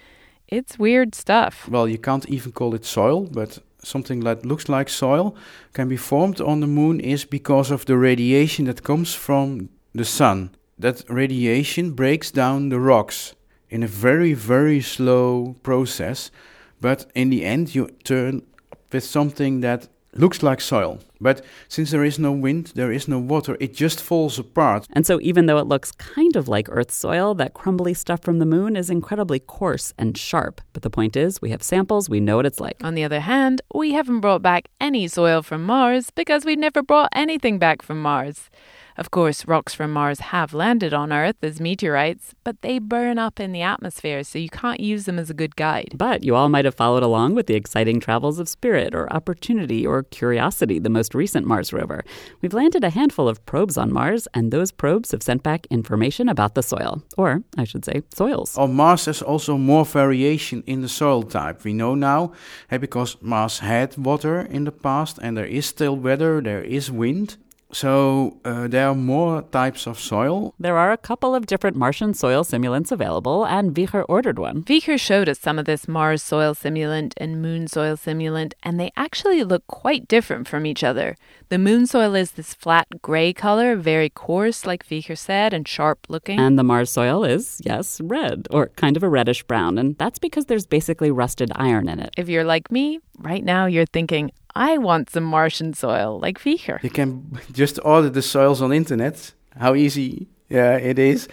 It's 0.48 0.80
weird 0.80 1.14
stuff. 1.14 1.68
Well, 1.68 1.90
you 1.90 1.98
can't 1.98 2.28
even 2.30 2.54
call 2.54 2.74
it 2.74 2.86
soil, 2.86 3.24
but 3.26 3.60
something 3.84 4.22
that 4.22 4.46
looks 4.46 4.70
like 4.70 4.90
soil 4.90 5.36
can 5.74 5.90
be 5.90 5.98
formed 5.98 6.40
on 6.42 6.60
the 6.60 6.68
moon 6.68 7.00
is 7.00 7.26
because 7.26 7.72
of 7.72 7.86
the 7.86 7.98
radiation 7.98 8.66
that 8.66 8.84
comes 8.84 9.14
from 9.14 9.70
the 9.94 10.06
sun. 10.06 10.52
That 10.80 11.04
radiation 11.10 11.92
breaks 11.92 12.32
down 12.32 12.70
the 12.70 12.80
rocks 12.80 13.34
in 13.70 13.84
a 13.84 13.88
very, 13.88 14.34
very 14.34 14.82
slow 14.82 15.56
process, 15.64 16.32
but 16.80 17.06
in 17.16 17.30
the 17.30 17.46
end, 17.46 17.76
you 17.76 17.90
turn 18.04 18.44
with 18.92 19.04
something 19.04 19.62
that 19.62 19.88
looks 20.14 20.42
like 20.42 20.62
soil. 20.62 21.00
But 21.20 21.44
since 21.68 21.92
there 21.92 22.04
is 22.04 22.20
no 22.20 22.32
wind, 22.32 22.74
there 22.76 22.92
is 22.92 23.08
no 23.08 23.20
water, 23.20 23.58
it 23.60 23.74
just 23.74 24.02
falls 24.02 24.40
apart. 24.40 24.88
And 24.92 25.06
so, 25.06 25.20
even 25.22 25.46
though 25.46 25.58
it 25.58 25.68
looks 25.68 25.92
kind 25.92 26.36
of 26.36 26.48
like 26.48 26.68
Earth 26.70 26.92
soil, 26.92 27.34
that 27.36 27.54
crumbly 27.54 27.94
stuff 27.94 28.22
from 28.22 28.40
the 28.40 28.46
moon 28.46 28.76
is 28.76 28.90
incredibly 28.90 29.40
coarse 29.40 29.94
and 29.98 30.18
sharp. 30.18 30.62
But 30.74 30.84
the 30.84 30.90
point 30.90 31.16
is, 31.16 31.42
we 31.42 31.50
have 31.52 31.64
samples, 31.64 32.10
we 32.10 32.20
know 32.20 32.38
what 32.38 32.46
it's 32.46 32.60
like. 32.60 32.84
On 32.84 32.96
the 32.96 33.04
other 33.04 33.22
hand, 33.22 33.62
we 33.74 33.94
haven't 33.94 34.22
brought 34.22 34.42
back 34.42 34.68
any 34.80 35.08
soil 35.08 35.42
from 35.42 35.64
Mars 35.64 36.12
because 36.12 36.46
we've 36.46 36.58
never 36.58 36.82
brought 36.82 37.10
anything 37.14 37.60
back 37.60 37.82
from 37.82 38.02
Mars. 38.02 38.50
Of 38.98 39.12
course, 39.12 39.46
rocks 39.48 39.76
from 39.76 39.94
Mars 39.94 40.20
have 40.20 40.56
landed 40.56 40.92
on 40.92 41.14
Earth 41.14 41.36
as 41.44 41.62
meteorites, 41.62 42.34
but 42.44 42.64
they 42.64 42.80
burn 42.80 43.20
up 43.20 43.40
in 43.40 43.52
the 43.52 43.62
atmosphere, 43.62 44.24
so 44.24 44.40
you 44.40 44.50
can't 44.50 44.80
use 44.80 45.06
them 45.06 45.20
as 45.20 45.30
a 45.30 45.36
good 45.36 45.56
guide. 45.56 45.94
But 45.96 46.24
you 46.24 46.34
all 46.36 46.50
might 46.50 46.66
have 46.66 46.74
followed 46.74 47.04
along 47.04 47.36
with 47.36 47.46
the 47.46 47.54
exciting 47.54 48.00
travels 48.00 48.40
of 48.40 48.50
Spirit 48.50 48.96
or 48.96 49.12
Opportunity 49.14 49.86
or 49.86 50.02
Curiosity, 50.02 50.80
the 50.80 50.90
most 50.90 51.07
recent 51.16 51.46
Mars 51.46 51.74
rover. 51.74 52.04
We've 52.42 52.54
landed 52.54 52.84
a 52.84 52.90
handful 52.90 53.28
of 53.28 53.46
probes 53.46 53.78
on 53.78 53.92
Mars, 53.94 54.28
and 54.34 54.52
those 54.52 54.72
probes 54.72 55.12
have 55.12 55.24
sent 55.24 55.44
back 55.44 55.68
information 55.70 56.30
about 56.30 56.56
the 56.56 56.64
soil, 56.64 57.04
or 57.18 57.44
I 57.58 57.64
should 57.64 57.86
say, 57.86 58.02
soils. 58.14 58.58
On 58.58 58.74
Mars, 58.74 59.06
there's 59.06 59.22
also 59.22 59.58
more 59.58 59.86
variation 59.86 60.64
in 60.66 60.82
the 60.82 60.90
soil 60.90 61.24
type. 61.24 61.64
We 61.64 61.74
know 61.74 61.96
now, 61.96 62.34
hey, 62.70 62.78
because 62.78 63.18
Mars 63.22 63.60
had 63.60 63.98
water 63.98 64.42
in 64.42 64.66
the 64.66 64.72
past, 64.72 65.20
and 65.22 65.38
there 65.38 65.46
is 65.46 65.66
still 65.66 65.96
weather, 65.96 66.42
there 66.42 66.64
is 66.64 66.92
wind. 66.92 67.38
So 67.72 68.40
uh, 68.46 68.68
there 68.68 68.88
are 68.88 68.96
more 68.96 69.42
types 69.42 69.88
of 69.88 70.00
soil. 70.00 70.54
There 70.60 70.78
are 70.78 70.92
a 70.92 70.98
couple 70.98 71.36
of 71.36 71.46
different 71.46 71.76
Martian 71.76 72.14
soil 72.14 72.44
simulants 72.44 72.92
available, 72.92 73.46
and 73.46 73.76
Wieger 73.76 74.06
ordered 74.08 74.40
one. 74.40 74.64
Wieger 74.64 75.00
showed 75.00 75.28
us 75.28 75.40
some 75.40 75.60
of 75.60 75.66
this 75.66 75.88
Mars 75.88 76.24
soil 76.24 76.54
simulant 76.56 77.14
and 77.18 77.42
Moon 77.42 77.68
soil 77.68 77.98
simulant, 77.98 78.54
and 78.64 78.80
they 78.80 78.92
actually 78.96 79.44
look 79.44 79.68
quite 79.68 80.08
different 80.08 80.48
from 80.48 80.66
each 80.66 80.84
other. 80.84 81.18
The 81.50 81.58
Moon 81.58 81.88
soil 81.88 82.16
is 82.16 82.32
this 82.32 82.54
flat 82.54 82.88
gray 83.02 83.34
color, 83.34 83.76
very 83.76 84.10
coarse, 84.10 84.66
like 84.66 84.88
Wieger 84.88 85.18
said, 85.18 85.54
and 85.54 85.68
sharp 85.68 86.08
looking. 86.10 86.40
And 86.40 86.58
the 86.58 86.64
Mars 86.64 86.92
soil 86.92 87.24
is, 87.24 87.62
yes, 87.66 88.02
red, 88.02 88.48
or 88.52 88.68
kind 88.76 88.98
of 88.98 89.04
a 89.04 89.10
reddish 89.10 89.44
brown, 89.44 89.78
and 89.78 89.98
that's 89.98 90.20
because 90.20 90.46
there's 90.46 90.66
basically 90.66 91.12
rusted 91.12 91.52
iron 91.56 91.90
in 91.90 92.00
it. 92.00 92.14
If 92.18 92.30
you're 92.30 92.44
like 92.44 92.72
me, 92.72 93.00
right 93.18 93.44
now 93.44 93.66
you're 93.66 93.86
thinking, 93.86 94.32
I 94.56 94.78
want 94.78 95.10
some 95.10 95.24
Martian 95.24 95.74
soil 95.74 96.20
like 96.20 96.40
Wieger. 96.40 96.82
You 96.84 96.90
can 96.90 97.40
just 97.52 97.80
order 97.84 98.10
the 98.10 98.22
soils 98.22 98.62
on 98.62 98.72
internet. 98.72 99.34
How 99.56 99.76
easy 99.76 100.28
yeah, 100.50 100.78
it 100.78 100.98
is. 100.98 101.28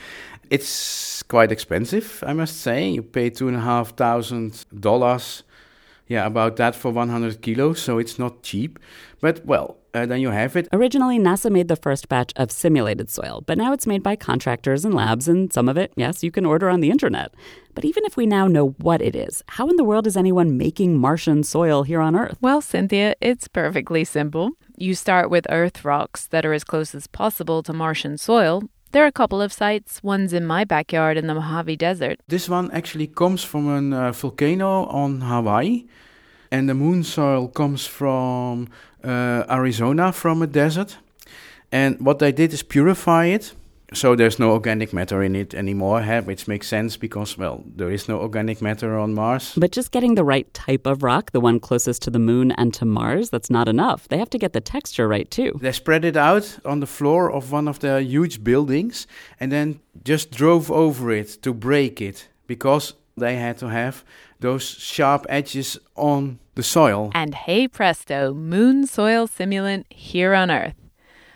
It's 0.51 1.23
quite 1.23 1.51
expensive, 1.51 2.23
I 2.27 2.33
must 2.33 2.61
say. 2.61 2.88
You 2.88 3.03
pay 3.03 3.31
two 3.31 3.49
and 3.49 3.57
a 3.57 3.61
half 3.61 3.97
thousand 3.97 4.64
dollars. 4.79 5.42
Yeah, 6.07 6.27
about 6.27 6.57
that 6.57 6.75
for 6.75 6.90
100 6.90 7.40
kilos, 7.40 7.81
so 7.81 7.99
it's 7.99 8.19
not 8.19 8.43
cheap. 8.43 8.79
But 9.21 9.45
well, 9.47 9.79
uh, 9.95 10.05
then 10.05 10.21
you 10.21 10.31
have 10.31 10.55
it. 10.55 10.69
Originally, 10.73 11.19
NASA 11.19 11.51
made 11.51 11.69
the 11.69 11.77
first 11.77 12.09
batch 12.09 12.33
of 12.37 12.51
simulated 12.51 13.09
soil, 13.09 13.43
but 13.47 13.57
now 13.57 13.73
it's 13.73 13.87
made 13.87 14.03
by 14.03 14.17
contractors 14.17 14.85
and 14.85 14.93
labs, 14.93 15.29
and 15.29 15.51
some 15.51 15.69
of 15.69 15.79
it, 15.79 15.93
yes, 15.97 16.23
you 16.23 16.31
can 16.31 16.45
order 16.45 16.69
on 16.69 16.81
the 16.81 16.90
internet. 16.90 17.33
But 17.75 17.87
even 17.87 18.05
if 18.05 18.17
we 18.17 18.27
now 18.27 18.47
know 18.47 18.71
what 18.81 19.01
it 19.01 19.17
is, 19.17 19.43
how 19.49 19.69
in 19.69 19.77
the 19.77 19.85
world 19.85 20.07
is 20.07 20.17
anyone 20.17 20.59
making 20.59 20.99
Martian 20.99 21.43
soil 21.43 21.85
here 21.85 22.01
on 22.01 22.14
Earth? 22.17 22.37
Well, 22.40 22.61
Cynthia, 22.61 23.14
it's 23.21 23.49
perfectly 23.49 24.05
simple. 24.05 24.51
You 24.77 24.95
start 24.95 25.31
with 25.31 25.47
Earth 25.49 25.85
rocks 25.85 26.27
that 26.27 26.45
are 26.45 26.53
as 26.53 26.64
close 26.64 26.95
as 26.95 27.07
possible 27.07 27.62
to 27.62 27.73
Martian 27.73 28.19
soil. 28.19 28.64
There 28.95 29.03
are 29.03 29.09
a 29.09 29.13
couple 29.13 29.43
of 29.43 29.53
sites. 29.53 30.01
One's 30.05 30.33
in 30.33 30.47
my 30.47 30.63
backyard 30.63 31.17
in 31.17 31.27
the 31.27 31.35
Mojave 31.35 31.75
Desert. 31.75 32.21
This 32.29 32.49
one 32.49 32.71
actually 32.71 33.09
comes 33.09 33.43
from 33.43 33.93
a 33.93 33.97
uh, 33.97 34.13
volcano 34.13 34.85
on 34.85 35.23
Hawaii, 35.23 35.87
and 36.53 36.69
the 36.69 36.75
moon 36.75 37.03
soil 37.03 37.49
comes 37.49 37.85
from 37.89 38.69
uh, 39.03 39.43
Arizona, 39.51 40.13
from 40.13 40.43
a 40.43 40.47
desert. 40.47 40.99
And 41.73 41.99
what 42.07 42.21
they 42.21 42.31
did 42.31 42.53
is 42.53 42.63
purify 42.63 43.25
it 43.25 43.53
so 43.97 44.15
there's 44.15 44.39
no 44.39 44.53
organic 44.53 44.93
matter 44.93 45.23
in 45.23 45.37
it 45.37 45.55
anymore, 45.55 46.03
which 46.03 46.49
makes 46.49 46.69
sense 46.69 46.97
because, 46.97 47.39
well, 47.39 47.63
there 47.77 47.91
is 47.91 48.09
no 48.09 48.21
organic 48.21 48.61
matter 48.63 48.99
on 48.99 49.15
Mars. 49.15 49.55
But 49.57 49.73
just 49.73 49.91
getting 49.91 50.15
the 50.15 50.25
right 50.25 50.53
type 50.55 50.87
of 50.87 51.03
rock, 51.03 51.33
the 51.33 51.41
one 51.41 51.61
closest 51.61 52.03
to 52.03 52.11
the 52.11 52.19
moon 52.19 52.53
and 52.53 52.73
to 52.75 52.85
Mars, 52.85 53.31
that's 53.31 53.51
not 53.51 53.69
enough. 53.69 54.09
They 54.09 54.19
have 54.19 54.31
to 54.31 54.39
get 54.39 54.53
the 54.53 54.61
texture 54.61 55.09
right 55.09 55.31
too. 55.31 55.59
They 55.61 55.73
spread 55.73 56.05
it 56.05 56.17
out 56.17 56.59
on 56.65 56.81
the 56.81 56.87
floor 56.87 57.31
of 57.31 57.53
one 57.53 57.69
of 57.69 57.81
their 57.81 58.01
huge 58.01 58.43
buildings 58.43 59.07
and 59.41 59.51
then 59.51 59.81
just 60.05 60.31
drove 60.31 60.71
over 60.71 61.11
it 61.11 61.43
to 61.43 61.53
break 61.53 62.01
it 62.01 62.29
because 62.47 62.95
they 63.17 63.37
had 63.37 63.59
to 63.59 63.69
have 63.69 64.05
those 64.41 64.65
sharp 64.65 65.25
edges 65.29 65.79
on 65.95 66.39
the 66.55 66.63
soil. 66.63 67.11
And 67.15 67.35
hey 67.35 67.69
presto, 67.69 68.35
moon 68.35 68.87
soil 68.87 69.27
simulant 69.27 69.85
here 69.91 70.35
on 70.35 70.51
Earth. 70.51 70.75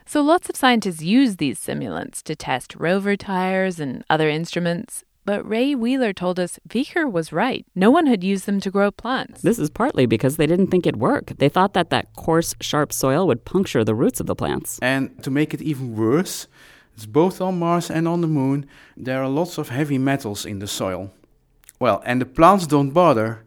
So 0.08 0.22
lots 0.22 0.48
of 0.48 0.56
scientists 0.56 1.02
use 1.02 1.36
these 1.36 1.60
simulants 1.60 2.22
to 2.22 2.34
test 2.34 2.74
rover 2.76 3.14
tires 3.14 3.78
and 3.78 4.02
other 4.08 4.26
instruments. 4.30 5.04
But 5.26 5.46
Ray 5.46 5.74
Wheeler 5.74 6.14
told 6.14 6.40
us 6.40 6.58
Wieger 6.66 7.12
was 7.12 7.30
right. 7.30 7.66
No 7.74 7.90
one 7.90 8.06
had 8.06 8.24
used 8.24 8.46
them 8.46 8.58
to 8.60 8.70
grow 8.70 8.90
plants. 8.90 9.42
This 9.42 9.58
is 9.58 9.68
partly 9.68 10.06
because 10.06 10.38
they 10.38 10.46
didn't 10.46 10.68
think 10.68 10.86
it'd 10.86 10.98
work. 10.98 11.36
They 11.36 11.50
thought 11.50 11.74
that 11.74 11.90
that 11.90 12.14
coarse, 12.16 12.54
sharp 12.58 12.90
soil 12.90 13.26
would 13.26 13.44
puncture 13.44 13.84
the 13.84 13.94
roots 13.94 14.18
of 14.18 14.24
the 14.24 14.34
plants. 14.34 14.78
And 14.80 15.22
to 15.24 15.30
make 15.30 15.52
it 15.52 15.60
even 15.60 15.94
worse, 15.94 16.46
it's 16.94 17.04
both 17.04 17.42
on 17.42 17.58
Mars 17.58 17.90
and 17.90 18.08
on 18.08 18.22
the 18.22 18.26
moon, 18.26 18.64
there 18.96 19.22
are 19.22 19.28
lots 19.28 19.58
of 19.58 19.68
heavy 19.68 19.98
metals 19.98 20.46
in 20.46 20.58
the 20.58 20.66
soil. 20.66 21.12
Well, 21.78 22.02
and 22.06 22.18
the 22.18 22.24
plants 22.24 22.66
don't 22.66 22.92
bother, 22.92 23.44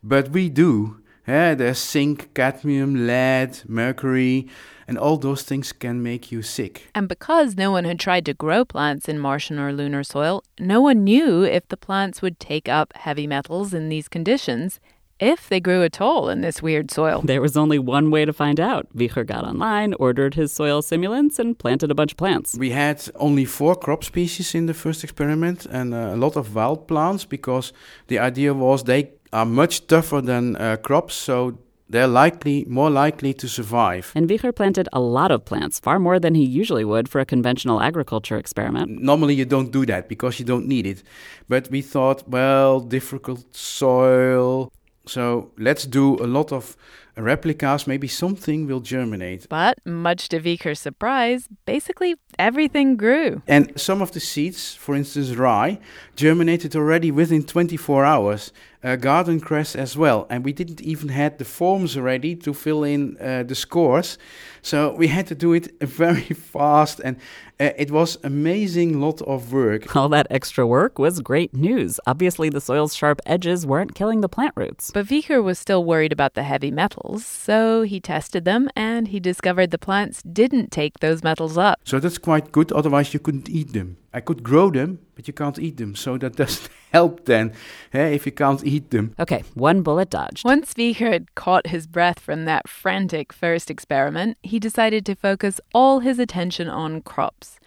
but 0.00 0.28
we 0.28 0.48
do. 0.48 1.00
Yeah, 1.26 1.54
there's 1.54 1.78
zinc, 1.78 2.34
cadmium, 2.34 3.06
lead, 3.06 3.62
mercury, 3.66 4.46
and 4.86 4.98
all 4.98 5.16
those 5.16 5.42
things 5.42 5.72
can 5.72 6.02
make 6.02 6.30
you 6.30 6.42
sick. 6.42 6.88
And 6.94 7.08
because 7.08 7.56
no 7.56 7.70
one 7.70 7.84
had 7.84 7.98
tried 7.98 8.26
to 8.26 8.34
grow 8.34 8.64
plants 8.64 9.08
in 9.08 9.18
Martian 9.18 9.58
or 9.58 9.72
lunar 9.72 10.04
soil, 10.04 10.44
no 10.60 10.80
one 10.82 11.02
knew 11.04 11.42
if 11.42 11.66
the 11.68 11.78
plants 11.78 12.20
would 12.20 12.38
take 12.38 12.68
up 12.68 12.92
heavy 12.94 13.26
metals 13.26 13.72
in 13.72 13.88
these 13.88 14.08
conditions 14.08 14.80
if 15.20 15.48
they 15.48 15.60
grew 15.60 15.82
at 15.82 16.00
all 16.00 16.28
in 16.28 16.40
this 16.40 16.60
weird 16.60 16.90
soil. 16.90 17.22
There 17.24 17.40
was 17.40 17.56
only 17.56 17.78
one 17.78 18.10
way 18.10 18.24
to 18.24 18.32
find 18.32 18.58
out. 18.60 18.86
Wieger 18.94 19.24
got 19.24 19.44
online, 19.44 19.94
ordered 19.94 20.34
his 20.34 20.52
soil 20.52 20.82
simulants, 20.82 21.38
and 21.38 21.58
planted 21.58 21.90
a 21.90 21.94
bunch 21.94 22.12
of 22.12 22.18
plants. 22.18 22.56
We 22.58 22.70
had 22.70 23.08
only 23.14 23.44
four 23.44 23.76
crop 23.76 24.04
species 24.04 24.54
in 24.54 24.66
the 24.66 24.74
first 24.74 25.04
experiment 25.04 25.66
and 25.66 25.94
uh, 25.94 26.12
a 26.12 26.16
lot 26.16 26.36
of 26.36 26.54
wild 26.54 26.88
plants 26.88 27.24
because 27.24 27.72
the 28.08 28.18
idea 28.18 28.52
was 28.52 28.84
they 28.84 29.12
are 29.34 29.44
much 29.44 29.86
tougher 29.86 30.20
than 30.20 30.56
uh, 30.56 30.76
crops, 30.76 31.14
so 31.14 31.58
they're 31.88 32.06
likely 32.06 32.64
more 32.66 32.88
likely 32.88 33.34
to 33.34 33.48
survive. 33.48 34.12
And 34.14 34.28
Wieger 34.28 34.54
planted 34.54 34.88
a 34.92 35.00
lot 35.00 35.30
of 35.30 35.44
plants, 35.44 35.80
far 35.80 35.98
more 35.98 36.18
than 36.18 36.34
he 36.34 36.44
usually 36.44 36.84
would 36.84 37.08
for 37.08 37.20
a 37.20 37.26
conventional 37.26 37.80
agriculture 37.80 38.38
experiment. 38.38 39.02
Normally 39.02 39.34
you 39.34 39.44
don't 39.44 39.70
do 39.70 39.84
that 39.86 40.08
because 40.08 40.38
you 40.38 40.46
don't 40.46 40.66
need 40.66 40.86
it. 40.86 41.02
But 41.48 41.70
we 41.70 41.82
thought, 41.82 42.28
well, 42.28 42.80
difficult 42.80 43.54
soil. 43.54 44.72
So 45.06 45.50
let's 45.58 45.84
do 45.84 46.16
a 46.16 46.26
lot 46.26 46.52
of 46.52 46.76
replicas, 47.16 47.86
maybe 47.86 48.08
something 48.08 48.66
will 48.66 48.80
germinate. 48.80 49.46
But 49.48 49.78
much 49.84 50.28
to 50.30 50.40
Wieger's 50.40 50.80
surprise, 50.80 51.48
basically 51.66 52.16
everything 52.38 52.96
grew. 52.96 53.42
And 53.46 53.78
some 53.80 54.02
of 54.02 54.12
the 54.12 54.20
seeds, 54.20 54.74
for 54.74 54.94
instance 54.94 55.30
rye, 55.30 55.78
germinated 56.16 56.74
already 56.74 57.10
within 57.10 57.44
24 57.44 58.04
hours. 58.04 58.52
Uh, 58.84 58.96
garden 58.96 59.40
cress 59.40 59.74
as 59.74 59.96
well. 59.96 60.26
And 60.28 60.44
we 60.44 60.52
didn't 60.52 60.82
even 60.82 61.08
had 61.08 61.38
the 61.38 61.44
forms 61.46 61.98
ready 61.98 62.36
to 62.36 62.52
fill 62.52 62.84
in 62.84 63.16
uh, 63.18 63.42
the 63.42 63.54
scores. 63.54 64.18
So 64.60 64.94
we 64.94 65.08
had 65.08 65.26
to 65.28 65.34
do 65.34 65.54
it 65.54 65.72
very 65.80 66.20
fast 66.20 67.00
and 67.02 67.16
uh, 67.58 67.70
it 67.78 67.90
was 67.90 68.18
amazing 68.22 69.00
lot 69.00 69.22
of 69.22 69.52
work. 69.52 69.96
All 69.96 70.08
that 70.10 70.26
extra 70.28 70.66
work 70.66 70.98
was 70.98 71.20
great 71.20 71.54
news. 71.54 71.98
Obviously 72.06 72.50
the 72.50 72.60
soil's 72.60 72.94
sharp 72.94 73.20
edges 73.24 73.64
weren't 73.64 73.94
killing 73.94 74.20
the 74.20 74.28
plant 74.28 74.52
roots. 74.54 74.90
But 74.92 75.06
Wieger 75.06 75.42
was 75.42 75.58
still 75.58 75.84
worried 75.84 76.12
about 76.12 76.34
the 76.34 76.42
heavy 76.42 76.70
metals, 76.70 77.24
so 77.24 77.82
he 77.82 78.00
tested 78.00 78.44
them 78.44 78.68
and 78.76 79.08
he 79.08 79.20
discovered 79.20 79.70
the 79.70 79.78
plants 79.78 80.22
didn't 80.22 80.72
take 80.72 80.98
those 80.98 81.22
metals 81.22 81.56
up. 81.56 81.78
So 81.84 81.98
that's 82.00 82.18
quite 82.18 82.52
good, 82.52 82.70
otherwise 82.72 83.14
you 83.14 83.20
couldn't 83.20 83.48
eat 83.48 83.72
them. 83.72 83.96
I 84.14 84.20
could 84.20 84.44
grow 84.44 84.70
them, 84.70 85.00
but 85.16 85.26
you 85.26 85.34
can't 85.34 85.58
eat 85.58 85.76
them. 85.76 85.96
So 85.96 86.16
that 86.18 86.36
doesn't 86.36 86.68
help 86.92 87.24
then 87.24 87.52
eh, 87.92 88.10
if 88.10 88.24
you 88.26 88.32
can't 88.32 88.64
eat 88.64 88.90
them. 88.90 89.14
Okay, 89.18 89.42
one 89.54 89.82
bullet 89.82 90.08
dodged. 90.08 90.44
Once 90.44 90.72
Wieger 90.74 91.12
had 91.12 91.34
caught 91.34 91.66
his 91.66 91.88
breath 91.88 92.20
from 92.20 92.44
that 92.44 92.68
frantic 92.68 93.32
first 93.32 93.70
experiment, 93.70 94.38
he 94.42 94.60
decided 94.60 95.04
to 95.06 95.16
focus 95.16 95.60
all 95.74 95.98
his 95.98 96.20
attention 96.20 96.68
on 96.68 97.02
crops. 97.02 97.58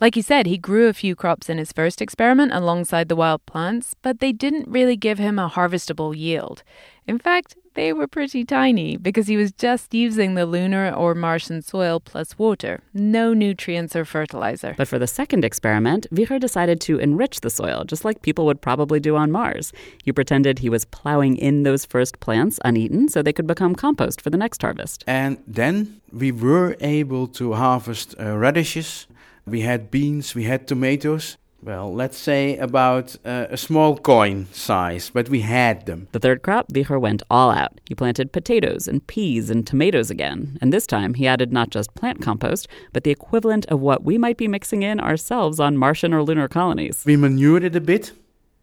Like 0.00 0.16
he 0.16 0.22
said, 0.22 0.46
he 0.46 0.58
grew 0.58 0.88
a 0.88 0.92
few 0.94 1.14
crops 1.14 1.48
in 1.48 1.58
his 1.58 1.70
first 1.70 2.02
experiment 2.02 2.52
alongside 2.52 3.08
the 3.08 3.16
wild 3.16 3.46
plants, 3.46 3.94
but 4.02 4.18
they 4.18 4.32
didn't 4.32 4.68
really 4.68 4.96
give 4.96 5.18
him 5.18 5.38
a 5.38 5.48
harvestable 5.48 6.16
yield. 6.16 6.62
In 7.06 7.18
fact, 7.18 7.56
they 7.74 7.92
were 7.92 8.06
pretty 8.06 8.44
tiny 8.44 8.96
because 8.96 9.26
he 9.26 9.36
was 9.36 9.52
just 9.52 9.92
using 9.92 10.34
the 10.34 10.46
lunar 10.46 10.90
or 10.90 11.14
Martian 11.14 11.60
soil 11.60 12.00
plus 12.00 12.38
water, 12.38 12.80
no 12.94 13.34
nutrients 13.34 13.94
or 13.94 14.04
fertilizer. 14.04 14.74
But 14.78 14.88
for 14.88 14.98
the 14.98 15.06
second 15.06 15.44
experiment, 15.44 16.06
Wieger 16.10 16.40
decided 16.40 16.80
to 16.82 16.98
enrich 16.98 17.40
the 17.40 17.50
soil, 17.50 17.84
just 17.84 18.04
like 18.04 18.22
people 18.22 18.46
would 18.46 18.62
probably 18.62 19.00
do 19.00 19.16
on 19.16 19.30
Mars. 19.30 19.72
He 20.02 20.12
pretended 20.12 20.60
he 20.60 20.70
was 20.70 20.86
plowing 20.86 21.36
in 21.36 21.64
those 21.64 21.84
first 21.84 22.20
plants 22.20 22.58
uneaten 22.64 23.08
so 23.08 23.22
they 23.22 23.32
could 23.32 23.46
become 23.46 23.74
compost 23.74 24.22
for 24.22 24.30
the 24.30 24.38
next 24.38 24.62
harvest. 24.62 25.04
And 25.06 25.42
then 25.46 26.00
we 26.12 26.32
were 26.32 26.76
able 26.80 27.26
to 27.28 27.52
harvest 27.54 28.14
uh, 28.18 28.36
radishes, 28.36 29.06
we 29.46 29.60
had 29.60 29.90
beans, 29.90 30.34
we 30.34 30.44
had 30.44 30.66
tomatoes, 30.66 31.36
well, 31.64 31.92
let's 31.92 32.18
say 32.18 32.58
about 32.58 33.16
uh, 33.24 33.46
a 33.48 33.56
small 33.56 33.96
coin 33.96 34.46
size, 34.52 35.10
but 35.10 35.30
we 35.30 35.40
had 35.40 35.86
them. 35.86 36.08
The 36.12 36.18
third 36.18 36.42
crop, 36.42 36.68
Wieger 36.68 37.00
went 37.00 37.22
all 37.30 37.50
out. 37.50 37.80
He 37.88 37.94
planted 37.94 38.32
potatoes 38.32 38.86
and 38.86 39.06
peas 39.06 39.48
and 39.48 39.66
tomatoes 39.66 40.10
again. 40.10 40.58
And 40.60 40.72
this 40.72 40.86
time, 40.86 41.14
he 41.14 41.26
added 41.26 41.52
not 41.52 41.70
just 41.70 41.94
plant 41.94 42.20
compost, 42.20 42.68
but 42.92 43.04
the 43.04 43.10
equivalent 43.10 43.64
of 43.66 43.80
what 43.80 44.04
we 44.04 44.18
might 44.18 44.36
be 44.36 44.46
mixing 44.46 44.82
in 44.82 45.00
ourselves 45.00 45.58
on 45.58 45.78
Martian 45.78 46.12
or 46.12 46.22
lunar 46.22 46.48
colonies. 46.48 47.02
We 47.06 47.16
manured 47.16 47.64
it 47.64 47.74
a 47.74 47.80
bit, 47.80 48.12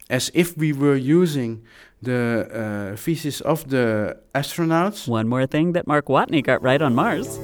as 0.08 0.30
if 0.32 0.56
we 0.56 0.72
were 0.72 0.96
using 0.96 1.64
the 2.00 2.92
uh, 2.94 2.96
feces 2.96 3.40
of 3.40 3.68
the 3.70 4.18
astronauts. 4.34 5.08
One 5.08 5.28
more 5.28 5.46
thing 5.46 5.72
that 5.72 5.86
Mark 5.86 6.06
Watney 6.06 6.42
got 6.42 6.62
right 6.62 6.80
on 6.80 6.94
Mars. 6.94 7.38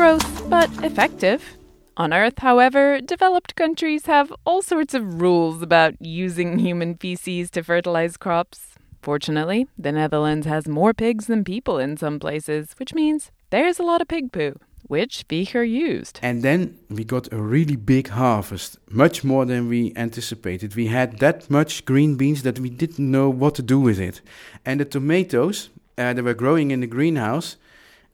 Gross, 0.00 0.40
but 0.48 0.70
effective. 0.82 1.58
On 1.98 2.14
Earth, 2.14 2.38
however, 2.38 3.02
developed 3.02 3.54
countries 3.54 4.06
have 4.06 4.32
all 4.46 4.62
sorts 4.62 4.94
of 4.94 5.20
rules 5.20 5.60
about 5.60 5.94
using 6.00 6.58
human 6.58 6.94
feces 6.94 7.50
to 7.50 7.62
fertilize 7.62 8.16
crops. 8.16 8.76
Fortunately, 9.02 9.66
the 9.76 9.92
Netherlands 9.92 10.46
has 10.46 10.66
more 10.66 10.94
pigs 10.94 11.26
than 11.26 11.44
people 11.44 11.78
in 11.78 11.98
some 11.98 12.18
places, 12.18 12.74
which 12.78 12.94
means 12.94 13.30
there's 13.50 13.78
a 13.78 13.82
lot 13.82 14.00
of 14.00 14.08
pig 14.08 14.32
poo 14.32 14.54
which 14.86 15.28
Wieger 15.28 15.68
used. 15.70 16.18
And 16.22 16.42
then 16.42 16.78
we 16.88 17.04
got 17.04 17.30
a 17.30 17.36
really 17.36 17.76
big 17.76 18.08
harvest, 18.08 18.78
much 18.88 19.22
more 19.22 19.44
than 19.44 19.68
we 19.68 19.92
anticipated. 19.96 20.76
We 20.76 20.86
had 20.86 21.18
that 21.18 21.50
much 21.50 21.84
green 21.84 22.16
beans 22.16 22.42
that 22.44 22.58
we 22.58 22.70
didn't 22.70 23.10
know 23.10 23.28
what 23.28 23.54
to 23.56 23.62
do 23.62 23.78
with 23.78 24.00
it. 24.00 24.22
And 24.64 24.80
the 24.80 24.86
tomatoes, 24.86 25.68
uh, 25.98 26.14
they 26.14 26.22
were 26.22 26.32
growing 26.32 26.70
in 26.70 26.80
the 26.80 26.86
greenhouse, 26.86 27.56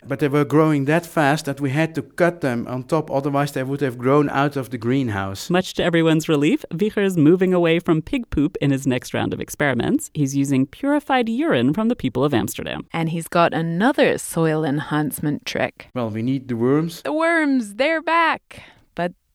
but 0.06 0.18
they 0.18 0.28
were 0.28 0.44
growing 0.44 0.84
that 0.84 1.06
fast 1.06 1.46
that 1.46 1.60
we 1.60 1.70
had 1.70 1.94
to 1.94 2.02
cut 2.02 2.40
them 2.40 2.66
on 2.68 2.84
top, 2.84 3.10
otherwise, 3.10 3.52
they 3.52 3.62
would 3.62 3.80
have 3.80 3.98
grown 3.98 4.28
out 4.30 4.56
of 4.56 4.70
the 4.70 4.78
greenhouse. 4.78 5.50
Much 5.50 5.74
to 5.74 5.84
everyone's 5.84 6.28
relief, 6.28 6.64
Wieger 6.72 7.04
is 7.04 7.16
moving 7.16 7.52
away 7.52 7.78
from 7.78 8.02
pig 8.02 8.28
poop 8.30 8.56
in 8.60 8.70
his 8.70 8.86
next 8.86 9.14
round 9.14 9.32
of 9.32 9.40
experiments. 9.40 10.10
He's 10.14 10.36
using 10.36 10.66
purified 10.66 11.28
urine 11.28 11.72
from 11.74 11.88
the 11.88 11.96
people 11.96 12.24
of 12.24 12.34
Amsterdam. 12.34 12.86
And 12.92 13.08
he's 13.08 13.28
got 13.28 13.52
another 13.52 14.18
soil 14.18 14.64
enhancement 14.64 15.44
trick. 15.46 15.88
Well, 15.94 16.10
we 16.10 16.22
need 16.22 16.48
the 16.48 16.56
worms. 16.56 17.02
The 17.02 17.12
worms, 17.12 17.74
they're 17.74 18.02
back. 18.02 18.62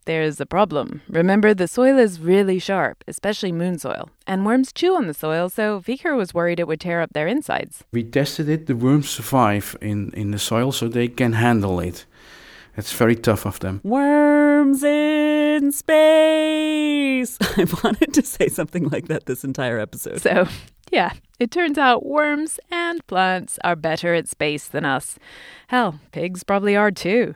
But 0.02 0.12
there's 0.12 0.40
a 0.40 0.46
problem. 0.46 1.02
Remember, 1.10 1.54
the 1.54 1.68
soil 1.68 2.00
is 2.00 2.20
really 2.20 2.60
sharp, 2.60 3.04
especially 3.08 3.52
moon 3.52 3.78
soil, 3.78 4.10
and 4.26 4.46
worms 4.46 4.72
chew 4.74 4.96
on 4.96 5.08
the 5.08 5.14
soil, 5.14 5.50
so 5.50 5.82
Wieger 5.82 6.18
was 6.18 6.34
worried 6.34 6.60
it 6.60 6.68
would 6.68 6.80
tear 6.80 7.02
up 7.02 7.14
their 7.14 7.28
insides. 7.28 7.84
We 7.92 8.04
tested 8.04 8.50
it. 8.50 8.66
The 8.66 8.76
worms 8.76 9.10
survive 9.10 9.78
in, 9.82 10.12
in 10.14 10.32
the 10.32 10.40
soil, 10.40 10.72
so 10.72 10.88
they 10.88 11.08
can 11.08 11.34
handle 11.34 11.80
it. 11.80 12.06
It's 12.78 12.94
very 12.94 13.16
tough 13.16 13.46
of 13.46 13.60
them. 13.60 13.82
Worms 13.84 14.84
in 14.84 15.72
space! 15.72 17.38
I 17.42 17.66
wanted 17.84 18.14
to 18.14 18.24
say 18.24 18.48
something 18.48 18.90
like 18.90 19.08
that 19.08 19.26
this 19.26 19.44
entire 19.44 19.78
episode. 19.78 20.22
So, 20.22 20.48
yeah, 20.92 21.14
it 21.40 21.52
turns 21.52 21.78
out 21.78 22.06
worms 22.06 22.60
and 22.72 23.06
plants 23.08 23.60
are 23.64 23.76
better 23.76 24.14
at 24.14 24.28
space 24.28 24.68
than 24.68 24.86
us. 24.86 25.20
Hell, 25.68 26.00
pigs 26.12 26.44
probably 26.44 26.76
are 26.76 26.92
too. 26.92 27.36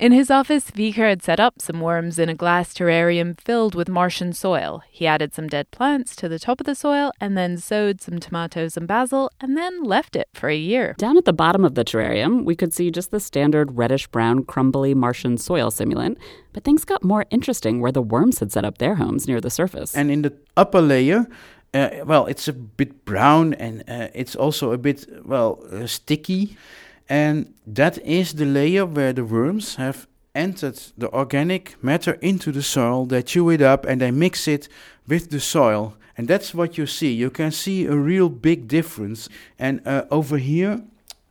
In 0.00 0.12
his 0.12 0.30
office, 0.30 0.70
Wieger 0.70 1.10
had 1.10 1.22
set 1.22 1.38
up 1.38 1.60
some 1.60 1.82
worms 1.82 2.18
in 2.18 2.30
a 2.30 2.34
glass 2.34 2.72
terrarium 2.72 3.38
filled 3.38 3.74
with 3.74 3.86
Martian 3.86 4.32
soil. 4.32 4.82
He 4.90 5.06
added 5.06 5.34
some 5.34 5.46
dead 5.46 5.70
plants 5.72 6.16
to 6.16 6.26
the 6.26 6.38
top 6.38 6.58
of 6.58 6.64
the 6.64 6.74
soil 6.74 7.12
and 7.20 7.36
then 7.36 7.58
sowed 7.58 8.00
some 8.00 8.18
tomatoes 8.18 8.78
and 8.78 8.88
basil 8.88 9.30
and 9.42 9.58
then 9.58 9.82
left 9.84 10.16
it 10.16 10.30
for 10.32 10.48
a 10.48 10.56
year. 10.56 10.94
Down 10.96 11.18
at 11.18 11.26
the 11.26 11.34
bottom 11.34 11.66
of 11.66 11.74
the 11.74 11.84
terrarium, 11.84 12.46
we 12.46 12.56
could 12.56 12.72
see 12.72 12.90
just 12.90 13.10
the 13.10 13.20
standard 13.20 13.76
reddish 13.76 14.06
brown, 14.06 14.44
crumbly 14.44 14.94
Martian 14.94 15.36
soil 15.36 15.70
simulant. 15.70 16.16
But 16.54 16.64
things 16.64 16.86
got 16.86 17.04
more 17.04 17.26
interesting 17.28 17.82
where 17.82 17.92
the 17.92 18.00
worms 18.00 18.38
had 18.38 18.52
set 18.52 18.64
up 18.64 18.78
their 18.78 18.94
homes 18.94 19.28
near 19.28 19.38
the 19.38 19.50
surface. 19.50 19.94
And 19.94 20.10
in 20.10 20.22
the 20.22 20.32
upper 20.56 20.80
layer, 20.80 21.26
uh, 21.74 21.90
well, 22.06 22.24
it's 22.24 22.48
a 22.48 22.54
bit 22.54 23.04
brown 23.04 23.52
and 23.52 23.84
uh, 23.86 24.08
it's 24.14 24.34
also 24.34 24.72
a 24.72 24.78
bit, 24.78 25.06
well, 25.26 25.62
uh, 25.70 25.86
sticky. 25.86 26.56
And 27.10 27.54
that 27.66 27.98
is 28.06 28.34
the 28.34 28.46
layer 28.46 28.86
where 28.86 29.12
the 29.12 29.24
worms 29.24 29.74
have 29.74 30.06
entered 30.32 30.80
the 30.96 31.10
organic 31.10 31.74
matter 31.82 32.12
into 32.22 32.52
the 32.52 32.62
soil. 32.62 33.04
They 33.04 33.22
chew 33.22 33.50
it 33.50 33.60
up 33.60 33.84
and 33.84 34.00
they 34.00 34.12
mix 34.12 34.46
it 34.46 34.68
with 35.08 35.30
the 35.30 35.40
soil. 35.40 35.96
And 36.16 36.28
that's 36.28 36.54
what 36.54 36.78
you 36.78 36.86
see. 36.86 37.12
You 37.12 37.30
can 37.30 37.50
see 37.50 37.86
a 37.86 37.96
real 37.96 38.28
big 38.28 38.68
difference. 38.68 39.28
And 39.58 39.84
uh, 39.84 40.04
over 40.12 40.38
here, 40.38 40.82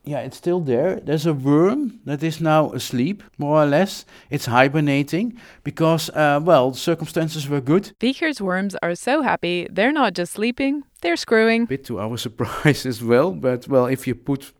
yeah, 0.04 0.18
it's 0.18 0.36
still 0.36 0.60
there. 0.60 0.96
There's 0.96 1.24
a 1.24 1.32
worm 1.32 2.00
that 2.04 2.22
is 2.22 2.42
now 2.42 2.72
asleep, 2.72 3.22
more 3.38 3.62
or 3.62 3.66
less. 3.66 4.04
It's 4.28 4.46
hibernating 4.46 5.38
because, 5.64 6.10
uh, 6.10 6.40
well, 6.42 6.72
the 6.72 6.78
circumstances 6.78 7.48
were 7.48 7.60
good. 7.60 7.92
Wieger's 8.02 8.40
worms 8.40 8.76
are 8.82 8.94
so 8.94 9.22
happy, 9.22 9.66
they're 9.70 9.92
not 9.92 10.14
just 10.14 10.32
sleeping, 10.32 10.82
they're 11.00 11.16
screwing. 11.16 11.66
Bit 11.66 11.84
to 11.84 12.00
our 12.00 12.16
surprise 12.26 12.84
as 12.84 13.02
well, 13.02 13.32
but, 13.32 13.68
well, 13.68 13.86
if 13.86 14.06
you 14.06 14.14
put 14.14 14.52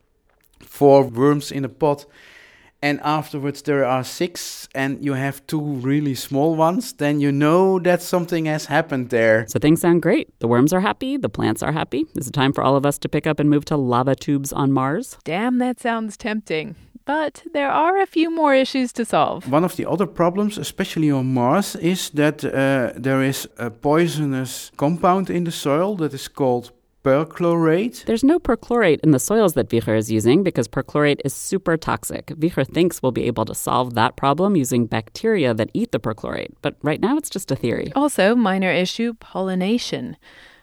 four 0.70 1.02
worms 1.04 1.52
in 1.52 1.64
a 1.64 1.68
pot 1.68 2.06
and 2.82 3.00
afterwards 3.02 3.62
there 3.62 3.84
are 3.84 4.02
six 4.04 4.68
and 4.74 5.04
you 5.04 5.12
have 5.12 5.46
two 5.46 5.60
really 5.60 6.14
small 6.14 6.56
ones, 6.56 6.94
then 6.94 7.20
you 7.20 7.30
know 7.30 7.78
that 7.80 8.02
something 8.02 8.46
has 8.46 8.66
happened 8.66 9.10
there. 9.10 9.44
So 9.48 9.58
things 9.58 9.80
sound 9.82 10.02
great. 10.02 10.28
The 10.40 10.48
worms 10.48 10.72
are 10.72 10.80
happy, 10.80 11.16
the 11.16 11.28
plants 11.28 11.62
are 11.62 11.72
happy. 11.72 12.06
Is 12.16 12.28
it 12.28 12.32
time 12.32 12.52
for 12.52 12.64
all 12.64 12.76
of 12.76 12.86
us 12.86 12.98
to 12.98 13.08
pick 13.08 13.26
up 13.26 13.38
and 13.40 13.50
move 13.50 13.64
to 13.66 13.76
lava 13.76 14.14
tubes 14.14 14.52
on 14.52 14.72
Mars? 14.72 15.18
Damn, 15.24 15.58
that 15.58 15.80
sounds 15.80 16.16
tempting. 16.16 16.74
But 17.04 17.42
there 17.52 17.70
are 17.70 18.00
a 18.00 18.06
few 18.06 18.30
more 18.30 18.54
issues 18.54 18.92
to 18.92 19.04
solve. 19.04 19.50
One 19.50 19.64
of 19.64 19.76
the 19.76 19.86
other 19.86 20.06
problems, 20.06 20.58
especially 20.58 21.10
on 21.10 21.34
Mars, 21.34 21.74
is 21.76 22.10
that 22.10 22.44
uh, 22.44 22.92
there 22.94 23.22
is 23.22 23.48
a 23.58 23.70
poisonous 23.70 24.70
compound 24.76 25.28
in 25.28 25.44
the 25.44 25.50
soil 25.50 25.96
that 25.96 26.14
is 26.14 26.28
called 26.28 26.72
perchlorate? 27.02 28.04
There's 28.04 28.24
no 28.24 28.38
perchlorate 28.38 29.00
in 29.00 29.10
the 29.10 29.18
soils 29.18 29.54
that 29.54 29.68
Wieger 29.68 29.96
is 29.96 30.10
using 30.10 30.42
because 30.42 30.68
perchlorate 30.68 31.20
is 31.24 31.32
super 31.34 31.76
toxic. 31.76 32.26
Wieger 32.26 32.66
thinks 32.66 33.02
we'll 33.02 33.12
be 33.12 33.24
able 33.24 33.44
to 33.46 33.54
solve 33.54 33.94
that 33.94 34.16
problem 34.16 34.56
using 34.56 34.86
bacteria 34.86 35.54
that 35.54 35.70
eat 35.74 35.92
the 35.92 36.00
perchlorate, 36.00 36.52
but 36.62 36.76
right 36.82 37.00
now 37.00 37.16
it's 37.16 37.30
just 37.30 37.50
a 37.50 37.56
theory. 37.56 37.92
Also, 37.94 38.34
minor 38.34 38.70
issue 38.70 39.14
pollination. 39.14 40.16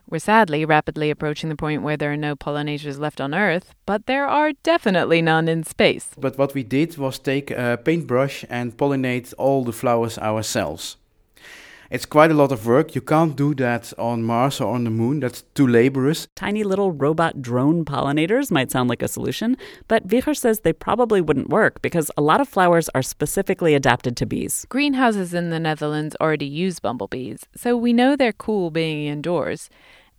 We're 0.09 0.19
sadly 0.19 0.63
rapidly 0.63 1.09
approaching 1.09 1.49
the 1.49 1.57
point 1.57 1.81
where 1.81 1.97
there 1.97 2.13
are 2.13 2.17
no 2.17 2.33
pollinators 2.35 2.97
left 2.97 3.19
on 3.19 3.33
Earth, 3.33 3.75
but 3.85 4.05
there 4.05 4.25
are 4.25 4.53
definitely 4.63 5.21
none 5.21 5.49
in 5.49 5.65
space. 5.65 6.11
But 6.17 6.37
what 6.37 6.53
we 6.53 6.63
did 6.63 6.97
was 6.97 7.19
take 7.19 7.51
a 7.51 7.77
paintbrush 7.83 8.45
and 8.49 8.77
pollinate 8.77 9.33
all 9.37 9.65
the 9.65 9.73
flowers 9.73 10.17
ourselves. 10.17 10.95
It's 11.89 12.05
quite 12.05 12.31
a 12.31 12.33
lot 12.33 12.51
of 12.51 12.65
work. 12.65 12.95
You 12.95 13.01
can't 13.01 13.35
do 13.35 13.55
that 13.55 13.93
on 13.97 14.23
Mars 14.23 14.59
or 14.59 14.73
on 14.73 14.83
the 14.83 14.89
moon. 14.89 15.21
That's 15.21 15.43
too 15.55 15.67
laborious. 15.67 16.27
Tiny 16.35 16.63
little 16.63 16.91
robot 16.91 17.41
drone 17.41 17.85
pollinators 17.85 18.51
might 18.51 18.71
sound 18.71 18.89
like 18.89 19.01
a 19.01 19.07
solution, 19.07 19.55
but 19.87 20.07
Wieger 20.07 20.35
says 20.35 20.59
they 20.59 20.73
probably 20.73 21.21
wouldn't 21.21 21.49
work 21.49 21.81
because 21.81 22.11
a 22.17 22.21
lot 22.21 22.41
of 22.41 22.49
flowers 22.49 22.89
are 22.89 23.01
specifically 23.01 23.73
adapted 23.73 24.17
to 24.17 24.25
bees. 24.25 24.65
Greenhouses 24.69 25.33
in 25.33 25.49
the 25.49 25.59
Netherlands 25.59 26.15
already 26.19 26.45
use 26.45 26.79
bumblebees, 26.79 27.45
so 27.55 27.77
we 27.77 27.93
know 27.93 28.15
they're 28.15 28.33
cool 28.33 28.69
being 28.69 29.07
indoors. 29.07 29.69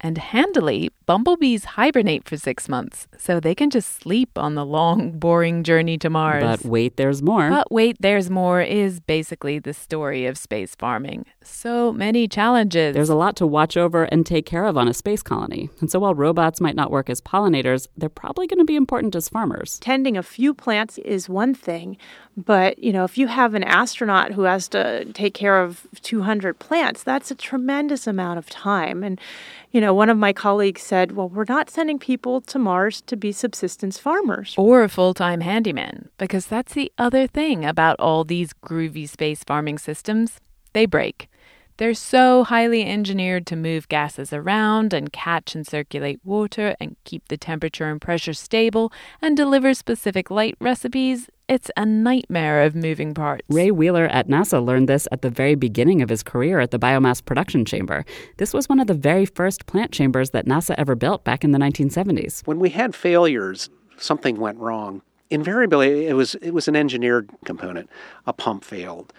And 0.00 0.16
handily, 0.16 0.90
bumblebees 1.06 1.64
hibernate 1.64 2.28
for 2.28 2.36
six 2.36 2.68
months, 2.68 3.08
so 3.16 3.40
they 3.40 3.54
can 3.54 3.68
just 3.68 4.00
sleep 4.00 4.38
on 4.38 4.54
the 4.54 4.64
long, 4.64 5.18
boring 5.18 5.64
journey 5.64 5.98
to 5.98 6.08
Mars. 6.08 6.42
But 6.42 6.64
wait, 6.64 6.96
there's 6.96 7.20
more. 7.20 7.50
But 7.50 7.72
wait, 7.72 7.96
there's 7.98 8.30
more 8.30 8.60
is 8.60 9.00
basically 9.00 9.58
the 9.58 9.74
story 9.74 10.26
of 10.26 10.38
space 10.38 10.76
farming. 10.76 11.26
So 11.42 11.92
many 11.92 12.28
challenges. 12.28 12.94
There's 12.94 13.08
a 13.08 13.16
lot 13.16 13.34
to 13.36 13.46
watch 13.46 13.76
over 13.76 14.04
and 14.04 14.24
take 14.24 14.46
care 14.46 14.66
of 14.66 14.76
on 14.76 14.86
a 14.86 14.94
space 14.94 15.22
colony. 15.22 15.68
And 15.80 15.90
so 15.90 15.98
while 15.98 16.14
robots 16.14 16.60
might 16.60 16.76
not 16.76 16.92
work 16.92 17.10
as 17.10 17.20
pollinators, 17.20 17.88
they're 17.96 18.08
probably 18.08 18.46
going 18.46 18.58
to 18.58 18.64
be 18.64 18.76
important 18.76 19.16
as 19.16 19.28
farmers. 19.28 19.78
Tending 19.80 20.16
a 20.16 20.22
few 20.22 20.54
plants 20.54 20.98
is 20.98 21.28
one 21.28 21.54
thing, 21.54 21.96
but, 22.36 22.78
you 22.78 22.92
know, 22.92 23.02
if 23.02 23.18
you 23.18 23.26
have 23.26 23.54
an 23.54 23.64
astronaut 23.64 24.32
who 24.32 24.42
has 24.42 24.68
to 24.68 25.06
take 25.06 25.34
care 25.34 25.60
of 25.60 25.88
200 26.02 26.60
plants, 26.60 27.02
that's 27.02 27.32
a 27.32 27.34
tremendous 27.34 28.06
amount 28.06 28.38
of 28.38 28.48
time. 28.48 29.02
And, 29.02 29.20
you 29.70 29.80
know, 29.80 29.92
one 29.92 30.08
of 30.08 30.16
my 30.16 30.32
colleagues 30.32 30.82
said, 30.82 31.12
well, 31.12 31.28
we're 31.28 31.44
not 31.48 31.70
sending 31.70 31.98
people 31.98 32.40
to 32.42 32.58
Mars 32.58 33.00
to 33.02 33.16
be 33.16 33.32
subsistence 33.32 33.98
farmers. 33.98 34.54
Or 34.56 34.82
a 34.82 34.88
full 34.88 35.14
time 35.14 35.40
handyman, 35.40 36.08
because 36.18 36.46
that's 36.46 36.74
the 36.74 36.90
other 36.98 37.26
thing 37.26 37.64
about 37.64 38.00
all 38.00 38.24
these 38.24 38.52
groovy 38.52 39.08
space 39.08 39.44
farming 39.44 39.78
systems 39.78 40.40
they 40.72 40.86
break. 40.86 41.28
They're 41.78 41.94
so 41.94 42.42
highly 42.42 42.84
engineered 42.84 43.46
to 43.46 43.56
move 43.56 43.88
gases 43.88 44.32
around 44.32 44.92
and 44.92 45.12
catch 45.12 45.54
and 45.54 45.64
circulate 45.64 46.18
water 46.24 46.74
and 46.80 46.96
keep 47.04 47.28
the 47.28 47.36
temperature 47.36 47.88
and 47.88 48.00
pressure 48.00 48.32
stable 48.32 48.92
and 49.22 49.36
deliver 49.36 49.72
specific 49.74 50.28
light 50.28 50.56
recipes. 50.60 51.30
It's 51.48 51.70
a 51.76 51.86
nightmare 51.86 52.64
of 52.64 52.74
moving 52.74 53.14
parts. 53.14 53.44
Ray 53.48 53.70
Wheeler 53.70 54.06
at 54.06 54.26
NASA 54.26 54.62
learned 54.62 54.88
this 54.88 55.06
at 55.12 55.22
the 55.22 55.30
very 55.30 55.54
beginning 55.54 56.02
of 56.02 56.08
his 56.08 56.24
career 56.24 56.58
at 56.58 56.72
the 56.72 56.80
Biomass 56.80 57.24
Production 57.24 57.64
Chamber. 57.64 58.04
This 58.38 58.52
was 58.52 58.68
one 58.68 58.80
of 58.80 58.88
the 58.88 58.94
very 58.94 59.24
first 59.24 59.66
plant 59.66 59.92
chambers 59.92 60.30
that 60.30 60.46
NASA 60.46 60.74
ever 60.76 60.96
built 60.96 61.22
back 61.22 61.44
in 61.44 61.52
the 61.52 61.60
1970s. 61.60 62.44
When 62.44 62.58
we 62.58 62.70
had 62.70 62.92
failures, 62.92 63.70
something 63.96 64.40
went 64.40 64.58
wrong. 64.58 65.00
Invariably, 65.30 66.06
it 66.06 66.14
was 66.14 66.34
it 66.36 66.50
was 66.50 66.66
an 66.66 66.74
engineered 66.74 67.30
component. 67.44 67.88
A 68.26 68.32
pump 68.32 68.64
failed 68.64 69.12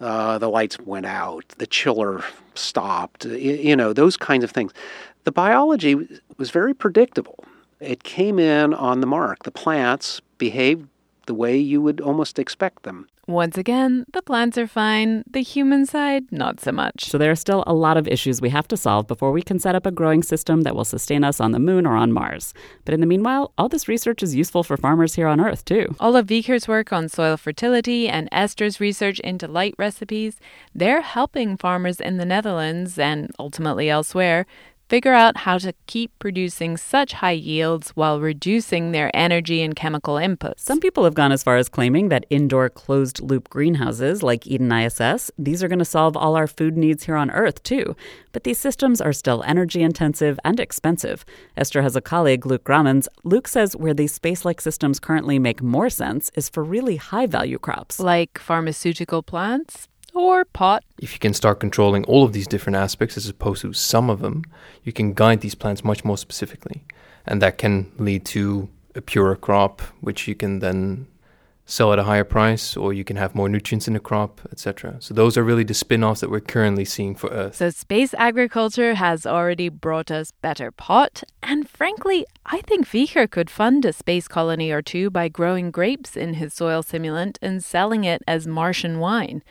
uh, 0.00 0.38
the 0.38 0.48
lights 0.48 0.78
went 0.78 1.06
out, 1.06 1.46
the 1.58 1.66
chiller 1.66 2.24
stopped, 2.54 3.24
you 3.24 3.76
know, 3.76 3.92
those 3.92 4.16
kinds 4.16 4.44
of 4.44 4.50
things. 4.50 4.72
The 5.24 5.32
biology 5.32 6.20
was 6.38 6.50
very 6.50 6.74
predictable. 6.74 7.44
It 7.80 8.02
came 8.02 8.38
in 8.38 8.74
on 8.74 9.00
the 9.00 9.06
mark. 9.06 9.44
The 9.44 9.50
plants 9.50 10.20
behaved 10.38 10.88
the 11.30 11.34
way 11.34 11.56
you 11.56 11.80
would 11.80 12.00
almost 12.00 12.40
expect 12.40 12.82
them. 12.82 13.06
Once 13.28 13.56
again, 13.56 14.04
the 14.12 14.20
plants 14.20 14.58
are 14.58 14.66
fine, 14.66 15.22
the 15.30 15.42
human 15.42 15.86
side, 15.86 16.24
not 16.32 16.58
so 16.58 16.72
much. 16.72 17.04
So 17.04 17.18
there 17.18 17.30
are 17.30 17.36
still 17.36 17.62
a 17.68 17.72
lot 17.72 17.96
of 17.96 18.08
issues 18.08 18.40
we 18.40 18.48
have 18.48 18.66
to 18.66 18.76
solve 18.76 19.06
before 19.06 19.30
we 19.30 19.40
can 19.40 19.60
set 19.60 19.76
up 19.76 19.86
a 19.86 19.92
growing 19.92 20.24
system 20.24 20.62
that 20.62 20.74
will 20.74 20.84
sustain 20.84 21.22
us 21.22 21.40
on 21.40 21.52
the 21.52 21.60
moon 21.60 21.86
or 21.86 21.94
on 21.94 22.10
Mars. 22.12 22.52
But 22.84 22.94
in 22.94 23.00
the 23.00 23.06
meanwhile, 23.06 23.52
all 23.56 23.68
this 23.68 23.86
research 23.86 24.24
is 24.24 24.34
useful 24.34 24.64
for 24.64 24.76
farmers 24.76 25.14
here 25.14 25.28
on 25.28 25.40
Earth, 25.40 25.64
too. 25.64 25.94
All 26.00 26.16
of 26.16 26.28
Wieger's 26.28 26.66
work 26.66 26.92
on 26.92 27.08
soil 27.08 27.36
fertility 27.36 28.08
and 28.08 28.28
Esther's 28.32 28.80
research 28.80 29.20
into 29.20 29.46
light 29.46 29.76
recipes, 29.78 30.40
they're 30.74 31.02
helping 31.02 31.56
farmers 31.56 32.00
in 32.00 32.16
the 32.16 32.24
Netherlands 32.24 32.98
and 32.98 33.30
ultimately 33.38 33.88
elsewhere 33.88 34.46
figure 34.90 35.14
out 35.14 35.36
how 35.36 35.56
to 35.56 35.72
keep 35.86 36.10
producing 36.18 36.76
such 36.76 37.12
high 37.12 37.30
yields 37.30 37.90
while 37.90 38.20
reducing 38.20 38.90
their 38.90 39.08
energy 39.14 39.62
and 39.62 39.76
chemical 39.76 40.14
inputs. 40.16 40.58
Some 40.58 40.80
people 40.80 41.04
have 41.04 41.14
gone 41.14 41.30
as 41.30 41.44
far 41.44 41.56
as 41.56 41.68
claiming 41.68 42.08
that 42.08 42.26
indoor 42.28 42.68
closed 42.68 43.20
loop 43.20 43.48
greenhouses 43.48 44.24
like 44.24 44.48
Eden 44.48 44.72
ISS, 44.72 45.30
these 45.38 45.62
are 45.62 45.68
going 45.68 45.78
to 45.78 45.84
solve 45.84 46.16
all 46.16 46.34
our 46.34 46.48
food 46.48 46.76
needs 46.76 47.04
here 47.04 47.14
on 47.14 47.30
Earth 47.30 47.62
too. 47.62 47.94
But 48.32 48.42
these 48.42 48.58
systems 48.58 49.00
are 49.00 49.12
still 49.12 49.44
energy 49.44 49.80
intensive 49.80 50.40
and 50.44 50.58
expensive. 50.58 51.24
Esther 51.56 51.82
has 51.82 51.94
a 51.94 52.00
colleague, 52.00 52.44
Luke 52.44 52.64
Grammens. 52.64 53.08
Luke 53.22 53.46
says 53.46 53.76
where 53.76 53.94
these 53.94 54.12
space-like 54.12 54.60
systems 54.60 54.98
currently 54.98 55.38
make 55.38 55.62
more 55.62 55.88
sense 55.88 56.32
is 56.34 56.48
for 56.48 56.64
really 56.64 56.96
high 56.96 57.26
value 57.26 57.60
crops. 57.60 58.00
Like 58.00 58.40
pharmaceutical 58.40 59.22
plants, 59.22 59.86
or 60.14 60.44
pot. 60.44 60.84
If 60.98 61.12
you 61.12 61.18
can 61.18 61.34
start 61.34 61.60
controlling 61.60 62.04
all 62.04 62.24
of 62.24 62.32
these 62.32 62.46
different 62.46 62.76
aspects 62.76 63.16
as 63.16 63.28
opposed 63.28 63.62
to 63.62 63.72
some 63.72 64.10
of 64.10 64.20
them, 64.20 64.44
you 64.84 64.92
can 64.92 65.12
guide 65.14 65.40
these 65.40 65.54
plants 65.54 65.84
much 65.84 66.04
more 66.04 66.18
specifically. 66.18 66.84
And 67.26 67.40
that 67.42 67.58
can 67.58 67.92
lead 67.98 68.24
to 68.26 68.68
a 68.94 69.00
purer 69.00 69.36
crop, 69.36 69.82
which 70.00 70.26
you 70.26 70.34
can 70.34 70.58
then 70.58 71.06
sell 71.66 71.92
at 71.92 72.00
a 72.00 72.02
higher 72.02 72.24
price, 72.24 72.76
or 72.76 72.92
you 72.92 73.04
can 73.04 73.16
have 73.16 73.32
more 73.32 73.48
nutrients 73.48 73.86
in 73.86 73.94
the 73.94 74.00
crop, 74.00 74.40
etc. 74.50 74.96
So 74.98 75.14
those 75.14 75.36
are 75.36 75.44
really 75.44 75.62
the 75.62 75.72
spin-offs 75.72 76.20
that 76.20 76.28
we're 76.28 76.40
currently 76.40 76.84
seeing 76.84 77.14
for 77.14 77.30
Earth. 77.30 77.54
So 77.54 77.70
space 77.70 78.12
agriculture 78.14 78.94
has 78.94 79.24
already 79.24 79.68
brought 79.68 80.10
us 80.10 80.32
better 80.42 80.72
pot, 80.72 81.22
and 81.44 81.68
frankly, 81.68 82.26
I 82.44 82.60
think 82.62 82.88
Wieger 82.88 83.30
could 83.30 83.50
fund 83.50 83.84
a 83.84 83.92
space 83.92 84.26
colony 84.26 84.72
or 84.72 84.82
two 84.82 85.10
by 85.10 85.28
growing 85.28 85.70
grapes 85.70 86.16
in 86.16 86.34
his 86.34 86.52
soil 86.52 86.82
simulant 86.82 87.36
and 87.40 87.62
selling 87.62 88.02
it 88.02 88.22
as 88.26 88.48
Martian 88.48 88.98
wine. 88.98 89.44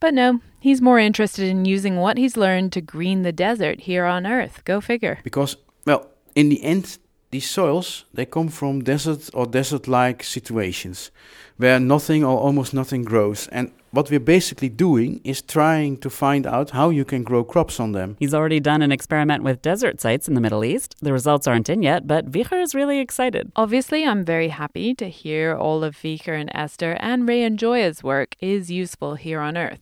But 0.00 0.14
no, 0.14 0.40
he's 0.58 0.80
more 0.80 0.98
interested 0.98 1.46
in 1.46 1.66
using 1.66 1.96
what 1.96 2.16
he's 2.16 2.36
learned 2.36 2.72
to 2.72 2.80
green 2.80 3.22
the 3.22 3.32
desert 3.32 3.80
here 3.80 4.06
on 4.06 4.26
Earth. 4.26 4.62
Go 4.64 4.80
figure. 4.80 5.18
Because, 5.22 5.56
well, 5.86 6.08
in 6.34 6.48
the 6.48 6.62
end, 6.62 6.98
these 7.30 7.48
soils 7.48 8.06
they 8.12 8.26
come 8.26 8.48
from 8.48 8.82
desert 8.82 9.30
or 9.34 9.46
desert-like 9.46 10.24
situations 10.24 11.10
where 11.58 11.78
nothing 11.78 12.24
or 12.24 12.38
almost 12.38 12.74
nothing 12.74 13.04
grows 13.04 13.46
and 13.48 13.70
what 13.92 14.10
we're 14.10 14.20
basically 14.20 14.68
doing 14.68 15.20
is 15.24 15.42
trying 15.42 15.96
to 15.98 16.10
find 16.10 16.46
out 16.46 16.70
how 16.70 16.90
you 16.90 17.04
can 17.04 17.22
grow 17.22 17.42
crops 17.42 17.80
on 17.80 17.92
them. 17.92 18.16
He's 18.18 18.34
already 18.34 18.60
done 18.60 18.82
an 18.82 18.92
experiment 18.92 19.42
with 19.42 19.62
desert 19.62 20.00
sites 20.00 20.28
in 20.28 20.34
the 20.34 20.40
Middle 20.40 20.64
East. 20.64 20.94
The 21.00 21.12
results 21.12 21.46
aren't 21.46 21.68
in 21.68 21.82
yet, 21.82 22.06
but 22.06 22.30
Wieger 22.30 22.62
is 22.62 22.74
really 22.74 23.00
excited. 23.00 23.50
Obviously, 23.56 24.06
I'm 24.06 24.24
very 24.24 24.48
happy 24.48 24.94
to 24.94 25.08
hear 25.08 25.54
all 25.56 25.82
of 25.82 25.96
Wieger 25.96 26.40
and 26.40 26.50
Esther 26.54 26.96
and 27.00 27.28
Ray 27.28 27.42
and 27.42 27.58
Gioia's 27.58 28.02
work 28.02 28.36
is 28.40 28.70
useful 28.70 29.16
here 29.16 29.40
on 29.40 29.56
Earth. 29.56 29.80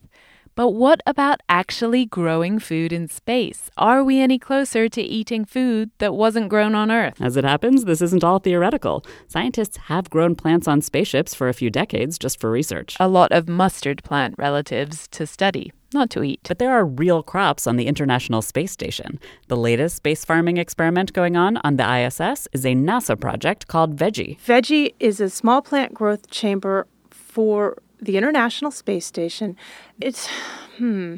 But 0.59 0.70
what 0.70 1.00
about 1.06 1.40
actually 1.48 2.04
growing 2.04 2.59
food 2.59 2.92
in 2.92 3.06
space? 3.06 3.70
Are 3.76 4.02
we 4.02 4.18
any 4.18 4.40
closer 4.40 4.88
to 4.88 5.00
eating 5.00 5.44
food 5.44 5.92
that 5.98 6.14
wasn't 6.14 6.48
grown 6.48 6.74
on 6.74 6.90
Earth? 6.90 7.14
As 7.20 7.36
it 7.36 7.44
happens, 7.44 7.84
this 7.84 8.02
isn't 8.02 8.24
all 8.24 8.40
theoretical. 8.40 9.04
Scientists 9.28 9.76
have 9.76 10.11
grown 10.11 10.34
plants 10.34 10.66
on 10.66 10.80
spaceships 10.80 11.32
for 11.32 11.48
a 11.48 11.54
few 11.54 11.70
decades 11.70 12.18
just 12.18 12.40
for 12.40 12.50
research. 12.50 12.96
A 12.98 13.06
lot 13.06 13.30
of 13.30 13.48
mustard 13.48 14.02
plant 14.02 14.34
relatives 14.36 15.06
to 15.12 15.28
study 15.28 15.72
not 15.94 16.11
to 16.11 16.24
eat. 16.24 16.40
But 16.48 16.59
there 16.59 16.72
are 16.72 16.84
real 16.84 17.22
crops 17.22 17.68
on 17.68 17.76
the 17.76 17.86
International 17.86 18.42
Space 18.42 18.72
Station. 18.72 19.20
The 19.46 19.56
latest 19.56 19.94
space 19.94 20.24
farming 20.24 20.56
experiment 20.56 21.12
going 21.12 21.36
on 21.36 21.59
on 21.59 21.76
the 21.76 21.88
ISS 21.88 22.48
is 22.52 22.66
a 22.66 22.74
NASA 22.74 23.18
project 23.18 23.68
called 23.68 23.96
Veggie. 23.96 24.40
Veggie 24.40 24.92
is 24.98 25.20
a 25.20 25.30
small 25.30 25.62
plant 25.62 25.94
growth 25.94 26.28
chamber 26.30 26.88
for 27.11 27.78
the 28.01 28.16
International 28.16 28.70
Space 28.70 29.07
Station. 29.07 29.57
It's, 30.01 30.28
hmm, 30.76 31.16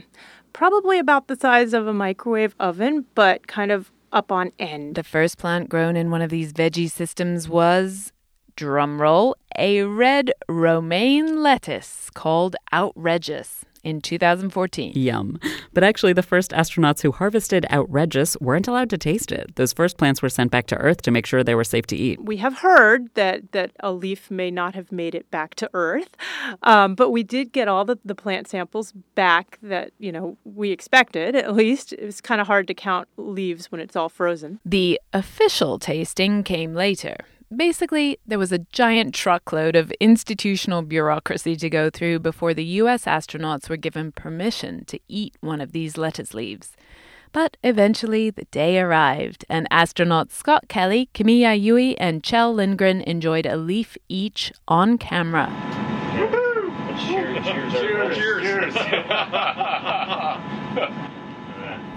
probably 0.52 0.98
about 0.98 1.28
the 1.28 1.36
size 1.36 1.72
of 1.72 1.86
a 1.86 1.92
microwave 1.92 2.54
oven, 2.58 3.06
but 3.14 3.46
kind 3.46 3.70
of 3.70 3.90
up 4.12 4.32
on 4.32 4.52
end. 4.58 4.96
The 4.96 5.04
first 5.04 5.38
plant 5.38 5.68
grown 5.68 5.96
in 5.96 6.10
one 6.10 6.22
of 6.22 6.30
these 6.30 6.52
veggie 6.52 6.90
systems 6.90 7.48
was, 7.48 8.12
drumroll, 8.56 9.34
a 9.56 9.82
red 9.82 10.32
romaine 10.48 11.42
lettuce 11.42 12.10
called 12.14 12.56
Outredgeous 12.72 13.64
in 13.82 14.00
2014. 14.00 14.92
Yum. 14.94 15.38
But 15.72 15.84
actually, 15.84 16.12
the 16.12 16.22
first 16.22 16.50
astronauts 16.50 17.02
who 17.02 17.12
harvested 17.12 17.66
Outredgeous 17.70 18.36
weren't 18.40 18.68
allowed 18.68 18.90
to 18.90 18.98
taste 18.98 19.32
it. 19.32 19.56
Those 19.56 19.72
first 19.72 19.96
plants 19.98 20.22
were 20.22 20.28
sent 20.28 20.50
back 20.50 20.66
to 20.66 20.76
Earth 20.76 21.02
to 21.02 21.10
make 21.10 21.26
sure 21.26 21.42
they 21.42 21.54
were 21.54 21.64
safe 21.64 21.86
to 21.86 21.96
eat. 21.96 22.22
We 22.22 22.38
have 22.38 22.58
heard 22.58 23.14
that, 23.14 23.52
that 23.52 23.72
a 23.80 23.92
leaf 23.92 24.30
may 24.30 24.50
not 24.50 24.74
have 24.74 24.90
made 24.92 25.14
it 25.14 25.30
back 25.30 25.54
to 25.56 25.70
Earth, 25.74 26.16
um, 26.62 26.94
but 26.94 27.10
we 27.10 27.22
did 27.22 27.52
get 27.52 27.68
all 27.68 27.84
the, 27.84 27.98
the 28.04 28.14
plant 28.14 28.48
samples 28.48 28.92
back 29.14 29.58
that, 29.62 29.92
you 29.98 30.12
know, 30.12 30.36
we 30.44 30.70
expected, 30.70 31.36
at 31.36 31.54
least. 31.54 31.92
It 31.92 32.04
was 32.04 32.20
kind 32.20 32.40
of 32.40 32.46
hard 32.46 32.66
to 32.68 32.74
count 32.74 33.08
leaves 33.16 33.70
when 33.70 33.80
it's 33.80 33.96
all 33.96 34.08
frozen. 34.08 34.60
The 34.64 35.00
official 35.12 35.78
tasting 35.78 36.42
came 36.42 36.74
later. 36.74 37.16
Basically, 37.54 38.16
there 38.24 38.38
was 38.38 38.52
a 38.52 38.60
giant 38.70 39.12
truckload 39.12 39.74
of 39.74 39.90
institutional 39.98 40.82
bureaucracy 40.82 41.56
to 41.56 41.68
go 41.68 41.90
through 41.90 42.20
before 42.20 42.54
the 42.54 42.64
US 42.64 43.06
astronauts 43.06 43.68
were 43.68 43.76
given 43.76 44.12
permission 44.12 44.84
to 44.84 45.00
eat 45.08 45.34
one 45.40 45.60
of 45.60 45.72
these 45.72 45.98
lettuce 45.98 46.32
leaves. 46.32 46.76
But 47.32 47.56
eventually, 47.64 48.30
the 48.30 48.44
day 48.52 48.78
arrived, 48.78 49.44
and 49.48 49.68
astronauts 49.70 50.30
Scott 50.30 50.68
Kelly, 50.68 51.10
Kimiya 51.12 51.60
Yui, 51.60 51.98
and 51.98 52.22
Kjell 52.22 52.54
Lindgren 52.54 53.00
enjoyed 53.00 53.46
a 53.46 53.56
leaf 53.56 53.96
each 54.08 54.52
on 54.68 54.96
camera. 54.96 55.50
Cheers, 57.00 57.44
cheers, 57.44 58.16
cheers. 58.16 58.74
cheers. 58.74 58.74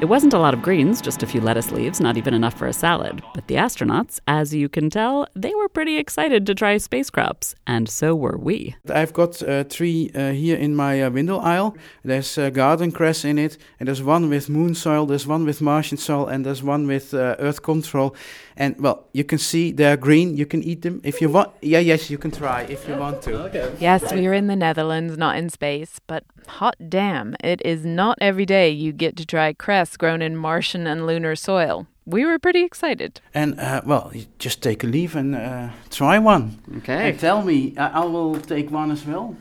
It 0.01 0.09
wasn't 0.09 0.33
a 0.33 0.39
lot 0.39 0.53
of 0.53 0.61
greens, 0.61 1.01
just 1.01 1.23
a 1.23 1.25
few 1.25 1.39
lettuce 1.39 1.71
leaves, 1.71 2.01
not 2.01 2.17
even 2.17 2.33
enough 2.33 2.55
for 2.55 2.67
a 2.67 2.73
salad. 2.73 3.23
But 3.33 3.47
the 3.47 3.55
astronauts, 3.55 4.19
as 4.27 4.53
you 4.53 4.67
can 4.67 4.89
tell, 4.89 5.27
they 5.33 5.53
were 5.55 5.69
pretty 5.69 5.97
excited 5.97 6.45
to 6.45 6.55
try 6.55 6.77
space 6.77 7.09
crops, 7.09 7.55
and 7.65 7.87
so 7.87 8.13
were 8.13 8.37
we. 8.37 8.75
I've 8.93 9.13
got 9.13 9.41
uh, 9.41 9.63
three 9.63 10.11
uh, 10.13 10.31
here 10.31 10.57
in 10.57 10.75
my 10.75 11.01
uh, 11.01 11.09
window 11.09 11.37
aisle. 11.37 11.77
There's 12.03 12.37
uh, 12.37 12.49
garden 12.49 12.91
cress 12.91 13.23
in 13.23 13.37
it, 13.37 13.57
and 13.79 13.87
there's 13.87 14.03
one 14.03 14.29
with 14.29 14.49
moon 14.49 14.75
soil, 14.75 15.05
there's 15.05 15.25
one 15.25 15.45
with 15.45 15.61
Martian 15.61 15.97
soil, 15.97 16.27
and 16.27 16.45
there's 16.45 16.63
one 16.63 16.85
with 16.85 17.13
uh, 17.13 17.35
earth 17.39 17.61
control. 17.61 18.13
And 18.57 18.79
well, 18.79 19.07
you 19.13 19.23
can 19.23 19.37
see 19.37 19.71
they're 19.71 19.97
green. 19.97 20.37
You 20.37 20.45
can 20.45 20.61
eat 20.63 20.81
them 20.81 21.01
if 21.03 21.21
you 21.21 21.29
want. 21.29 21.51
Yeah, 21.61 21.79
yes, 21.79 22.09
you 22.09 22.17
can 22.17 22.29
try 22.29 22.63
if 22.63 22.87
you 22.87 22.95
want 22.95 23.21
to. 23.23 23.43
Okay. 23.45 23.73
Yes, 23.79 24.13
we 24.13 24.27
are 24.27 24.33
in 24.33 24.47
the 24.47 24.55
Netherlands, 24.55 25.17
not 25.17 25.37
in 25.37 25.49
space, 25.49 25.99
but 26.05 26.23
hot 26.47 26.75
damn, 26.89 27.35
it 27.43 27.61
is 27.65 27.85
not 27.85 28.17
every 28.21 28.45
day 28.45 28.69
you 28.69 28.91
get 28.91 29.15
to 29.17 29.25
try 29.25 29.53
cress 29.53 29.82
grown 29.97 30.21
in 30.21 30.36
Martian 30.36 30.88
and 30.88 31.05
lunar 31.05 31.36
soil. 31.36 31.88
We 32.05 32.25
were 32.25 32.38
pretty 32.39 32.63
excited. 32.63 33.21
And 33.34 33.59
uh, 33.59 33.81
well, 33.86 34.11
you 34.13 34.25
just 34.39 34.61
take 34.61 34.84
a 34.84 34.88
leaf 34.88 35.15
and 35.15 35.36
uh, 35.36 35.69
try 35.89 36.19
one. 36.19 36.59
Okay. 36.77 37.09
And 37.09 37.19
tell 37.19 37.41
me, 37.43 37.73
I, 37.77 38.01
I 38.01 38.05
will 38.05 38.39
take 38.41 38.69
one 38.71 38.91
as 38.91 39.05
well. 39.05 39.36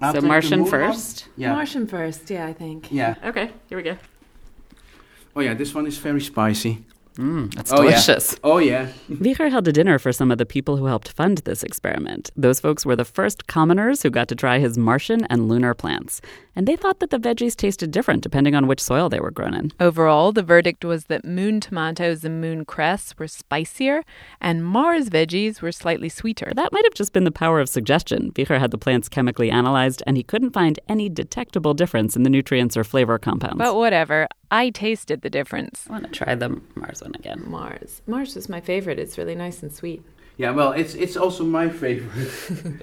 I'll 0.00 0.12
so 0.14 0.20
Martian 0.20 0.60
moon 0.60 0.70
one. 0.70 0.70
first. 0.70 1.28
Yeah. 1.36 1.52
Martian 1.52 1.86
first, 1.86 2.28
yeah, 2.30 2.46
I 2.46 2.52
think. 2.52 2.90
Yeah. 2.92 3.14
Okay, 3.24 3.50
here 3.68 3.78
we 3.78 3.84
go. 3.84 3.96
Oh 5.34 5.40
yeah, 5.40 5.54
this 5.54 5.74
one 5.74 5.86
is 5.86 5.98
very 5.98 6.20
spicy. 6.20 6.84
Mmm, 7.16 7.54
that's 7.54 7.72
Oh, 7.72 7.80
yeah. 7.82 7.90
delicious. 7.92 8.36
Oh 8.44 8.58
yeah. 8.58 8.88
Wieger 9.08 9.50
held 9.50 9.66
a 9.68 9.72
dinner 9.72 9.98
for 9.98 10.12
some 10.12 10.30
of 10.30 10.36
the 10.36 10.44
people 10.44 10.76
who 10.76 10.84
helped 10.84 11.08
fund 11.12 11.38
this 11.38 11.62
experiment. 11.62 12.30
Those 12.36 12.60
folks 12.60 12.84
were 12.84 12.96
the 12.96 13.06
first 13.06 13.46
commoners 13.46 14.02
who 14.02 14.10
got 14.10 14.28
to 14.28 14.34
try 14.34 14.58
his 14.58 14.76
Martian 14.76 15.24
and 15.30 15.48
lunar 15.48 15.72
plants. 15.72 16.20
And 16.56 16.66
they 16.66 16.74
thought 16.74 17.00
that 17.00 17.10
the 17.10 17.18
veggies 17.18 17.54
tasted 17.54 17.90
different 17.90 18.22
depending 18.22 18.54
on 18.54 18.66
which 18.66 18.82
soil 18.82 19.10
they 19.10 19.20
were 19.20 19.30
grown 19.30 19.52
in. 19.52 19.72
Overall, 19.78 20.32
the 20.32 20.42
verdict 20.42 20.84
was 20.84 21.04
that 21.04 21.24
moon 21.24 21.60
tomatoes 21.60 22.24
and 22.24 22.40
moon 22.40 22.64
cress 22.64 23.14
were 23.18 23.28
spicier, 23.28 24.02
and 24.40 24.64
Mars 24.64 25.10
veggies 25.10 25.60
were 25.60 25.70
slightly 25.70 26.08
sweeter. 26.08 26.52
That 26.56 26.72
might 26.72 26.84
have 26.84 26.94
just 26.94 27.12
been 27.12 27.24
the 27.24 27.30
power 27.30 27.60
of 27.60 27.68
suggestion. 27.68 28.32
Wieger 28.32 28.58
had 28.58 28.70
the 28.70 28.78
plants 28.78 29.10
chemically 29.10 29.50
analyzed, 29.50 30.02
and 30.06 30.16
he 30.16 30.22
couldn't 30.22 30.50
find 30.50 30.80
any 30.88 31.10
detectable 31.10 31.74
difference 31.74 32.16
in 32.16 32.22
the 32.22 32.30
nutrients 32.30 32.76
or 32.76 32.84
flavor 32.84 33.18
compounds. 33.18 33.58
But 33.58 33.76
whatever, 33.76 34.26
I 34.50 34.70
tasted 34.70 35.20
the 35.20 35.30
difference. 35.30 35.86
I 35.88 35.92
want 35.92 36.04
to 36.04 36.10
try 36.10 36.34
the 36.34 36.60
Mars 36.74 37.02
one 37.02 37.14
again. 37.14 37.44
Mars. 37.46 38.00
Mars 38.06 38.34
is 38.34 38.48
my 38.48 38.62
favorite. 38.62 38.98
It's 38.98 39.18
really 39.18 39.34
nice 39.34 39.62
and 39.62 39.70
sweet. 39.70 40.02
Yeah, 40.38 40.52
well, 40.52 40.72
it's 40.72 40.94
it's 40.94 41.16
also 41.16 41.44
my 41.44 41.68
favorite, 41.68 42.30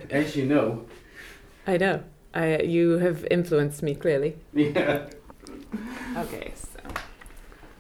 as 0.12 0.36
you 0.36 0.46
know. 0.46 0.86
I 1.66 1.78
know. 1.78 2.04
I, 2.34 2.62
you 2.62 2.98
have 3.00 3.26
influenced 3.30 3.84
me 3.84 3.96
clearly. 3.96 4.36
Yeah. 4.54 5.08
Okay, 6.16 6.54
so. 6.56 6.80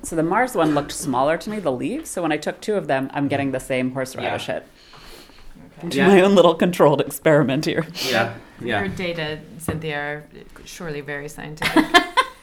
So 0.01 0.15
the 0.15 0.23
Mars 0.23 0.55
one 0.55 0.73
looked 0.73 0.91
smaller 0.91 1.37
to 1.37 1.49
me, 1.51 1.59
the 1.59 1.71
leaves. 1.71 2.09
So 2.09 2.23
when 2.23 2.31
I 2.31 2.37
took 2.37 2.59
two 2.61 2.73
of 2.73 2.87
them, 2.87 3.11
I'm 3.13 3.27
getting 3.27 3.51
the 3.51 3.59
same 3.59 3.91
horseradish 3.91 4.47
hit. 4.47 4.65
Do 5.87 5.97
Yeah. 5.97 6.07
my 6.07 6.21
own 6.21 6.33
little 6.33 6.55
controlled 6.55 7.01
experiment 7.01 7.65
here. 7.65 7.85
Yeah. 8.09 8.33
yeah. 8.59 8.79
Your 8.79 8.87
data, 8.89 9.39
Cynthia, 9.59 9.97
are 9.97 10.23
surely 10.65 11.01
very 11.01 11.29
scientific. 11.29 11.85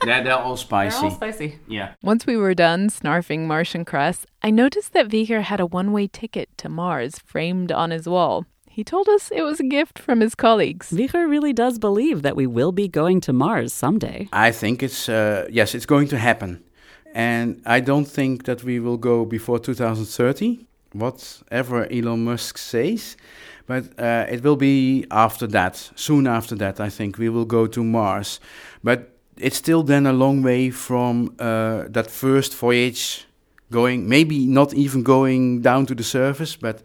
Yeah, 0.03 0.23
they're 0.23 0.33
all 0.33 0.57
spicy. 0.57 0.95
They're 0.95 1.09
all 1.11 1.15
spicy. 1.15 1.59
Yeah. 1.67 1.93
Once 2.01 2.25
we 2.25 2.35
were 2.35 2.55
done 2.55 2.89
snarfing 2.89 3.41
Martian 3.41 3.85
cress, 3.85 4.25
I 4.41 4.49
noticed 4.49 4.93
that 4.93 5.09
Wieger 5.09 5.43
had 5.43 5.59
a 5.59 5.65
one 5.67 5.91
way 5.91 6.07
ticket 6.07 6.49
to 6.57 6.69
Mars 6.69 7.19
framed 7.19 7.71
on 7.71 7.91
his 7.91 8.07
wall. 8.09 8.45
He 8.73 8.85
told 8.85 9.09
us 9.09 9.31
it 9.31 9.41
was 9.41 9.59
a 9.59 9.65
gift 9.65 9.99
from 9.99 10.21
his 10.21 10.33
colleagues. 10.33 10.91
Wieger 10.91 11.29
really 11.29 11.51
does 11.51 11.77
believe 11.77 12.21
that 12.21 12.37
we 12.37 12.47
will 12.47 12.71
be 12.71 12.87
going 12.87 13.19
to 13.21 13.33
Mars 13.33 13.73
someday. 13.73 14.29
I 14.31 14.51
think 14.51 14.81
it's 14.81 15.09
uh, 15.09 15.45
yes, 15.51 15.75
it's 15.75 15.85
going 15.85 16.07
to 16.07 16.17
happen, 16.17 16.63
and 17.13 17.61
I 17.65 17.81
don't 17.81 18.07
think 18.07 18.45
that 18.45 18.63
we 18.63 18.79
will 18.79 18.97
go 18.97 19.25
before 19.25 19.59
2030, 19.59 20.65
whatever 20.93 21.85
Elon 21.91 22.23
Musk 22.23 22.57
says. 22.57 23.17
But 23.67 23.99
uh, 23.99 24.25
it 24.29 24.41
will 24.41 24.55
be 24.55 25.05
after 25.11 25.47
that, 25.47 25.91
soon 25.95 26.25
after 26.25 26.55
that. 26.55 26.79
I 26.79 26.89
think 26.89 27.17
we 27.17 27.27
will 27.27 27.45
go 27.45 27.67
to 27.67 27.83
Mars, 27.83 28.39
but 28.81 29.09
it's 29.37 29.57
still 29.57 29.83
then 29.83 30.05
a 30.05 30.13
long 30.13 30.43
way 30.43 30.69
from 30.69 31.35
uh, 31.39 31.83
that 31.89 32.09
first 32.09 32.55
voyage, 32.55 33.25
going 33.69 34.07
maybe 34.07 34.47
not 34.47 34.73
even 34.73 35.03
going 35.03 35.61
down 35.61 35.85
to 35.87 35.95
the 35.95 36.03
surface, 36.03 36.55
but 36.55 36.81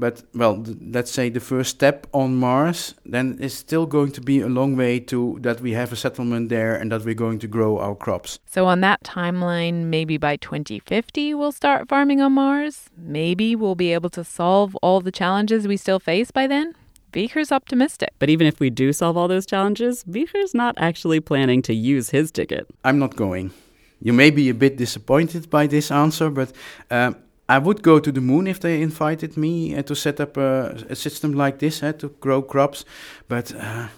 but 0.00 0.22
well, 0.34 0.62
th- 0.62 0.78
let's 0.80 1.10
say 1.10 1.28
the 1.28 1.40
first 1.40 1.70
step 1.70 2.06
on 2.12 2.36
Mars, 2.36 2.94
then 3.04 3.38
it's 3.40 3.54
still 3.54 3.86
going 3.86 4.10
to 4.12 4.20
be 4.20 4.40
a 4.40 4.48
long 4.48 4.76
way 4.76 4.98
to 5.00 5.38
that 5.42 5.60
we 5.60 5.72
have 5.72 5.92
a 5.92 5.96
settlement 5.96 6.48
there 6.48 6.74
and 6.74 6.90
that 6.90 7.04
we're 7.04 7.14
going 7.14 7.38
to 7.40 7.46
grow 7.46 7.78
our 7.78 7.94
crops. 7.94 8.38
So, 8.46 8.66
on 8.66 8.80
that 8.80 9.02
timeline, 9.04 9.84
maybe 9.84 10.16
by 10.16 10.36
2050, 10.36 11.34
we'll 11.34 11.52
start 11.52 11.88
farming 11.88 12.20
on 12.20 12.32
Mars. 12.32 12.90
Maybe 12.96 13.54
we'll 13.54 13.74
be 13.74 13.92
able 13.92 14.10
to 14.10 14.24
solve 14.24 14.74
all 14.76 15.00
the 15.00 15.12
challenges 15.12 15.68
we 15.68 15.76
still 15.76 16.00
face 16.00 16.30
by 16.30 16.46
then. 16.46 16.74
Wieger's 17.12 17.52
optimistic. 17.52 18.10
But 18.18 18.30
even 18.30 18.46
if 18.46 18.60
we 18.60 18.70
do 18.70 18.92
solve 18.92 19.16
all 19.16 19.28
those 19.28 19.46
challenges, 19.46 20.04
Wieger's 20.06 20.54
not 20.54 20.74
actually 20.78 21.20
planning 21.20 21.60
to 21.62 21.74
use 21.74 22.10
his 22.10 22.30
ticket. 22.30 22.66
I'm 22.84 22.98
not 22.98 23.16
going. 23.16 23.52
You 24.00 24.12
may 24.12 24.30
be 24.30 24.48
a 24.48 24.54
bit 24.54 24.76
disappointed 24.76 25.50
by 25.50 25.66
this 25.66 25.90
answer, 25.90 26.30
but 26.30 26.52
um, 26.90 27.16
I 27.50 27.58
would 27.58 27.82
go 27.82 27.98
to 27.98 28.12
the 28.12 28.20
moon 28.20 28.46
if 28.46 28.60
they 28.60 28.80
invited 28.80 29.36
me 29.36 29.74
uh, 29.74 29.82
to 29.82 29.96
set 29.96 30.20
up 30.20 30.36
a, 30.36 30.84
a 30.88 30.94
system 30.94 31.32
like 31.32 31.58
this 31.58 31.82
uh, 31.82 31.92
to 31.94 32.10
grow 32.20 32.42
crops. 32.42 32.84
But 33.26 33.52
uh, 33.52 33.88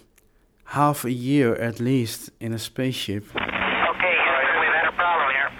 half 0.64 1.04
a 1.04 1.12
year 1.12 1.54
at 1.56 1.78
least 1.78 2.30
in 2.40 2.54
a 2.54 2.58
spaceship. 2.58 3.24
Okay, 3.24 3.42
Houston, 3.44 4.56
we've 4.62 4.76
had 4.80 4.88
a 4.88 4.96
problem 4.96 5.28
here. 5.36 5.50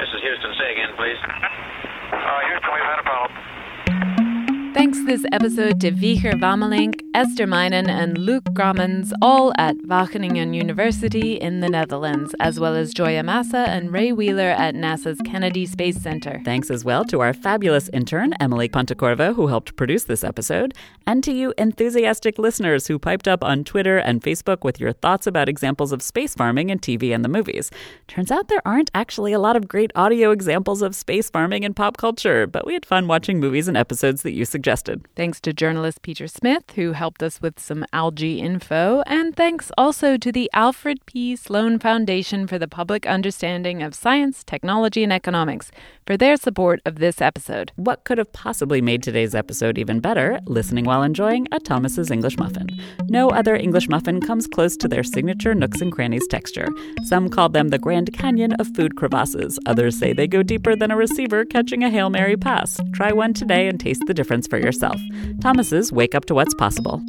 This 0.00 0.08
is 0.14 0.20
Houston. 0.22 0.52
Say 0.58 0.72
again, 0.72 0.92
please. 0.96 1.20
Uh, 1.28 2.40
Houston, 2.48 2.70
we've 2.72 2.88
had 2.92 3.00
a 3.00 3.06
problem. 3.12 4.72
Thanks 4.72 5.04
this 5.04 5.24
episode 5.30 5.80
to 5.82 5.90
Wieger 5.92 6.40
Wamelink, 6.40 7.02
Esther 7.18 7.48
Meinen, 7.48 7.88
and 7.88 8.16
Luke 8.16 8.44
Grammens, 8.54 9.12
all 9.20 9.52
at 9.58 9.76
Wageningen 9.78 10.54
University 10.54 11.32
in 11.32 11.58
the 11.58 11.68
Netherlands, 11.68 12.32
as 12.38 12.60
well 12.60 12.76
as 12.76 12.94
Gioia 12.94 13.24
Massa 13.24 13.68
and 13.68 13.92
Ray 13.92 14.12
Wheeler 14.12 14.50
at 14.50 14.76
NASA's 14.76 15.20
Kennedy 15.24 15.66
Space 15.66 16.00
Center. 16.00 16.40
Thanks 16.44 16.70
as 16.70 16.84
well 16.84 17.04
to 17.06 17.18
our 17.18 17.32
fabulous 17.32 17.88
intern, 17.88 18.34
Emily 18.34 18.68
Pontecorvo, 18.68 19.34
who 19.34 19.48
helped 19.48 19.74
produce 19.74 20.04
this 20.04 20.22
episode, 20.22 20.74
and 21.08 21.24
to 21.24 21.32
you 21.32 21.52
enthusiastic 21.58 22.38
listeners 22.38 22.86
who 22.86 23.00
piped 23.00 23.26
up 23.26 23.42
on 23.42 23.64
Twitter 23.64 23.98
and 23.98 24.22
Facebook 24.22 24.62
with 24.62 24.78
your 24.78 24.92
thoughts 24.92 25.26
about 25.26 25.48
examples 25.48 25.90
of 25.90 26.02
space 26.02 26.36
farming 26.36 26.70
in 26.70 26.78
TV 26.78 27.12
and 27.12 27.24
the 27.24 27.28
movies. 27.28 27.72
Turns 28.06 28.30
out 28.30 28.46
there 28.46 28.62
aren't 28.64 28.92
actually 28.94 29.32
a 29.32 29.40
lot 29.40 29.56
of 29.56 29.66
great 29.66 29.90
audio 29.96 30.30
examples 30.30 30.82
of 30.82 30.94
space 30.94 31.28
farming 31.30 31.64
in 31.64 31.74
pop 31.74 31.96
culture, 31.96 32.46
but 32.46 32.64
we 32.64 32.74
had 32.74 32.86
fun 32.86 33.08
watching 33.08 33.40
movies 33.40 33.66
and 33.66 33.76
episodes 33.76 34.22
that 34.22 34.34
you 34.34 34.44
suggested. 34.44 35.04
Thanks 35.16 35.40
to 35.40 35.52
journalist 35.52 36.02
Peter 36.02 36.28
Smith, 36.28 36.62
who 36.76 36.92
helped 37.08 37.22
us 37.22 37.40
with 37.40 37.58
some 37.58 37.86
algae 37.90 38.38
info, 38.38 39.02
and 39.06 39.34
thanks 39.34 39.72
also 39.78 40.18
to 40.18 40.30
the 40.30 40.50
Alfred 40.52 40.98
P. 41.06 41.36
Sloan 41.36 41.78
Foundation 41.78 42.46
for 42.46 42.58
the 42.58 42.68
Public 42.68 43.06
Understanding 43.06 43.82
of 43.82 43.94
Science, 43.94 44.44
Technology, 44.44 45.02
and 45.02 45.10
Economics 45.10 45.70
for 46.08 46.16
their 46.16 46.38
support 46.38 46.80
of 46.86 46.94
this 46.94 47.20
episode. 47.20 47.70
What 47.76 48.04
could 48.04 48.16
have 48.16 48.32
possibly 48.32 48.80
made 48.80 49.02
today's 49.02 49.34
episode 49.34 49.76
even 49.76 50.00
better? 50.00 50.40
Listening 50.46 50.86
while 50.86 51.02
enjoying 51.02 51.46
a 51.52 51.60
Thomas's 51.60 52.10
English 52.10 52.38
muffin. 52.38 52.66
No 53.10 53.28
other 53.28 53.54
English 53.54 53.90
muffin 53.90 54.22
comes 54.22 54.46
close 54.46 54.74
to 54.78 54.88
their 54.88 55.02
signature 55.02 55.54
nooks 55.54 55.82
and 55.82 55.92
crannies 55.92 56.26
texture. 56.26 56.68
Some 57.04 57.28
call 57.28 57.50
them 57.50 57.68
the 57.68 57.78
Grand 57.78 58.10
Canyon 58.14 58.54
of 58.54 58.74
food 58.74 58.96
crevasses. 58.96 59.58
Others 59.66 59.98
say 59.98 60.14
they 60.14 60.26
go 60.26 60.42
deeper 60.42 60.74
than 60.74 60.90
a 60.90 60.96
receiver 60.96 61.44
catching 61.44 61.84
a 61.84 61.90
Hail 61.90 62.08
Mary 62.08 62.38
pass. 62.38 62.80
Try 62.94 63.12
one 63.12 63.34
today 63.34 63.68
and 63.68 63.78
taste 63.78 64.04
the 64.06 64.14
difference 64.14 64.46
for 64.46 64.56
yourself. 64.56 64.98
Thomas's 65.42 65.92
Wake 65.92 66.14
Up 66.14 66.24
to 66.24 66.34
What's 66.34 66.54
Possible. 66.54 67.02